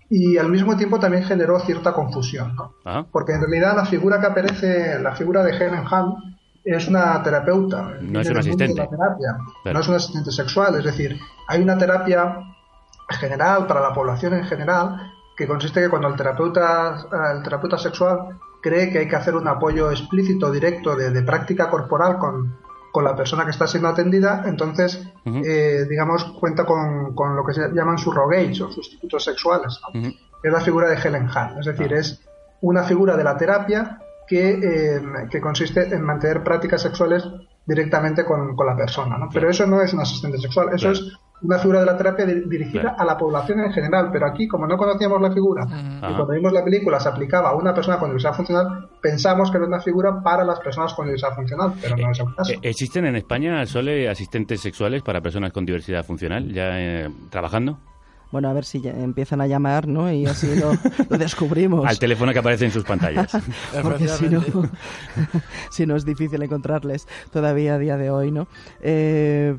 Y 0.09 0.37
al 0.37 0.49
mismo 0.49 0.75
tiempo 0.75 0.99
también 0.99 1.23
generó 1.23 1.59
cierta 1.59 1.93
confusión, 1.93 2.55
¿no? 2.55 2.73
Ah, 2.85 3.05
Porque 3.11 3.33
en 3.33 3.41
realidad 3.41 3.75
la 3.75 3.85
figura 3.85 4.19
que 4.19 4.27
aparece, 4.27 4.99
la 4.99 5.15
figura 5.15 5.43
de 5.43 5.55
Helen 5.55 5.85
Hunt, 5.89 6.15
es 6.63 6.87
una 6.87 7.23
terapeuta. 7.23 7.93
No 8.01 8.19
es 8.19 8.29
un 8.29 8.37
asistente. 8.37 8.73
terapia. 8.73 9.37
Claro. 9.63 9.73
No 9.73 9.79
es 9.79 9.87
un 9.87 9.95
asistente 9.95 10.31
sexual, 10.31 10.75
es 10.75 10.83
decir, 10.83 11.17
hay 11.47 11.61
una 11.61 11.77
terapia 11.77 12.39
general 13.09 13.67
para 13.67 13.79
la 13.79 13.93
población 13.93 14.33
en 14.33 14.43
general 14.43 15.13
que 15.37 15.47
consiste 15.47 15.81
que 15.81 15.89
cuando 15.89 16.09
el 16.09 16.15
terapeuta, 16.15 16.97
el 17.35 17.43
terapeuta 17.43 17.77
sexual 17.77 18.37
cree 18.61 18.89
que 18.91 18.99
hay 18.99 19.07
que 19.07 19.15
hacer 19.15 19.35
un 19.35 19.47
apoyo 19.47 19.91
explícito, 19.91 20.51
directo, 20.51 20.95
de, 20.95 21.11
de 21.11 21.21
práctica 21.21 21.69
corporal 21.69 22.17
con, 22.17 22.57
con 22.91 23.03
la 23.03 23.15
persona 23.15 23.43
que 23.45 23.51
está 23.51 23.67
siendo 23.67 23.89
atendida, 23.89 24.43
entonces, 24.45 25.03
eh, 25.25 25.85
digamos, 25.89 26.23
cuenta 26.39 26.65
con, 26.65 27.13
con 27.15 27.35
lo 27.35 27.43
que 27.45 27.53
se 27.53 27.69
llaman 27.73 27.97
surrogates 27.97 28.61
o 28.61 28.71
sustitutos 28.71 29.23
sexuales, 29.23 29.79
¿no? 29.93 30.01
que 30.41 30.47
es 30.47 30.53
la 30.53 30.61
figura 30.61 30.89
de 30.89 30.95
Helen 30.95 31.25
Hunt. 31.25 31.59
Es 31.59 31.65
decir, 31.65 31.91
es 31.93 32.21
una 32.61 32.83
figura 32.83 33.15
de 33.17 33.23
la 33.23 33.37
terapia 33.37 33.99
que, 34.27 34.49
eh, 34.51 35.01
que 35.29 35.39
consiste 35.41 35.93
en 35.93 36.01
mantener 36.03 36.43
prácticas 36.43 36.81
sexuales 36.81 37.23
directamente 37.65 38.25
con, 38.25 38.55
con 38.55 38.65
la 38.67 38.75
persona. 38.75 39.17
¿no? 39.17 39.29
Pero 39.31 39.49
eso 39.49 39.65
no 39.67 39.81
es 39.81 39.93
un 39.93 39.99
asistente 40.01 40.37
sexual, 40.39 40.69
eso 40.73 40.89
Claro. 40.91 40.93
es 40.93 41.13
una 41.41 41.59
figura 41.59 41.81
de 41.81 41.85
la 41.85 41.95
terapia 41.97 42.25
di- 42.25 42.41
dirigida 42.49 42.81
Claro. 42.81 42.95
a 42.99 43.05
la 43.05 43.17
población 43.17 43.59
en 43.59 43.71
general. 43.71 44.09
Pero 44.11 44.25
aquí, 44.27 44.47
como 44.47 44.65
no 44.67 44.75
conocíamos 44.77 45.21
la 45.21 45.31
figura, 45.31 45.65
y 45.67 45.99
cuando 46.13 46.27
vimos 46.33 46.51
la 46.53 46.63
película 46.63 46.99
se 46.99 47.09
aplicaba 47.09 47.49
a 47.49 47.55
una 47.55 47.73
persona 47.73 47.97
con 47.99 48.09
diversidad 48.09 48.33
funcional, 48.33 48.89
pensamos 49.01 49.51
que 49.51 49.57
era 49.57 49.67
una 49.67 49.79
figura 49.79 50.21
para 50.23 50.43
las 50.43 50.59
personas 50.59 50.93
con 50.93 51.05
diversidad 51.05 51.35
funcional, 51.35 51.73
pero 51.81 51.95
no 51.97 52.11
es 52.11 52.19
el 52.19 52.35
caso. 52.35 52.51
Eh, 52.53 52.59
¿Existen 52.63 53.05
en 53.05 53.15
España, 53.15 53.65
Sole, 53.65 54.09
asistentes 54.09 54.61
sexuales 54.61 55.01
para 55.03 55.21
personas 55.21 55.51
con 55.53 55.65
diversidad 55.65 56.03
funcional 56.05 56.51
ya 56.51 56.79
eh, 56.79 57.09
trabajando? 57.29 57.77
Bueno, 58.29 58.49
a 58.49 58.53
ver 58.53 58.65
si 58.65 58.85
empiezan 58.85 59.39
a 59.39 59.47
llamar, 59.47 59.87
¿no? 59.87 60.11
Y 60.11 60.25
así 60.25 60.53
lo, 60.59 60.73
lo 61.09 61.17
descubrimos. 61.17 61.85
Al 61.85 61.97
teléfono 61.97 62.33
que 62.33 62.39
aparece 62.39 62.65
en 62.65 62.71
sus 62.71 62.83
pantallas. 62.83 63.31
Porque 63.81 64.05
si 64.09 64.27
no, 64.27 64.41
si 65.71 65.85
no 65.85 65.95
es 65.95 66.03
difícil 66.03 66.41
encontrarles 66.41 67.07
todavía 67.31 67.75
a 67.75 67.77
día 67.79 67.95
de 67.95 68.09
hoy, 68.09 68.31
¿no? 68.31 68.47
Eh, 68.81 69.55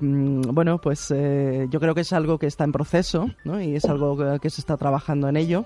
bueno, 0.59 0.79
pues 0.81 1.13
eh, 1.15 1.69
yo 1.71 1.79
creo 1.79 1.95
que 1.95 2.01
es 2.01 2.13
algo 2.13 2.37
que 2.37 2.47
está 2.49 2.65
en 2.65 2.73
proceso, 2.73 3.31
¿no? 3.45 3.63
Y 3.63 3.77
es 3.77 3.85
algo 3.85 4.17
que, 4.17 4.41
que 4.41 4.51
se 4.51 4.61
está 4.61 4.77
trabajando 4.77 5.29
en 5.29 5.37
ello. 5.37 5.65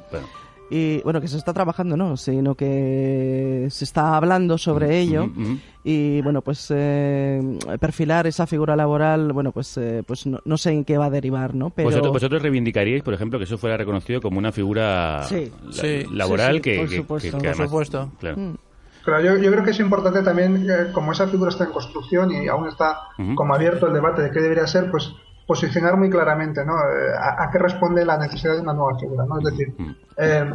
Y 0.71 1.01
bueno, 1.03 1.19
que 1.23 1.29
se 1.29 1.39
está 1.39 1.55
trabajando, 1.55 1.97
no, 1.97 2.17
sino 2.19 2.55
que 2.55 3.67
se 3.71 3.85
está 3.85 4.17
hablando 4.19 4.59
sobre 4.59 5.01
ello. 5.01 5.27
mm, 5.27 5.57
Y 5.85 6.21
bueno, 6.21 6.43
pues 6.43 6.67
eh, 6.75 7.41
perfilar 7.81 8.27
esa 8.27 8.47
figura 8.47 8.77
laboral, 8.77 9.33
bueno, 9.33 9.51
pues, 9.51 9.77
eh, 9.79 10.03
pues 10.07 10.27
no, 10.27 10.39
no 10.45 10.57
sé 10.59 10.73
en 10.73 10.85
qué 10.85 10.99
va 10.99 11.07
a 11.07 11.11
derivar, 11.11 11.55
¿no? 11.55 11.71
Pero 11.71 11.89
¿Vosotros, 11.89 12.13
vosotros 12.13 12.43
reivindicaríais, 12.43 13.03
por 13.03 13.15
ejemplo, 13.15 13.39
que 13.39 13.45
eso 13.45 13.57
fuera 13.57 13.79
reconocido 13.79 14.21
como 14.21 14.37
una 14.39 14.53
figura 14.53 15.25
Sí. 15.27 15.51
la- 15.65 15.73
Sí. 15.73 16.05
laboral 16.13 16.53
Sí, 16.53 16.57
sí, 16.59 16.63
que, 16.63 16.77
por 16.79 16.89
que- 16.91 16.97
supuesto. 16.99 17.27
que- 17.27 17.31
que 17.31 17.39
Por 17.39 17.47
además- 17.49 17.69
supuesto. 17.71 18.11
claro. 18.21 18.37
Pero 19.05 19.21
yo, 19.21 19.37
yo 19.37 19.51
creo 19.51 19.65
que 19.65 19.71
es 19.71 19.81
importante 19.81 20.23
también, 20.23 20.67
eh, 20.71 20.93
como 20.93 21.13
esa 21.13 21.27
figura 21.27 21.51
está 21.51 21.65
en 21.65 21.73
construcción 21.73 22.31
y 22.31 22.49
aún 22.49 22.69
está 22.69 22.99
como 23.35 23.55
abierto 23.55 23.87
el 23.87 23.93
debate 23.93 24.23
de 24.23 24.31
qué 24.31 24.41
debería 24.41 24.67
ser, 24.67 24.91
pues 24.91 25.13
posicionar 25.47 25.97
muy 25.97 26.09
claramente 26.09 26.65
¿no? 26.65 26.75
Eh, 26.75 27.13
a, 27.19 27.45
a 27.45 27.51
qué 27.51 27.59
responde 27.59 28.05
la 28.05 28.17
necesidad 28.17 28.55
de 28.55 28.61
una 28.61 28.73
nueva 28.73 28.99
figura. 28.99 29.25
¿no? 29.27 29.39
Es 29.39 29.45
decir, 29.45 29.75
eh, 30.17 30.51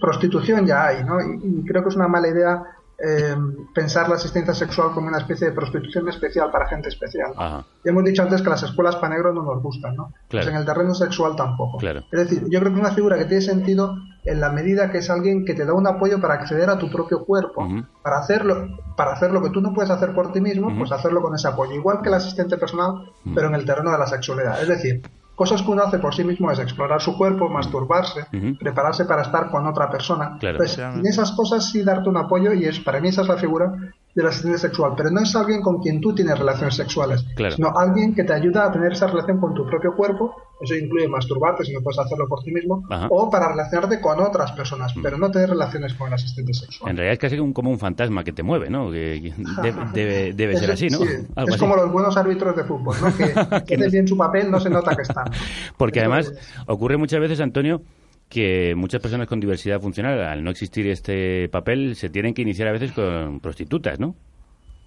prostitución 0.00 0.66
ya 0.66 0.86
hay, 0.86 1.04
¿no? 1.04 1.20
Y, 1.20 1.60
y 1.60 1.64
creo 1.64 1.82
que 1.82 1.90
es 1.90 1.96
una 1.96 2.08
mala 2.08 2.28
idea 2.28 2.62
eh, 3.02 3.34
pensar 3.74 4.08
la 4.08 4.16
asistencia 4.16 4.52
sexual 4.52 4.92
como 4.92 5.08
una 5.08 5.18
especie 5.18 5.48
de 5.48 5.52
prostitución 5.54 6.08
especial 6.08 6.50
para 6.50 6.68
gente 6.68 6.90
especial. 6.90 7.32
Ya 7.36 7.64
hemos 7.90 8.04
dicho 8.04 8.22
antes 8.22 8.42
que 8.42 8.50
las 8.50 8.62
escuelas 8.62 8.96
para 8.96 9.14
negros 9.14 9.34
no 9.34 9.42
nos 9.42 9.62
gustan, 9.62 9.96
¿no? 9.96 10.12
Pues 10.28 10.46
en 10.46 10.56
el 10.56 10.66
terreno 10.66 10.94
sexual 10.94 11.34
tampoco. 11.34 11.78
Claro. 11.78 12.04
Es 12.10 12.28
decir, 12.28 12.44
yo 12.50 12.60
creo 12.60 12.72
que 12.72 12.80
es 12.80 12.86
una 12.86 12.94
figura 12.94 13.16
que 13.16 13.24
tiene 13.24 13.42
sentido 13.42 13.96
en 14.24 14.40
la 14.40 14.50
medida 14.50 14.90
que 14.90 14.98
es 14.98 15.08
alguien 15.08 15.44
que 15.44 15.54
te 15.54 15.64
da 15.64 15.72
un 15.72 15.86
apoyo 15.86 16.20
para 16.20 16.34
acceder 16.34 16.68
a 16.68 16.78
tu 16.78 16.90
propio 16.90 17.24
cuerpo, 17.24 17.66
para 18.02 18.18
hacerlo, 18.18 18.68
para 18.96 19.12
hacer 19.12 19.30
lo 19.30 19.42
que 19.42 19.50
tú 19.50 19.60
no 19.60 19.72
puedes 19.72 19.90
hacer 19.90 20.14
por 20.14 20.32
ti 20.32 20.40
mismo, 20.40 20.76
pues 20.76 20.92
hacerlo 20.92 21.22
con 21.22 21.34
ese 21.34 21.48
apoyo, 21.48 21.72
igual 21.72 22.02
que 22.02 22.08
el 22.08 22.16
asistente 22.16 22.58
personal, 22.58 23.10
pero 23.34 23.48
en 23.48 23.54
el 23.54 23.64
terreno 23.64 23.90
de 23.92 23.98
la 23.98 24.06
sexualidad. 24.06 24.60
Es 24.60 24.68
decir, 24.68 25.02
cosas 25.34 25.62
que 25.62 25.70
uno 25.70 25.82
hace 25.82 25.98
por 25.98 26.14
sí 26.14 26.24
mismo 26.24 26.50
es 26.50 26.58
explorar 26.58 27.00
su 27.00 27.16
cuerpo, 27.16 27.48
masturbarse, 27.48 28.26
prepararse 28.58 29.04
para 29.04 29.22
estar 29.22 29.50
con 29.50 29.66
otra 29.66 29.90
persona. 29.90 30.38
Entonces, 30.40 30.78
en 30.78 31.06
esas 31.06 31.32
cosas 31.32 31.70
sí 31.70 31.82
darte 31.82 32.08
un 32.08 32.16
apoyo 32.16 32.52
y 32.52 32.64
es 32.64 32.80
para 32.80 33.00
mí 33.00 33.08
esa 33.08 33.22
es 33.22 33.28
la 33.28 33.36
figura 33.36 33.72
del 34.20 34.28
asistente 34.28 34.58
sexual, 34.58 34.92
pero 34.96 35.10
no 35.10 35.20
es 35.20 35.34
alguien 35.34 35.62
con 35.62 35.80
quien 35.80 36.00
tú 36.00 36.14
tienes 36.14 36.38
relaciones 36.38 36.74
sexuales, 36.74 37.24
sino 37.54 37.76
alguien 37.76 38.14
que 38.14 38.24
te 38.24 38.32
ayuda 38.32 38.66
a 38.66 38.72
tener 38.72 38.92
esa 38.92 39.06
relación 39.06 39.40
con 39.40 39.54
tu 39.54 39.66
propio 39.66 39.94
cuerpo, 39.94 40.34
eso 40.60 40.74
incluye 40.74 41.08
masturbarte 41.08 41.64
si 41.64 41.72
no 41.72 41.80
puedes 41.80 41.98
hacerlo 41.98 42.28
por 42.28 42.42
ti 42.42 42.52
mismo, 42.52 42.84
o 43.08 43.30
para 43.30 43.48
relacionarte 43.48 44.00
con 44.00 44.20
otras 44.20 44.52
personas, 44.52 44.92
pero 45.02 45.18
no 45.18 45.30
tener 45.30 45.50
relaciones 45.50 45.94
con 45.94 46.08
el 46.08 46.14
asistente 46.14 46.52
sexual. 46.52 46.90
En 46.90 46.96
realidad 46.96 47.12
es 47.14 47.18
casi 47.18 47.52
como 47.52 47.70
un 47.70 47.78
fantasma 47.78 48.22
que 48.24 48.32
te 48.32 48.42
mueve, 48.42 48.70
¿no? 48.70 48.90
Que 48.90 49.32
debe, 49.94 50.32
debe, 50.32 50.56
ser 50.56 50.70
así, 50.70 50.88
¿no? 50.88 51.00
es 51.02 51.56
como 51.56 51.76
los 51.76 51.90
buenos 51.90 52.16
árbitros 52.16 52.56
de 52.56 52.64
fútbol, 52.64 52.96
¿no? 53.00 53.10
Que, 53.20 53.34
que 53.66 53.74
hacen 53.74 53.90
bien 53.90 54.08
su 54.08 54.16
papel, 54.16 54.50
no 54.50 54.60
se 54.60 54.70
nota 54.70 54.94
que 54.94 55.02
están. 55.02 55.26
Porque 55.76 56.00
además 56.00 56.32
ocurre 56.66 56.96
muchas 56.96 57.20
veces, 57.20 57.40
Antonio, 57.40 57.82
que 58.30 58.74
muchas 58.76 59.02
personas 59.02 59.26
con 59.26 59.40
diversidad 59.40 59.80
funcional, 59.80 60.22
al 60.22 60.42
no 60.42 60.50
existir 60.50 60.86
este 60.86 61.48
papel, 61.50 61.96
se 61.96 62.08
tienen 62.08 62.32
que 62.32 62.42
iniciar 62.42 62.68
a 62.68 62.72
veces 62.72 62.92
con 62.92 63.40
prostitutas, 63.40 63.98
¿no? 63.98 64.14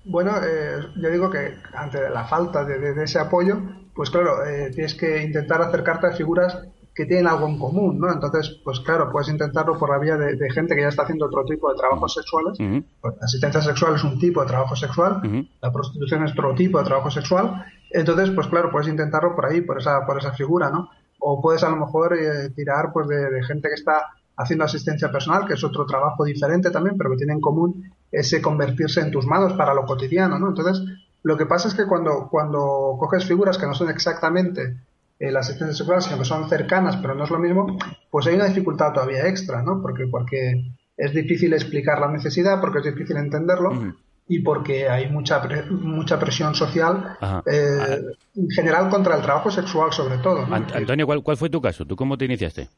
Bueno, 0.06 0.32
eh, 0.38 0.80
yo 0.96 1.10
digo 1.10 1.30
que 1.30 1.54
ante 1.76 2.10
la 2.10 2.26
falta 2.26 2.64
de, 2.64 3.04
ese 3.04 3.20
apoyo, 3.20 3.58
pues 3.94 4.10
claro, 4.10 4.46
eh, 4.46 4.72
tienes 4.74 4.96
que 4.96 5.24
intentar 5.24 5.62
acercarte 5.62 6.08
a 6.08 6.12
figuras 6.12 6.58
que 6.96 7.06
tienen 7.06 7.28
algo 7.28 7.48
en 7.48 7.58
común, 7.58 8.00
¿no? 8.00 8.12
Entonces, 8.12 8.62
pues 8.64 8.80
claro, 8.80 9.12
puedes 9.12 9.28
intentarlo 9.28 9.78
por 9.78 9.90
la 9.90 9.98
vía 9.98 10.16
de, 10.16 10.52
gente 10.52 10.76
que 10.76 10.82
ya 10.82 10.90
está 10.90 11.04
haciendo 11.04 11.26
otro 11.26 11.44
tipo 11.44 11.70
de 11.70 11.78
trabajos 11.78 12.14
sexuales. 12.14 12.58
Pues, 13.02 13.16
la 13.20 13.26
asistencia 13.26 13.62
sexual 13.62 13.96
es 13.96 14.04
un 14.04 14.20
tipo 14.20 14.42
de 14.42 14.48
trabajo 14.48 14.76
sexual, 14.76 15.22
la 15.62 15.72
prostitución 15.72 16.24
es 16.24 16.32
otro 16.32 16.54
tipo 16.54 16.78
de 16.80 16.86
trabajo 16.86 17.10
sexual. 17.10 17.66
Entonces, 17.90 18.30
pues 18.32 18.48
claro, 18.48 18.72
puedes 18.72 18.88
intentarlo 18.88 19.36
por 19.36 19.48
ahí, 19.48 19.62
por 19.62 19.80
esa, 19.80 20.06
por 20.06 20.18
esa 20.18 20.34
figura, 20.34 20.70
¿no? 20.70 20.90
O 21.26 21.42
puedes 21.42 21.64
a 21.64 21.70
lo 21.70 21.78
mejor 21.78 22.18
eh, 22.18 22.50
tirar 22.50 22.92
pues 22.92 23.08
de, 23.08 23.44
gente 23.44 23.70
que 23.70 23.76
está 23.76 24.08
haciendo 24.36 24.66
asistencia 24.66 25.12
personal, 25.12 25.48
que 25.48 25.54
es 25.54 25.64
otro 25.64 25.86
trabajo 25.86 26.26
diferente 26.26 26.70
también, 26.70 26.98
pero 26.98 27.12
que 27.12 27.18
tiene 27.18 27.34
en 27.34 27.42
común 27.42 27.92
ese 28.12 28.42
convertirse 28.42 29.00
en 29.00 29.12
tus 29.12 29.26
manos 29.26 29.54
para 29.54 29.74
lo 29.74 29.86
cotidiano, 29.86 30.38
¿no? 30.38 30.50
Entonces, 30.50 30.84
lo 31.24 31.38
que 31.38 31.46
pasa 31.46 31.68
es 31.68 31.76
que 31.76 31.86
cuando, 31.86 32.28
cuando 32.30 32.98
coges 33.00 33.26
figuras 33.26 33.58
que 33.58 33.66
no 33.66 33.74
son 33.74 33.90
exactamente 33.90 34.76
eh, 35.20 35.32
la 35.32 35.40
asistencia 35.40 35.74
sexual, 35.74 36.02
sino 36.02 36.18
que 36.18 36.26
son 36.26 36.50
cercanas, 36.50 36.98
pero 36.98 37.16
no 37.16 37.24
es 37.24 37.30
lo 37.30 37.40
mismo, 37.40 37.78
pues 38.12 38.28
hay 38.28 38.36
una 38.36 38.46
dificultad 38.46 38.92
todavía 38.92 39.28
extra, 39.28 39.62
¿no? 39.62 39.82
Porque, 39.82 40.08
porque 40.08 40.74
es 40.98 41.14
difícil 41.14 41.54
explicar 41.54 42.00
la 42.00 42.12
necesidad, 42.12 42.60
porque 42.60 42.80
es 42.80 42.86
difícil 42.86 43.18
entenderlo, 43.18 43.96
y 44.28 44.40
porque 44.40 44.88
hay 44.90 45.10
mucha 45.10 45.42
mucha 45.70 46.20
presión 46.20 46.56
social 46.56 47.18
eh, 47.46 48.02
en 48.36 48.50
general 48.50 48.90
contra 48.90 49.16
el 49.16 49.22
trabajo 49.22 49.52
sexual 49.52 49.92
sobre 49.92 50.18
todo. 50.20 50.48
Antonio, 50.52 51.06
¿cuál, 51.06 51.22
¿cuál 51.24 51.38
fue 51.38 51.50
tu 51.50 51.62
caso? 51.62 51.86
¿Tú 51.86 51.96
cómo 51.96 52.18
te 52.18 52.26
iniciaste? 52.26 52.70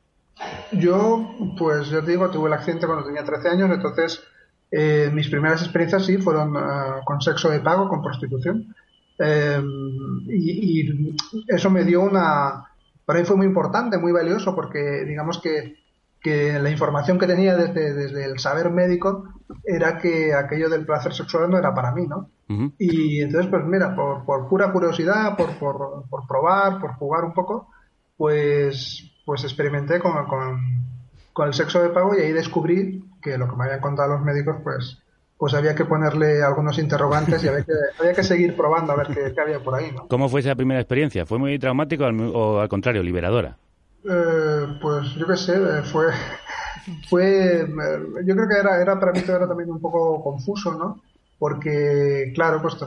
Yo, 0.72 1.36
pues 1.58 1.90
yo 1.90 2.04
te 2.04 2.12
digo, 2.12 2.30
tuve 2.30 2.48
el 2.48 2.54
accidente 2.54 2.88
cuando 2.88 3.06
tenía 3.06 3.24
13 3.24 3.50
años, 3.50 3.70
entonces 3.72 4.24
eh, 4.72 5.10
mis 5.14 5.30
primeras 5.30 5.62
experiencias 5.62 6.06
sí 6.06 6.18
fueron 6.18 6.56
eh, 6.56 7.02
con 7.06 7.22
sexo 7.22 7.50
de 7.50 7.60
pago, 7.60 7.88
con 7.88 8.02
prostitución. 8.02 8.76
y, 10.28 10.82
y, 10.82 11.16
eso 11.48 11.70
me 11.70 11.84
dio 11.84 12.02
una... 12.02 12.66
Para 13.06 13.20
mí 13.20 13.26
fue 13.26 13.38
muy 13.38 13.46
importante, 13.46 13.98
muy 14.00 14.12
valioso, 14.12 14.56
porque 14.56 15.06
digamos 15.06 15.40
que 15.40 15.76
que 16.26 16.58
la 16.58 16.72
información 16.72 17.20
que 17.20 17.28
tenía 17.28 17.56
desde, 17.56 17.94
desde, 17.94 18.26
el 18.26 18.40
saber 18.40 18.72
médico 18.72 19.30
era 19.64 19.98
que 19.98 20.34
aquello 20.34 20.70
del 20.70 20.86
placer 20.86 21.14
sexual 21.14 21.50
no 21.50 21.58
era 21.58 21.74
para 21.74 21.92
mí, 21.92 22.08
¿no? 22.08 22.30
Y 22.78 23.22
entonces, 23.22 23.50
pues 23.50 23.64
mira, 23.66 23.96
por, 23.96 24.24
por 24.24 24.48
pura 24.48 24.72
curiosidad, 24.72 25.36
por, 25.36 25.58
por, 25.58 26.04
por, 26.10 26.28
probar, 26.28 26.80
por 26.80 26.94
jugar 26.94 27.24
un 27.24 27.34
poco, 27.34 27.70
pues, 28.18 29.12
pues 29.26 29.44
experimenté 29.44 30.00
con, 30.00 30.14
con, 30.28 30.62
con, 31.34 31.48
el 31.48 31.54
sexo 31.56 31.82
de 31.82 31.90
pago 31.90 32.16
y 32.16 32.22
ahí 32.22 32.32
descubrí 32.32 33.04
que 33.22 33.40
lo 33.40 33.50
que 33.50 33.56
me 33.56 33.64
habían 33.66 33.80
contado 33.80 34.14
los 34.14 34.22
médicos, 34.22 34.58
pues, 34.64 35.02
pues 35.38 35.56
había 35.56 35.74
que 35.74 35.86
ponerle 35.86 36.44
algunos 36.44 36.78
interrogantes 36.78 37.44
y 37.44 37.48
había 37.48 37.64
que, 37.64 37.74
había 38.00 38.14
que 38.14 38.24
seguir 38.24 38.56
probando 38.56 38.94
a 38.94 38.98
ver 38.98 39.08
qué, 39.08 39.34
qué 39.34 39.42
había 39.42 39.60
por 39.60 39.74
ahí, 39.74 39.92
¿no? 39.92 40.08
¿Cómo 40.08 40.30
fue 40.30 40.42
esa 40.42 40.54
primera 40.54 40.80
experiencia? 40.80 41.26
¿Fue 41.26 41.40
muy 41.40 41.58
traumático 41.58 42.06
o 42.06 42.60
al 42.60 42.70
contrario, 42.70 43.02
liberadora? 43.02 43.58
Eh, 44.08 44.68
pues 44.80 45.16
yo 45.16 45.26
qué 45.26 45.36
sé, 45.36 45.56
eh, 45.56 45.82
fue, 45.82 46.06
fue, 47.10 47.62
eh, 47.62 47.68
yo 48.26 48.36
creo 48.36 48.48
que 48.48 48.60
era, 48.60 48.82
era 48.82 49.00
para 49.00 49.12
mí 49.12 49.22
todo 49.22 49.38
era 49.38 49.48
también 49.48 49.72
un 49.72 49.82
poco 49.82 50.24
confuso, 50.24 50.74
¿no? 50.74 51.02
Porque, 51.38 52.32
claro, 52.34 52.62
pues 52.62 52.78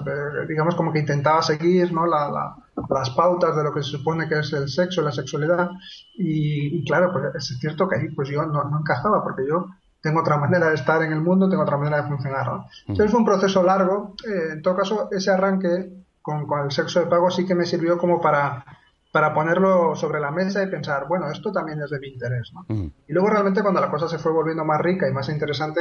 digamos 0.48 0.74
como 0.74 0.92
que 0.92 1.00
intentaba 1.00 1.42
seguir, 1.42 1.92
¿no? 1.92 2.06
La, 2.06 2.56
las 2.88 3.10
pautas 3.10 3.54
de 3.54 3.62
lo 3.62 3.74
que 3.74 3.82
se 3.82 3.90
supone 3.90 4.28
que 4.28 4.38
es 4.38 4.52
el 4.52 4.68
sexo, 4.68 5.02
la 5.02 5.12
sexualidad, 5.12 5.70
y, 6.14 6.84
claro, 6.84 7.12
pues 7.12 7.34
es 7.34 7.58
cierto 7.58 7.88
que 7.88 7.96
ahí 7.96 8.08
pues 8.10 8.28
yo 8.28 8.44
no, 8.46 8.64
no, 8.64 8.78
encajaba, 8.80 9.22
porque 9.22 9.46
yo 9.46 9.66
tengo 10.00 10.20
otra 10.20 10.38
manera 10.38 10.68
de 10.68 10.76
estar 10.76 11.02
en 11.02 11.12
el 11.12 11.20
mundo, 11.20 11.48
tengo 11.48 11.62
otra 11.62 11.76
manera 11.76 12.02
de 12.02 12.08
funcionar, 12.08 12.46
¿no? 12.46 12.66
Entonces 12.86 13.10
fue 13.10 13.20
un 13.20 13.26
proceso 13.26 13.62
largo, 13.62 14.14
en 14.24 14.62
todo 14.62 14.76
caso, 14.76 15.08
ese 15.10 15.30
arranque 15.30 15.92
con, 16.22 16.46
con 16.46 16.64
el 16.64 16.70
sexo 16.70 17.00
de 17.00 17.06
pago 17.06 17.30
sí 17.30 17.44
que 17.46 17.54
me 17.54 17.66
sirvió 17.66 17.98
como 17.98 18.20
para 18.20 18.64
para 19.12 19.32
ponerlo 19.32 19.94
sobre 19.96 20.20
la 20.20 20.30
mesa 20.30 20.62
y 20.62 20.66
pensar, 20.66 21.06
bueno, 21.08 21.30
esto 21.30 21.50
también 21.50 21.80
es 21.82 21.90
de 21.90 21.98
mi 21.98 22.08
interés. 22.08 22.52
¿no? 22.52 22.66
Y 23.06 23.12
luego 23.12 23.30
realmente 23.30 23.62
cuando 23.62 23.80
la 23.80 23.90
cosa 23.90 24.08
se 24.08 24.18
fue 24.18 24.32
volviendo 24.32 24.64
más 24.64 24.80
rica 24.80 25.08
y 25.08 25.12
más 25.12 25.28
interesante, 25.28 25.80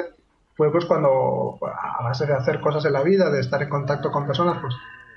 fue 0.56 0.72
pues 0.72 0.86
cuando 0.86 1.60
a 1.62 2.04
base 2.04 2.26
de 2.26 2.34
hacer 2.34 2.60
cosas 2.62 2.86
en 2.86 2.94
la 2.94 3.04
vida, 3.04 3.30
de 3.30 3.42
estar 3.42 3.62
en 3.62 3.70
contacto 3.70 4.12
con 4.12 4.26
personas, 4.26 4.58
pues 4.60 4.74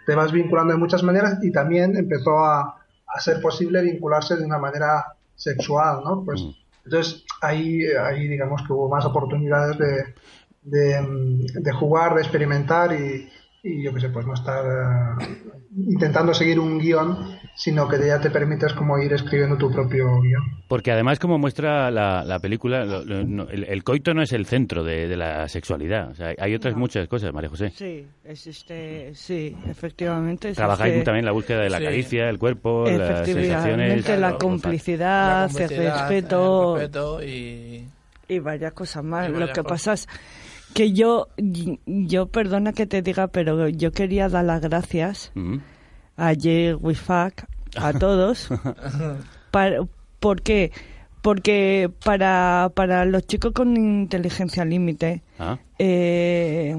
te 0.06 0.14
vas 0.14 0.32
vinculando 0.32 0.74
de 0.74 0.78
muchas 0.78 1.02
maneras 1.02 1.38
y 1.42 1.52
también 1.52 1.96
empezó 1.96 2.38
a, 2.40 2.76
a 3.06 3.20
ser 3.20 3.40
posible 3.40 3.82
vincularse 3.82 4.36
de 4.36 4.44
una 4.44 4.58
manera 4.58 5.16
sexual, 5.34 6.02
¿no? 6.04 6.24
Pues 6.24 6.42
entonces 6.84 7.24
ahí, 7.40 7.86
ahí 7.86 8.28
digamos 8.28 8.62
que 8.66 8.72
hubo 8.72 8.88
más 8.88 9.04
oportunidades 9.04 9.78
de, 9.78 10.14
de, 10.62 11.48
de 11.54 11.72
jugar, 11.72 12.14
de 12.14 12.20
experimentar 12.20 12.92
y, 12.92 13.30
y 13.62 13.82
yo 13.82 13.94
qué 13.94 14.00
sé, 14.00 14.08
pues 14.10 14.26
no 14.26 14.34
estar 14.34 15.18
eh, 15.20 15.42
intentando 15.76 16.34
seguir 16.34 16.58
un 16.60 16.78
guion, 16.78 17.38
sino 17.54 17.88
que 17.88 17.98
ya 18.06 18.20
te 18.20 18.30
permites 18.30 18.72
como 18.72 18.98
ir 18.98 19.12
escribiendo 19.12 19.56
tu 19.56 19.70
propio 19.70 20.20
guion. 20.20 20.62
Porque 20.68 20.92
además, 20.92 21.18
como 21.18 21.38
muestra 21.38 21.90
la, 21.90 22.24
la 22.24 22.38
película, 22.38 22.82
el, 22.82 23.84
coito 23.84 24.14
no 24.14 24.22
es 24.22 24.32
el 24.32 24.46
centro 24.46 24.82
de, 24.82 25.16
la 25.16 25.48
sexualidad. 25.48 26.10
O 26.10 26.14
sea, 26.14 26.34
hay 26.38 26.54
otras 26.54 26.74
muchas 26.76 27.06
cosas, 27.08 27.32
María 27.32 27.50
José. 27.50 27.70
Sí, 27.74 28.06
existe, 28.24 29.14
sí, 29.14 29.54
efectivamente. 29.68 30.52
Trabajáis 30.52 31.04
también 31.04 31.24
la 31.26 31.32
búsqueda 31.32 31.60
de 31.62 31.70
la 31.70 31.80
caricia, 31.80 32.28
el 32.28 32.38
cuerpo, 32.38 32.84
las 32.86 33.26
sensaciones. 33.26 34.08
La 34.08 34.38
complicidad, 34.38 35.50
el 35.60 35.68
respeto, 35.68 37.22
y... 37.22 37.84
y 38.28 38.38
varias 38.38 38.72
cosas 38.72 39.04
más. 39.04 39.30
Lo 39.30 39.52
que 39.52 39.62
pasa 39.62 39.92
es 39.94 40.08
que 40.74 40.92
yo, 40.92 41.28
yo 41.36 42.26
perdona 42.26 42.72
que 42.72 42.86
te 42.86 43.02
diga, 43.02 43.28
pero 43.28 43.68
yo 43.68 43.92
quería 43.92 44.28
dar 44.28 44.44
las 44.44 44.60
gracias 44.60 45.32
a 46.20 46.34
Jay 46.38 46.74
Wifak, 46.74 47.46
a 47.76 47.92
todos. 47.98 48.48
para, 49.50 49.80
¿Por 50.20 50.42
qué? 50.42 50.70
Porque 51.22 51.90
para, 52.04 52.70
para 52.74 53.04
los 53.04 53.26
chicos 53.26 53.52
con 53.52 53.76
inteligencia 53.76 54.64
límite, 54.64 55.22
ah. 55.38 55.58
eh, 55.78 56.76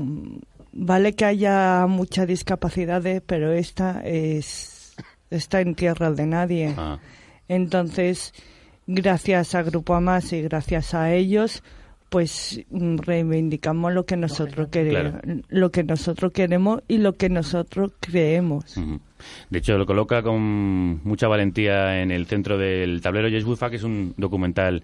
vale 0.72 1.14
que 1.14 1.26
haya 1.26 1.86
muchas 1.88 2.28
discapacidades, 2.28 3.22
pero 3.26 3.52
esta 3.52 4.02
es 4.04 4.96
está 5.32 5.62
en 5.62 5.76
tierra 5.76 6.12
de 6.12 6.26
nadie. 6.28 6.76
Ah. 6.78 7.00
Entonces, 7.48 8.34
gracias 8.86 9.56
a 9.56 9.64
Grupo 9.64 9.96
Amas 9.96 10.34
y 10.34 10.42
gracias 10.42 10.94
a 10.94 11.14
ellos, 11.14 11.64
pues 12.12 12.60
mm, 12.70 12.98
reivindicamos 12.98 13.94
lo 13.94 14.06
que 14.06 14.18
nosotros 14.18 14.68
queremos, 14.68 15.22
lo 15.48 15.72
que 15.72 15.86
nosotros 15.86 16.34
queremos 16.34 16.82
y 16.90 16.98
lo 16.98 17.14
que 17.14 17.30
nosotros 17.30 17.94
creemos. 18.02 18.76
De 19.50 19.60
hecho, 19.60 19.78
lo 19.78 19.86
coloca 19.86 20.22
con 20.22 21.02
mucha 21.06 21.30
valentía 21.30 22.02
en 22.02 22.12
el 22.12 22.26
centro 22.26 22.58
del 22.58 23.00
tablero 23.00 23.30
Yes 23.30 23.46
que 23.70 23.78
es 23.78 23.84
un 23.84 24.14
documental 24.18 24.84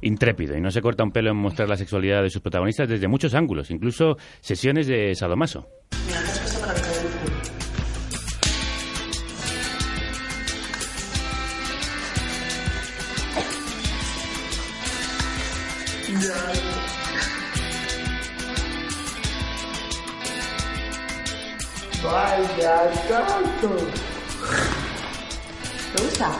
intrépido 0.00 0.56
y 0.56 0.62
no 0.62 0.70
se 0.70 0.80
corta 0.80 1.04
un 1.04 1.12
pelo 1.12 1.32
en 1.32 1.36
mostrar 1.36 1.68
la 1.68 1.76
sexualidad 1.76 2.22
de 2.22 2.30
sus 2.30 2.40
protagonistas 2.40 2.88
desde 2.88 3.06
muchos 3.06 3.34
ángulos, 3.34 3.70
incluso 3.70 4.16
sesiones 4.40 4.86
de 4.86 5.14
sadomaso. 5.14 5.68
Vaya 22.04 22.90
tanto. 23.08 23.76
¿Te 25.96 26.02
gusta? 26.02 26.32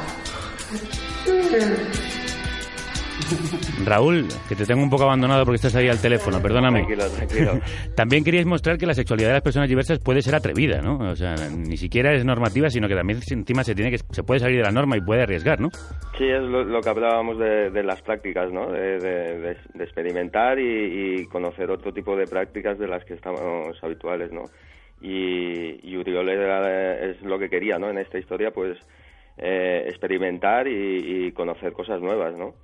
Raúl, 3.84 4.26
que 4.48 4.54
te 4.56 4.66
tengo 4.66 4.82
un 4.82 4.90
poco 4.90 5.04
abandonado 5.04 5.44
porque 5.44 5.56
estás 5.56 5.74
ahí 5.76 5.88
al 5.88 6.00
teléfono, 6.00 6.40
perdóname. 6.42 6.84
Tranquilo, 6.84 7.08
tranquilo. 7.10 7.60
También 7.96 8.24
queríais 8.24 8.46
mostrar 8.46 8.78
que 8.78 8.86
la 8.86 8.94
sexualidad 8.94 9.28
de 9.28 9.34
las 9.34 9.42
personas 9.42 9.68
diversas 9.68 9.98
puede 10.00 10.22
ser 10.22 10.34
atrevida, 10.34 10.80
¿no? 10.82 10.98
O 10.98 11.16
sea, 11.16 11.34
ni 11.50 11.76
siquiera 11.76 12.12
es 12.14 12.24
normativa, 12.24 12.68
sino 12.68 12.88
que 12.88 12.94
también 12.94 13.20
encima 13.30 13.64
se 13.64 13.74
tiene 13.74 13.90
que 13.90 13.98
se 14.10 14.22
puede 14.22 14.40
salir 14.40 14.58
de 14.58 14.64
la 14.64 14.72
norma 14.72 14.96
y 14.96 15.00
puede 15.00 15.22
arriesgar, 15.22 15.60
¿no? 15.60 15.68
Sí, 16.18 16.24
es 16.24 16.42
lo, 16.42 16.64
lo 16.64 16.80
que 16.80 16.88
hablábamos 16.90 17.38
de, 17.38 17.70
de 17.70 17.82
las 17.82 18.00
prácticas, 18.02 18.52
¿no? 18.52 18.70
De, 18.70 18.98
de- 18.98 19.38
de- 19.38 19.56
de 19.74 19.84
experimentar 19.84 20.58
y, 20.58 21.20
y 21.22 21.26
conocer 21.26 21.70
otro 21.70 21.92
tipo 21.92 22.16
de 22.16 22.26
prácticas 22.26 22.78
de 22.78 22.88
las 22.88 23.04
que 23.04 23.14
estamos 23.14 23.76
habituales, 23.82 24.30
¿no? 24.32 24.42
Y, 25.02 25.80
y 25.82 25.96
Uriol 25.96 26.28
era- 26.28 27.10
es 27.10 27.20
lo 27.22 27.38
que 27.38 27.48
quería, 27.50 27.78
¿no? 27.78 27.90
En 27.90 27.98
esta 27.98 28.18
historia, 28.18 28.52
pues, 28.52 28.78
eh, 29.36 29.84
experimentar 29.88 30.68
y, 30.68 31.32
conocer 31.32 31.72
cosas 31.72 32.00
nuevas, 32.00 32.36
¿no? 32.36 32.54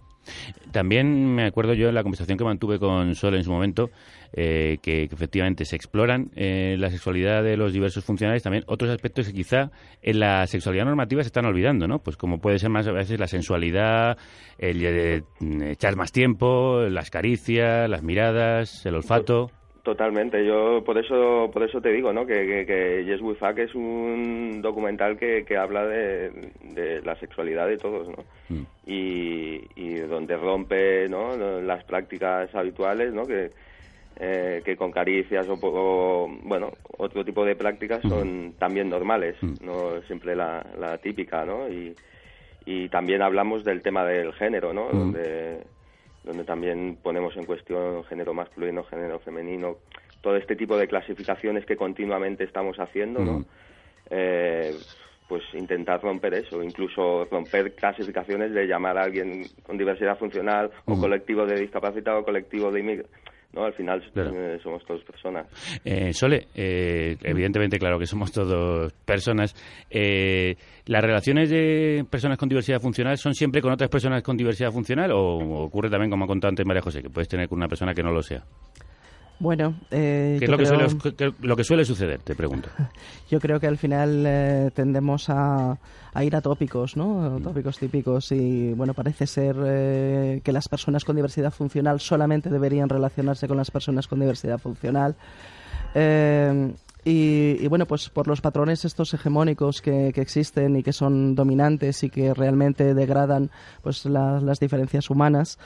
También 0.72 1.34
me 1.34 1.46
acuerdo 1.46 1.72
yo 1.72 1.88
en 1.88 1.94
la 1.94 2.02
conversación 2.02 2.36
que 2.36 2.44
mantuve 2.44 2.78
con 2.78 3.14
Sol 3.14 3.34
en 3.34 3.44
su 3.44 3.50
momento, 3.50 3.88
eh, 4.34 4.76
que, 4.82 5.08
que 5.08 5.14
efectivamente 5.14 5.64
se 5.64 5.74
exploran 5.76 6.30
eh, 6.36 6.76
la 6.78 6.90
sexualidad 6.90 7.42
de 7.42 7.56
los 7.56 7.72
diversos 7.72 8.04
funcionarios, 8.04 8.42
también 8.42 8.64
otros 8.66 8.90
aspectos 8.90 9.26
que 9.28 9.32
quizá 9.32 9.70
en 10.02 10.20
la 10.20 10.46
sexualidad 10.46 10.84
normativa 10.84 11.22
se 11.22 11.28
están 11.28 11.46
olvidando, 11.46 11.88
¿no? 11.88 12.00
Pues 12.00 12.16
como 12.18 12.38
puede 12.40 12.58
ser 12.58 12.68
más 12.68 12.86
a 12.86 12.92
veces 12.92 13.18
la 13.18 13.26
sensualidad, 13.28 14.18
el 14.58 14.84
eh, 14.84 15.22
echar 15.70 15.96
más 15.96 16.12
tiempo, 16.12 16.82
las 16.90 17.10
caricias, 17.10 17.88
las 17.88 18.02
miradas, 18.02 18.84
el 18.84 18.96
olfato. 18.96 19.50
Totalmente, 19.88 20.44
yo 20.44 20.84
por 20.84 20.98
eso 20.98 21.50
por 21.50 21.62
eso 21.62 21.80
te 21.80 21.90
digo, 21.90 22.12
¿no? 22.12 22.26
Que, 22.26 22.46
que, 22.46 22.66
que 22.66 23.04
Yes 23.06 23.22
We 23.22 23.36
Fuck 23.36 23.58
es 23.60 23.74
un 23.74 24.60
documental 24.60 25.16
que, 25.16 25.46
que 25.46 25.56
habla 25.56 25.86
de, 25.86 26.30
de 26.74 27.00
la 27.00 27.16
sexualidad 27.16 27.66
de 27.66 27.78
todos, 27.78 28.06
¿no? 28.06 28.22
Mm. 28.50 28.66
Y, 28.84 29.62
y 29.76 29.94
donde 30.00 30.36
rompe, 30.36 31.08
¿no? 31.08 31.34
Las 31.62 31.84
prácticas 31.84 32.54
habituales, 32.54 33.14
¿no? 33.14 33.24
Que, 33.26 33.50
eh, 34.20 34.60
que 34.62 34.76
con 34.76 34.92
caricias 34.92 35.46
o, 35.48 36.28
bueno, 36.42 36.70
otro 36.98 37.24
tipo 37.24 37.42
de 37.46 37.56
prácticas 37.56 38.02
son 38.02 38.56
también 38.58 38.90
normales, 38.90 39.36
no 39.62 40.02
siempre 40.06 40.36
la, 40.36 40.66
la 40.78 40.98
típica, 40.98 41.46
¿no? 41.46 41.66
Y, 41.66 41.96
y 42.66 42.90
también 42.90 43.22
hablamos 43.22 43.64
del 43.64 43.80
tema 43.80 44.04
del 44.04 44.34
género, 44.34 44.74
¿no? 44.74 44.90
Mm. 44.92 44.98
Donde 44.98 45.62
donde 46.28 46.44
también 46.44 46.98
ponemos 47.02 47.34
en 47.38 47.46
cuestión 47.46 48.04
género 48.04 48.34
masculino, 48.34 48.84
género 48.84 49.18
femenino, 49.18 49.78
todo 50.20 50.36
este 50.36 50.56
tipo 50.56 50.76
de 50.76 50.86
clasificaciones 50.86 51.64
que 51.64 51.74
continuamente 51.74 52.44
estamos 52.44 52.78
haciendo, 52.78 53.24
¿no? 53.24 53.38
Mm. 53.38 53.44
Eh, 54.10 54.74
pues 55.26 55.42
intentar 55.54 56.02
romper 56.02 56.34
eso, 56.34 56.62
incluso 56.62 57.26
romper 57.30 57.74
clasificaciones 57.74 58.52
de 58.52 58.66
llamar 58.66 58.98
a 58.98 59.04
alguien 59.04 59.46
con 59.62 59.78
diversidad 59.78 60.18
funcional 60.18 60.70
o 60.84 60.96
Mm. 60.96 61.00
colectivo 61.00 61.46
de 61.46 61.60
discapacitado 61.60 62.18
o 62.18 62.24
colectivo 62.24 62.70
de 62.70 62.80
inmigrantes. 62.80 63.16
¿No? 63.52 63.64
Al 63.64 63.72
final 63.72 64.02
Claro. 64.12 64.30
eh, 64.34 64.58
somos 64.62 64.84
todos 64.84 65.02
personas. 65.04 65.46
Eh, 65.84 66.12
Sole, 66.12 66.48
eh, 66.54 67.16
evidentemente, 67.22 67.78
claro 67.78 67.98
que 67.98 68.06
somos 68.06 68.30
todos 68.32 68.92
personas. 69.04 69.54
Eh, 69.90 70.54
¿Las 70.86 71.02
relaciones 71.02 71.50
de 71.50 72.04
personas 72.10 72.38
con 72.38 72.48
diversidad 72.48 72.80
funcional 72.80 73.16
son 73.18 73.34
siempre 73.34 73.60
con 73.60 73.72
otras 73.72 73.90
personas 73.90 74.22
con 74.22 74.36
diversidad 74.36 74.70
funcional 74.70 75.10
o 75.12 75.64
ocurre 75.64 75.90
también, 75.90 76.10
como 76.10 76.24
ha 76.24 76.28
contado 76.28 76.50
antes 76.50 76.64
María 76.66 76.82
José, 76.82 77.02
que 77.02 77.10
puedes 77.10 77.28
tener 77.28 77.48
con 77.48 77.58
una 77.58 77.68
persona 77.68 77.94
que 77.94 78.02
no 78.02 78.12
lo 78.12 78.22
sea? 78.22 78.42
Bueno, 79.40 79.74
eh, 79.92 80.36
¿Qué 80.40 80.46
es 80.46 80.50
yo 80.50 80.52
lo 80.52 80.58
que, 80.58 80.64
creo- 80.64 80.88
suele, 80.90 81.14
que- 81.16 81.46
lo 81.46 81.56
que 81.56 81.62
suele 81.64 81.84
suceder? 81.84 82.20
Te 82.22 82.34
pregunto. 82.34 82.68
Yo 83.30 83.38
creo 83.40 83.60
que 83.60 83.66
al 83.68 83.76
final 83.78 84.24
eh, 84.26 84.70
tendemos 84.74 85.28
a, 85.28 85.78
a 86.14 86.24
ir 86.24 86.34
a 86.34 86.40
tópicos, 86.40 86.96
¿no? 86.96 87.38
Tópicos 87.40 87.78
típicos 87.78 88.32
y, 88.32 88.72
bueno, 88.72 88.94
parece 88.94 89.26
ser 89.28 89.54
eh, 89.64 90.40
que 90.42 90.50
las 90.50 90.66
personas 90.68 91.04
con 91.04 91.14
diversidad 91.14 91.52
funcional 91.52 92.00
solamente 92.00 92.48
deberían 92.50 92.88
relacionarse 92.88 93.46
con 93.46 93.58
las 93.58 93.70
personas 93.70 94.08
con 94.08 94.18
diversidad 94.18 94.58
funcional. 94.58 95.14
Eh, 95.94 96.72
y, 97.04 97.56
y, 97.60 97.66
bueno, 97.68 97.86
pues 97.86 98.08
por 98.08 98.26
los 98.26 98.40
patrones 98.40 98.84
estos 98.84 99.14
hegemónicos 99.14 99.80
que, 99.80 100.12
que 100.14 100.20
existen 100.20 100.76
y 100.76 100.82
que 100.82 100.92
son 100.92 101.34
dominantes 101.34 102.02
y 102.02 102.10
que 102.10 102.34
realmente 102.34 102.92
degradan 102.94 103.50
pues 103.82 104.04
la- 104.04 104.40
las 104.40 104.58
diferencias 104.58 105.08
humanas, 105.10 105.58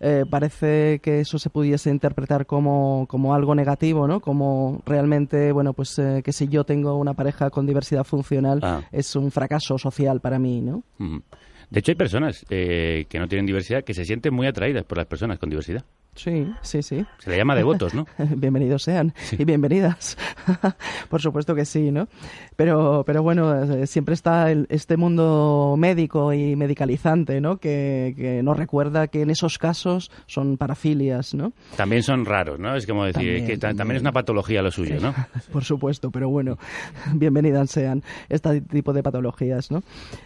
eh, 0.00 0.24
parece 0.28 0.98
que 1.00 1.20
eso 1.20 1.38
se 1.38 1.50
pudiese 1.50 1.90
interpretar 1.90 2.46
como, 2.46 3.06
como 3.08 3.34
algo 3.34 3.54
negativo, 3.54 4.08
¿no? 4.08 4.20
Como 4.20 4.82
realmente, 4.86 5.52
bueno, 5.52 5.72
pues 5.74 5.98
eh, 5.98 6.22
que 6.24 6.32
si 6.32 6.48
yo 6.48 6.64
tengo 6.64 6.96
una 6.96 7.14
pareja 7.14 7.50
con 7.50 7.66
diversidad 7.66 8.04
funcional 8.04 8.60
Ah. 8.62 8.82
es 8.92 9.14
un 9.14 9.30
fracaso 9.30 9.76
social 9.78 10.20
para 10.20 10.38
mí, 10.38 10.60
¿no? 10.60 10.82
De 11.70 11.78
hecho, 11.80 11.92
hay 11.92 11.96
personas 11.96 12.44
eh, 12.50 13.06
que 13.08 13.18
no 13.18 13.28
tienen 13.28 13.46
diversidad 13.46 13.84
que 13.84 13.94
se 13.94 14.04
sienten 14.04 14.34
muy 14.34 14.46
atraídas 14.46 14.84
por 14.84 14.98
las 14.98 15.06
personas 15.06 15.38
con 15.38 15.50
diversidad. 15.50 15.84
Sí, 16.14 16.52
sí, 16.60 16.82
sí. 16.82 17.06
Se 17.18 17.30
le 17.30 17.36
llama 17.38 17.54
devotos, 17.54 17.94
¿no? 17.94 18.04
Bienvenidos 18.36 18.82
sean 18.82 19.14
y 19.38 19.44
bienvenidas. 19.44 20.18
Por 21.08 21.22
supuesto 21.22 21.54
que 21.54 21.64
sí, 21.64 21.90
¿no? 21.90 22.08
Pero, 22.56 23.04
pero 23.06 23.22
bueno, 23.22 23.54
eh, 23.62 23.86
siempre 23.86 24.14
está 24.14 24.50
el- 24.50 24.66
este 24.70 24.96
mundo 24.98 25.76
médico 25.78 26.32
y 26.34 26.56
medicalizante, 26.56 27.40
¿no? 27.40 27.56
Que, 27.58 28.12
que 28.16 28.42
nos 28.42 28.56
recuerda 28.58 29.06
que 29.08 29.22
en 29.22 29.30
esos 29.30 29.56
casos 29.56 30.10
son 30.26 30.58
parafilias, 30.58 31.32
¿no? 31.32 31.52
También 31.76 32.02
son 32.02 32.26
raros, 32.26 32.58
¿no? 32.58 32.74
Es 32.76 32.86
como 32.86 33.04
decir, 33.04 33.14
También, 33.22 33.46
que 33.46 33.56
ta- 33.56 33.68
también. 33.68 33.76
también. 33.78 33.96
es 33.96 34.02
una 34.02 34.12
patología 34.12 34.62
lo 34.62 34.70
suyo, 34.72 35.00
¿no? 35.00 35.14
Por 35.52 35.64
supuesto, 35.64 36.10
pero 36.10 36.28
bueno, 36.28 36.58
bienvenidas 37.14 37.70
sean 37.70 38.02
este 38.28 38.60
tipo 38.62 38.92
de 38.92 39.02
patologías, 39.02 39.70
¿no? 39.70 39.82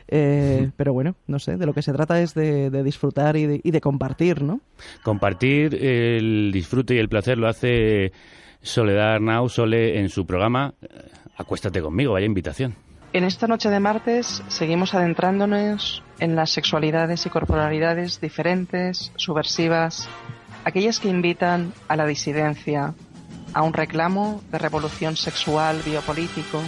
Eh, 0.08 0.70
pero 0.76 0.92
bueno, 0.92 1.14
no 1.28 1.38
sé, 1.38 1.56
de 1.56 1.66
lo 1.66 1.74
que 1.74 1.82
se 1.82 1.92
trata 1.92 2.20
es 2.20 2.34
de, 2.34 2.70
de 2.70 2.82
disfrutar 2.82 3.36
y 3.36 3.46
de, 3.46 3.60
y 3.62 3.70
de 3.70 3.80
compartir, 3.80 4.42
¿no? 4.42 4.60
Compartir 5.04 5.73
el 5.80 6.50
disfrute 6.52 6.94
y 6.94 6.98
el 6.98 7.08
placer 7.08 7.38
lo 7.38 7.48
hace 7.48 8.12
Soledad 8.62 9.14
Arnau, 9.14 9.48
Sole, 9.48 9.98
en 10.00 10.08
su 10.08 10.26
programa 10.26 10.74
eh, 10.80 10.88
Acuéstate 11.36 11.82
conmigo, 11.82 12.12
vaya 12.12 12.26
invitación. 12.26 12.76
En 13.12 13.24
esta 13.24 13.46
noche 13.46 13.70
de 13.70 13.80
martes 13.80 14.42
seguimos 14.48 14.94
adentrándonos 14.94 16.02
en 16.18 16.34
las 16.36 16.50
sexualidades 16.50 17.26
y 17.26 17.30
corporalidades 17.30 18.20
diferentes, 18.20 19.12
subversivas, 19.16 20.08
aquellas 20.64 20.98
que 20.98 21.08
invitan 21.08 21.72
a 21.88 21.96
la 21.96 22.06
disidencia, 22.06 22.94
a 23.52 23.62
un 23.62 23.72
reclamo 23.72 24.42
de 24.50 24.58
revolución 24.58 25.16
sexual 25.16 25.80
biopolítico, 25.84 26.60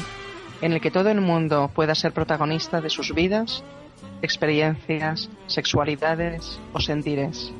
en 0.60 0.72
el 0.72 0.80
que 0.80 0.90
todo 0.90 1.10
el 1.10 1.20
mundo 1.20 1.70
pueda 1.74 1.94
ser 1.94 2.12
protagonista 2.12 2.80
de 2.80 2.90
sus 2.90 3.12
vidas, 3.14 3.64
experiencias, 4.22 5.28
sexualidades 5.46 6.60
o 6.72 6.80
sentires. 6.80 7.52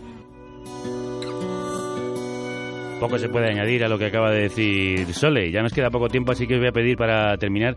Poco 3.00 3.18
se 3.18 3.28
puede 3.28 3.50
añadir 3.50 3.84
a 3.84 3.88
lo 3.88 3.98
que 3.98 4.06
acaba 4.06 4.30
de 4.30 4.42
decir 4.42 5.12
Sole. 5.12 5.50
Ya 5.52 5.62
nos 5.62 5.72
queda 5.72 5.90
poco 5.90 6.08
tiempo, 6.08 6.32
así 6.32 6.46
que 6.46 6.54
os 6.54 6.60
voy 6.60 6.68
a 6.68 6.72
pedir 6.72 6.96
para 6.96 7.36
terminar 7.36 7.76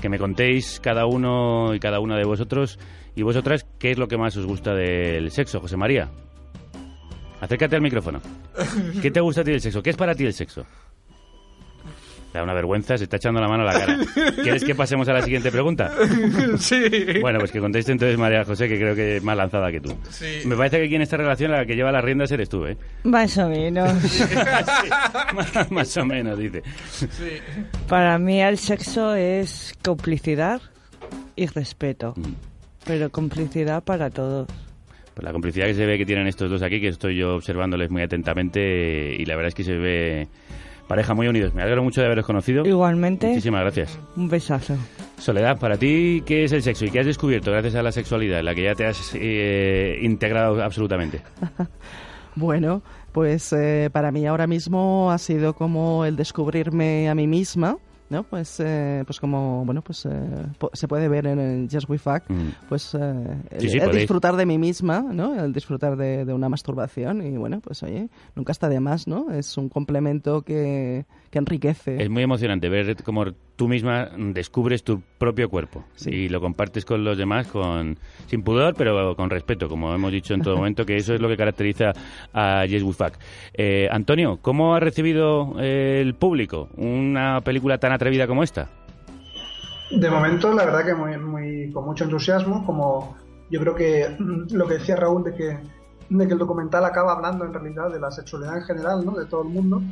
que 0.00 0.08
me 0.08 0.18
contéis 0.18 0.80
cada 0.80 1.06
uno 1.06 1.74
y 1.74 1.80
cada 1.80 1.98
una 1.98 2.16
de 2.16 2.24
vosotros 2.24 2.78
y 3.16 3.22
vosotras 3.22 3.66
qué 3.78 3.90
es 3.90 3.98
lo 3.98 4.06
que 4.06 4.18
más 4.18 4.36
os 4.36 4.46
gusta 4.46 4.74
del 4.74 5.30
sexo, 5.30 5.60
José 5.60 5.76
María. 5.76 6.10
Acércate 7.40 7.76
al 7.76 7.82
micrófono. 7.82 8.20
¿Qué 9.00 9.10
te 9.10 9.20
gusta 9.20 9.40
a 9.40 9.44
ti 9.44 9.50
del 9.52 9.62
sexo? 9.62 9.82
¿Qué 9.82 9.90
es 9.90 9.96
para 9.96 10.14
ti 10.14 10.24
el 10.24 10.34
sexo? 10.34 10.66
Da 12.32 12.42
una 12.44 12.54
vergüenza, 12.54 12.96
se 12.96 13.04
está 13.04 13.16
echando 13.16 13.40
la 13.40 13.48
mano 13.48 13.68
a 13.68 13.72
la 13.72 13.80
cara. 13.80 13.98
¿Quieres 14.42 14.62
que 14.62 14.74
pasemos 14.74 15.08
a 15.08 15.12
la 15.12 15.22
siguiente 15.22 15.50
pregunta? 15.50 15.92
Sí. 16.58 16.80
Bueno, 17.20 17.38
pues 17.38 17.50
que 17.52 17.60
conteste 17.60 17.92
entonces 17.92 18.18
María 18.18 18.44
José, 18.44 18.68
que 18.68 18.76
creo 18.76 18.94
que 18.94 19.16
es 19.16 19.22
más 19.22 19.36
lanzada 19.36 19.70
que 19.70 19.80
tú. 19.80 19.96
Sí. 20.10 20.40
Me 20.44 20.56
parece 20.56 20.78
que 20.78 20.86
aquí 20.86 20.94
en 20.94 21.02
esta 21.02 21.16
relación 21.16 21.50
la 21.50 21.64
que 21.64 21.74
lleva 21.74 21.90
las 21.90 22.04
riendas 22.04 22.30
eres 22.32 22.48
tú, 22.48 22.66
¿eh? 22.66 22.76
Más 23.04 23.36
o 23.38 23.48
menos. 23.48 23.92
más, 25.34 25.70
más 25.70 25.96
o 25.96 26.04
menos, 26.04 26.38
dice. 26.38 26.62
Para 27.88 28.18
mí 28.18 28.40
el 28.40 28.58
sexo 28.58 29.14
es 29.14 29.74
complicidad 29.82 30.60
y 31.36 31.46
respeto. 31.46 32.14
Mm. 32.16 32.34
Pero 32.84 33.10
complicidad 33.10 33.82
para 33.82 34.10
todos. 34.10 34.48
Pues 35.14 35.24
la 35.24 35.32
complicidad 35.32 35.66
que 35.66 35.74
se 35.74 35.86
ve 35.86 35.98
que 35.98 36.06
tienen 36.06 36.26
estos 36.26 36.50
dos 36.50 36.62
aquí, 36.62 36.80
que 36.80 36.88
estoy 36.88 37.16
yo 37.16 37.34
observándoles 37.34 37.90
muy 37.90 38.02
atentamente 38.02 39.16
y 39.18 39.24
la 39.24 39.36
verdad 39.36 39.48
es 39.48 39.54
que 39.54 39.64
se 39.64 39.74
ve 39.76 40.28
pareja 40.90 41.14
muy 41.14 41.28
unidos. 41.28 41.54
Me 41.54 41.62
alegro 41.62 41.84
mucho 41.84 42.00
de 42.00 42.08
haberos 42.08 42.26
conocido. 42.26 42.66
Igualmente. 42.66 43.28
Muchísimas 43.28 43.60
gracias. 43.60 43.96
Un 44.16 44.28
besazo. 44.28 44.74
Soledad, 45.18 45.56
para 45.56 45.76
ti, 45.76 46.20
¿qué 46.26 46.42
es 46.42 46.50
el 46.50 46.64
sexo 46.64 46.84
y 46.84 46.90
qué 46.90 46.98
has 46.98 47.06
descubierto 47.06 47.52
gracias 47.52 47.76
a 47.76 47.82
la 47.84 47.92
sexualidad, 47.92 48.40
en 48.40 48.44
la 48.44 48.56
que 48.56 48.64
ya 48.64 48.74
te 48.74 48.86
has 48.86 49.12
eh, 49.14 50.00
integrado 50.02 50.60
absolutamente? 50.62 51.22
Bueno, 52.36 52.82
pues 53.10 53.52
eh, 53.52 53.90
para 53.92 54.12
mí 54.12 54.24
ahora 54.24 54.46
mismo 54.46 55.10
ha 55.10 55.18
sido 55.18 55.52
como 55.54 56.04
el 56.04 56.14
descubrirme 56.14 57.10
a 57.10 57.14
mí 57.16 57.26
misma, 57.26 57.76
¿no? 58.10 58.24
Pues, 58.24 58.60
eh, 58.60 59.02
pues 59.06 59.18
como, 59.18 59.64
bueno, 59.64 59.80
pues 59.82 60.04
eh, 60.04 60.10
po- 60.58 60.70
se 60.74 60.86
puede 60.86 61.08
ver 61.08 61.26
en 61.26 61.38
el 61.38 61.68
Just 61.70 61.88
We 61.88 61.96
Fuck, 61.98 62.24
pues 62.68 62.94
eh, 62.94 62.98
el, 63.50 63.60
Sí, 63.60 63.68
sí, 63.70 63.78
el 63.78 63.84
disfrutar 64.00 64.36
de 64.36 64.44
mí 64.46 64.58
misma, 64.58 65.00
¿no? 65.00 65.34
El 65.42 65.52
disfrutar 65.52 65.96
de, 65.96 66.24
de 66.24 66.34
una 66.34 66.48
masturbación 66.48 67.22
y 67.26 67.36
bueno, 67.38 67.60
pues 67.60 67.82
oye, 67.82 68.08
nunca 68.36 68.52
está 68.52 68.68
de 68.68 68.80
más, 68.80 69.06
¿no? 69.06 69.30
Es 69.32 69.56
un 69.56 69.68
complemento 69.68 70.42
que, 70.42 71.06
que 71.30 71.38
enriquece. 71.38 72.02
Es 72.02 72.10
muy 72.10 72.22
emocionante 72.22 72.68
ver 72.68 72.96
cómo 73.04 73.24
tú 73.56 73.68
misma 73.68 74.08
descubres 74.16 74.82
tu 74.82 75.00
propio 75.18 75.48
cuerpo 75.48 75.84
y 76.04 76.28
lo 76.28 76.40
compartes 76.40 76.84
con 76.84 77.04
los 77.04 77.16
demás 77.16 77.46
con 77.46 77.98
sin 78.26 78.42
pudor, 78.42 78.74
pero 78.74 79.14
con 79.14 79.30
respeto, 79.30 79.68
como 79.68 79.94
hemos 79.94 80.10
dicho 80.10 80.34
en 80.34 80.42
todo 80.42 80.56
momento, 80.58 80.84
que 80.84 80.96
eso 80.96 81.14
es 81.14 81.20
lo 81.20 81.28
que 81.28 81.36
caracteriza 81.36 81.92
a 82.32 82.66
Yes 82.66 82.82
We 82.82 82.92
Fuck. 82.92 83.14
Eh, 83.54 83.88
Antonio, 83.90 84.38
¿cómo 84.42 84.74
ha 84.74 84.80
recibido 84.80 85.54
eh, 85.60 86.00
el 86.02 86.14
público 86.14 86.68
una 86.76 87.40
película 87.42 87.78
tan 87.78 87.92
atrevida 87.92 88.26
como 88.26 88.42
esta? 88.42 88.68
De 89.90 90.10
momento, 90.10 90.52
la 90.52 90.64
verdad 90.64 90.84
que 90.84 90.94
muy, 90.94 91.16
muy, 91.16 91.72
con 91.72 91.84
mucho 91.84 92.04
entusiasmo, 92.04 92.64
como 92.64 93.16
yo 93.50 93.60
creo 93.60 93.74
que 93.74 94.16
mm, 94.18 94.54
lo 94.54 94.66
que 94.66 94.74
decía 94.74 94.96
Raúl 94.96 95.24
de 95.24 95.34
que, 95.34 95.58
de 96.08 96.26
que 96.26 96.32
el 96.32 96.38
documental 96.38 96.84
acaba 96.84 97.12
hablando 97.12 97.44
en 97.44 97.52
realidad 97.52 97.90
de 97.90 98.00
la 98.00 98.10
sexualidad 98.10 98.56
en 98.56 98.64
general, 98.64 99.04
¿no? 99.04 99.12
De 99.12 99.26
todo 99.26 99.42
el 99.42 99.48
mundo, 99.48 99.82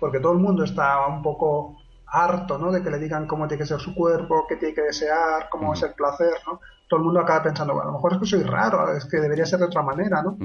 porque 0.00 0.20
todo 0.20 0.32
el 0.32 0.38
mundo 0.38 0.64
está 0.64 1.06
un 1.06 1.22
poco 1.22 1.76
harto, 2.06 2.58
¿no? 2.58 2.70
De 2.70 2.82
que 2.82 2.90
le 2.90 2.98
digan 2.98 3.26
cómo 3.26 3.48
tiene 3.48 3.62
que 3.62 3.68
ser 3.68 3.80
su 3.80 3.94
cuerpo, 3.94 4.46
qué 4.48 4.56
tiene 4.56 4.74
que 4.74 4.82
desear, 4.82 5.48
cómo 5.50 5.74
es 5.74 5.82
el 5.82 5.94
placer, 5.94 6.34
¿no? 6.46 6.60
Todo 6.88 7.00
el 7.00 7.04
mundo 7.04 7.20
acaba 7.20 7.42
pensando, 7.42 7.74
bueno, 7.74 7.88
a 7.88 7.92
lo 7.92 7.98
mejor 7.98 8.12
es 8.14 8.18
que 8.20 8.26
soy 8.26 8.42
raro, 8.44 8.92
es 8.96 9.04
que 9.06 9.18
debería 9.18 9.44
ser 9.44 9.58
de 9.58 9.66
otra 9.66 9.82
manera, 9.82 10.22
¿no? 10.22 10.36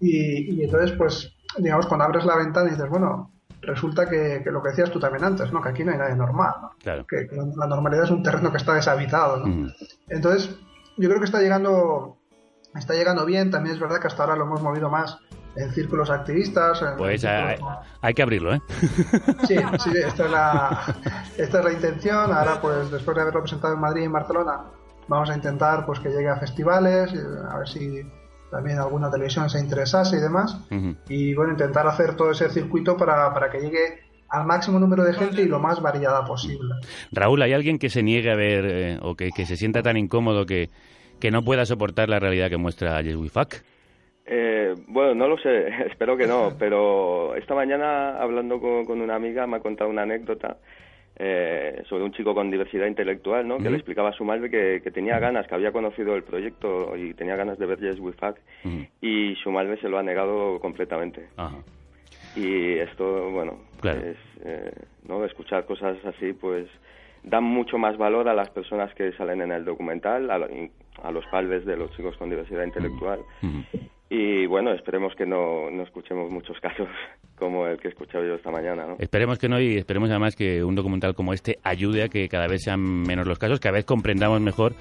y, 0.00 0.60
y 0.60 0.64
entonces, 0.64 0.92
pues, 0.98 1.32
digamos, 1.58 1.86
cuando 1.86 2.04
abres 2.04 2.24
la 2.24 2.36
ventana 2.36 2.68
y 2.68 2.72
dices, 2.72 2.90
bueno, 2.90 3.30
resulta 3.62 4.08
que, 4.08 4.40
que, 4.42 4.50
lo 4.50 4.62
que 4.62 4.70
decías 4.70 4.90
tú 4.90 4.98
también 4.98 5.24
antes, 5.24 5.52
¿no? 5.52 5.62
Que 5.62 5.68
aquí 5.70 5.84
no 5.84 5.92
hay 5.92 5.98
nadie 5.98 6.16
normal, 6.16 6.54
¿no? 6.60 6.70
Claro. 6.82 7.06
Que, 7.06 7.28
la 7.56 7.66
normalidad 7.66 8.04
es 8.04 8.10
un 8.10 8.22
terreno 8.22 8.50
que 8.50 8.58
está 8.58 8.74
deshabitado, 8.74 9.38
¿no? 9.38 9.72
Entonces, 10.08 10.50
yo 10.96 11.08
creo 11.08 11.20
que 11.20 11.26
está 11.26 11.40
llegando, 11.40 12.16
está 12.74 12.94
llegando 12.94 13.24
bien. 13.24 13.50
También 13.50 13.74
es 13.74 13.80
verdad 13.80 14.00
que 14.00 14.06
hasta 14.06 14.22
ahora 14.22 14.36
lo 14.36 14.44
hemos 14.44 14.62
movido 14.62 14.90
más 14.90 15.18
en 15.56 15.70
círculos 15.72 16.10
activistas. 16.10 16.82
En 16.82 16.96
Pues 16.96 17.24
hay, 17.24 18.14
que 18.14 18.22
abrirlo, 18.22 18.54
¿eh? 18.54 18.60
Sí, 19.46 19.56
sí, 19.78 19.90
esta 19.94 20.24
es, 20.24 20.30
la, 20.30 20.80
esta 21.36 21.58
es 21.58 21.64
la 21.64 21.72
intención. 21.72 22.32
Ahora, 22.32 22.60
pues 22.60 22.90
después 22.90 23.14
de 23.14 23.22
haberlo 23.22 23.40
presentado 23.40 23.74
en 23.74 23.80
Madrid 23.80 24.02
y 24.02 24.04
en 24.06 24.12
Barcelona, 24.12 24.64
vamos 25.08 25.30
a 25.30 25.34
intentar 25.34 25.86
pues 25.86 26.00
que 26.00 26.08
llegue 26.08 26.28
a 26.28 26.36
festivales, 26.36 27.12
eh, 27.12 27.18
a 27.50 27.58
ver 27.58 27.68
si 27.68 28.02
también 28.50 28.78
alguna 28.78 29.10
televisión 29.10 29.50
se 29.50 29.58
interesase 29.58 30.16
y 30.16 30.20
demás. 30.20 30.56
Y 31.08 31.34
bueno, 31.34 31.52
intentar 31.52 31.86
hacer 31.86 32.14
todo 32.14 32.30
ese 32.30 32.48
circuito 32.50 32.96
para, 32.96 33.32
para 33.34 33.50
que 33.50 33.58
llegue 33.58 34.04
al 34.28 34.46
máximo 34.46 34.78
número 34.78 35.04
de 35.04 35.12
gente 35.12 35.42
y 35.42 35.46
lo 35.46 35.58
más 35.58 35.80
variada 35.80 36.24
posible. 36.24 36.74
Raúl, 37.12 37.42
¿hay 37.42 37.52
alguien 37.52 37.78
que 37.78 37.90
se 37.90 38.02
niegue 38.02 38.30
a 38.30 38.36
ver 38.36 38.64
eh, 38.66 38.98
o 39.02 39.16
que, 39.16 39.30
que 39.30 39.46
se 39.46 39.56
sienta 39.56 39.82
tan 39.82 39.96
incómodo 39.96 40.46
que, 40.46 40.70
que 41.20 41.30
no 41.30 41.42
pueda 41.42 41.66
soportar 41.66 42.08
la 42.08 42.20
realidad 42.20 42.48
que 42.48 42.56
muestra 42.56 43.00
Yes 43.02 43.16
We 43.16 43.28
Fuck? 43.28 43.56
Eh, 44.26 44.74
bueno, 44.88 45.14
no 45.14 45.28
lo 45.28 45.38
sé, 45.38 45.68
espero 45.90 46.16
que 46.16 46.26
no, 46.26 46.54
pero 46.58 47.34
esta 47.34 47.54
mañana 47.54 48.18
hablando 48.20 48.60
con, 48.60 48.84
con 48.84 49.00
una 49.00 49.14
amiga 49.16 49.46
me 49.46 49.56
ha 49.56 49.60
contado 49.60 49.90
una 49.90 50.02
anécdota 50.02 50.56
eh, 51.16 51.82
sobre 51.88 52.04
un 52.04 52.12
chico 52.12 52.34
con 52.34 52.50
diversidad 52.50 52.86
intelectual, 52.86 53.46
¿no? 53.46 53.58
Que 53.58 53.70
le 53.70 53.76
explicaba 53.76 54.08
a 54.08 54.12
su 54.14 54.24
madre 54.24 54.50
que, 54.50 54.80
que 54.82 54.90
tenía 54.90 55.18
ganas, 55.20 55.46
que 55.46 55.54
había 55.54 55.70
conocido 55.72 56.16
el 56.16 56.24
proyecto 56.24 56.96
y 56.96 57.14
tenía 57.14 57.36
ganas 57.36 57.58
de 57.58 57.66
ver 57.66 57.78
Yes 57.80 58.00
We 58.00 58.12
Fuck 58.14 58.38
y 59.00 59.36
su 59.36 59.50
madre 59.52 59.76
se 59.80 59.88
lo 59.88 59.98
ha 59.98 60.02
negado 60.02 60.58
completamente. 60.58 61.28
Ajá. 61.36 61.58
Y 62.34 62.72
esto, 62.78 63.30
bueno, 63.30 63.58
Claro. 63.80 64.00
es, 64.00 64.16
eh, 64.44 64.72
¿no? 65.06 65.24
Escuchar 65.24 65.66
cosas 65.66 65.96
así, 66.04 66.32
pues 66.32 66.66
dan 67.22 67.44
mucho 67.44 67.78
más 67.78 67.96
valor 67.96 68.28
a 68.28 68.34
las 68.34 68.50
personas 68.50 68.92
que 68.94 69.12
salen 69.12 69.40
en 69.40 69.52
el 69.52 69.64
documental, 69.64 70.28
a, 70.32 70.38
lo- 70.38 70.48
a 71.02 71.10
los 71.12 71.24
padres 71.26 71.64
de 71.64 71.76
los 71.76 71.92
chicos 71.92 72.16
con 72.16 72.28
diversidad 72.28 72.64
intelectual. 72.64 73.20
Y 74.10 74.46
bueno, 74.46 74.72
esperemos 74.72 75.14
que 75.14 75.24
no, 75.24 75.70
no 75.70 75.82
escuchemos 75.82 76.30
muchos 76.30 76.58
casos 76.62 76.88
como 77.36 77.66
el 77.66 77.78
que 77.78 77.88
he 77.88 77.90
escuchado 77.90 78.24
yo 78.24 78.34
esta 78.34 78.50
mañana, 78.50 78.86
¿no? 78.86 78.96
Esperemos 78.98 79.38
que 79.38 79.48
no 79.48 79.60
y 79.60 79.76
esperemos 79.76 80.10
además 80.10 80.36
que 80.36 80.62
un 80.62 80.74
documental 80.74 81.14
como 81.14 81.32
este 81.32 81.58
ayude 81.64 82.04
a 82.04 82.08
que 82.08 82.28
cada 82.28 82.46
vez 82.46 82.62
sean 82.62 82.80
menos 82.80 83.26
los 83.26 83.38
casos, 83.38 83.60
cada 83.60 83.74
vez 83.74 83.84
comprendamos 83.84 84.40
mejor 84.40 84.74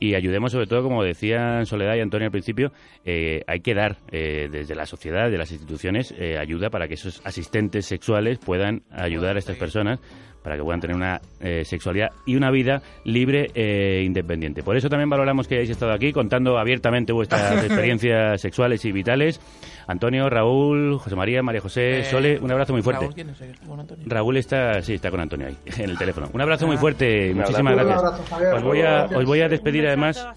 y 0.00 0.14
ayudemos 0.14 0.52
sobre 0.52 0.66
todo, 0.66 0.82
como 0.82 1.04
decían 1.04 1.64
Soledad 1.66 1.94
y 1.96 2.00
Antonio 2.00 2.26
al 2.26 2.32
principio, 2.32 2.72
eh, 3.04 3.42
hay 3.46 3.60
que 3.60 3.74
dar 3.74 3.98
eh, 4.10 4.48
desde 4.50 4.74
la 4.74 4.86
sociedad, 4.86 5.30
de 5.30 5.38
las 5.38 5.52
instituciones, 5.52 6.12
eh, 6.18 6.38
ayuda 6.38 6.70
para 6.70 6.88
que 6.88 6.94
esos 6.94 7.24
asistentes 7.24 7.86
sexuales 7.86 8.38
puedan 8.38 8.82
ayudar 8.90 9.36
a 9.36 9.38
estas 9.38 9.56
personas 9.56 10.00
para 10.42 10.56
que 10.56 10.62
puedan 10.62 10.80
tener 10.80 10.96
una 10.96 11.20
eh, 11.40 11.64
sexualidad 11.64 12.10
y 12.26 12.36
una 12.36 12.50
vida 12.50 12.82
libre 13.04 13.50
e 13.54 14.02
independiente. 14.04 14.62
Por 14.62 14.76
eso 14.76 14.88
también 14.88 15.08
valoramos 15.10 15.46
que 15.48 15.54
hayáis 15.56 15.70
estado 15.70 15.92
aquí 15.92 16.12
contando 16.12 16.58
abiertamente 16.58 17.12
vuestras 17.12 17.64
experiencias 17.64 18.40
sexuales 18.40 18.84
y 18.84 18.92
vitales. 18.92 19.40
Antonio, 19.86 20.28
Raúl, 20.30 20.98
José 20.98 21.16
María, 21.16 21.42
María 21.42 21.60
José, 21.60 22.00
Eh, 22.00 22.04
Sole, 22.04 22.38
un 22.40 22.50
abrazo 22.50 22.72
muy 22.72 22.82
fuerte. 22.82 23.02
Raúl, 23.04 23.14
¿quién 23.14 23.28
es? 23.30 23.38
¿Con 23.66 23.80
Antonio? 23.80 24.04
Raúl 24.08 24.36
está, 24.36 24.80
sí, 24.82 24.94
está 24.94 25.10
con 25.10 25.20
Antonio 25.20 25.46
ahí, 25.48 25.56
en 25.82 25.90
el 25.90 25.98
teléfono. 25.98 26.28
Un 26.32 26.40
abrazo 26.40 26.66
muy 26.66 26.76
Ah. 26.76 26.80
fuerte, 26.80 27.32
muchísimas 27.34 27.72
abrazo. 27.72 27.88
gracias. 27.88 28.00
Un 28.02 28.06
abrazo, 28.06 28.24
Javier. 28.30 28.54
Os 28.54 28.62
voy 28.62 28.80
a, 28.80 28.82
Gracias. 28.82 29.18
os 29.20 29.24
voy 29.26 29.40
a 29.40 29.48
despedir 29.48 29.86
además, 29.86 30.28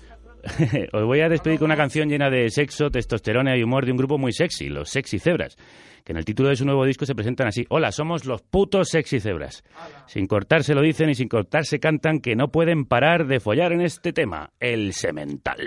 os 0.94 1.04
voy 1.04 1.22
a 1.22 1.30
despedir 1.30 1.58
con 1.60 1.66
una 1.66 1.76
canción 1.78 2.08
llena 2.10 2.30
de 2.30 2.50
sexo, 2.50 2.90
testosterona 2.92 3.58
y 3.58 3.64
humor 3.64 3.86
de 3.86 3.92
un 3.92 3.98
grupo 3.98 4.18
muy 4.18 4.32
sexy, 4.32 4.70
los 4.70 4.90
Sexy 4.90 5.20
Cebras, 5.20 5.58
que 6.06 6.12
en 6.14 6.18
el 6.18 6.26
título 6.26 6.50
de 6.50 6.56
su 6.56 6.66
nuevo 6.66 6.86
disco 6.86 7.06
se 7.06 7.16
presentan 7.16 7.48
así, 7.48 7.66
hola, 7.68 7.92
somos 7.92 8.26
los 8.26 8.44
putos 8.44 8.90
Sexy 8.90 9.20
Cebras. 9.20 9.64
Sin 10.06 10.28
cortarse 10.28 10.76
lo 10.76 10.82
dicen 10.82 11.10
y 11.10 11.16
sin 11.16 11.28
cortarse 11.28 11.80
cantan 11.80 12.20
que 12.20 12.36
no 12.36 12.50
pueden 12.50 12.86
parar 12.86 13.26
de 13.26 13.40
follar 13.40 13.74
en 13.74 13.82
este 13.82 14.14
tema, 14.14 14.52
el 14.60 14.94
semental. 14.94 15.58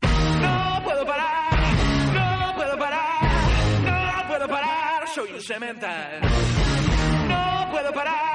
No 0.00 0.80
puedo 0.84 1.04
parar, 1.04 1.52
no 2.14 2.56
puedo 2.56 2.78
parar, 2.78 4.22
no 4.22 4.28
puedo 4.28 4.48
parar, 4.48 5.08
soy 5.14 5.32
un 5.32 5.40
semental. 5.42 6.20
No 7.28 7.68
puedo 7.70 7.92
parar, 7.92 8.31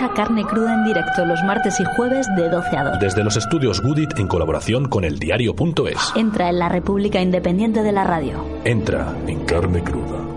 Escucha 0.00 0.14
Carne 0.14 0.44
Cruda 0.46 0.72
en 0.72 0.84
directo 0.84 1.26
los 1.26 1.42
martes 1.42 1.78
y 1.78 1.84
jueves 1.84 2.26
de 2.34 2.48
12 2.48 2.74
a 2.74 2.84
2. 2.84 3.00
Desde 3.00 3.22
los 3.22 3.36
estudios 3.36 3.82
Goodit 3.82 4.18
en 4.18 4.28
colaboración 4.28 4.88
con 4.88 5.04
el 5.04 5.18
diario.es. 5.18 6.12
Entra 6.16 6.48
en 6.48 6.58
la 6.58 6.70
República 6.70 7.20
Independiente 7.20 7.82
de 7.82 7.92
la 7.92 8.04
Radio. 8.04 8.42
Entra 8.64 9.14
en 9.26 9.44
Carne 9.44 9.82
Cruda. 9.82 10.29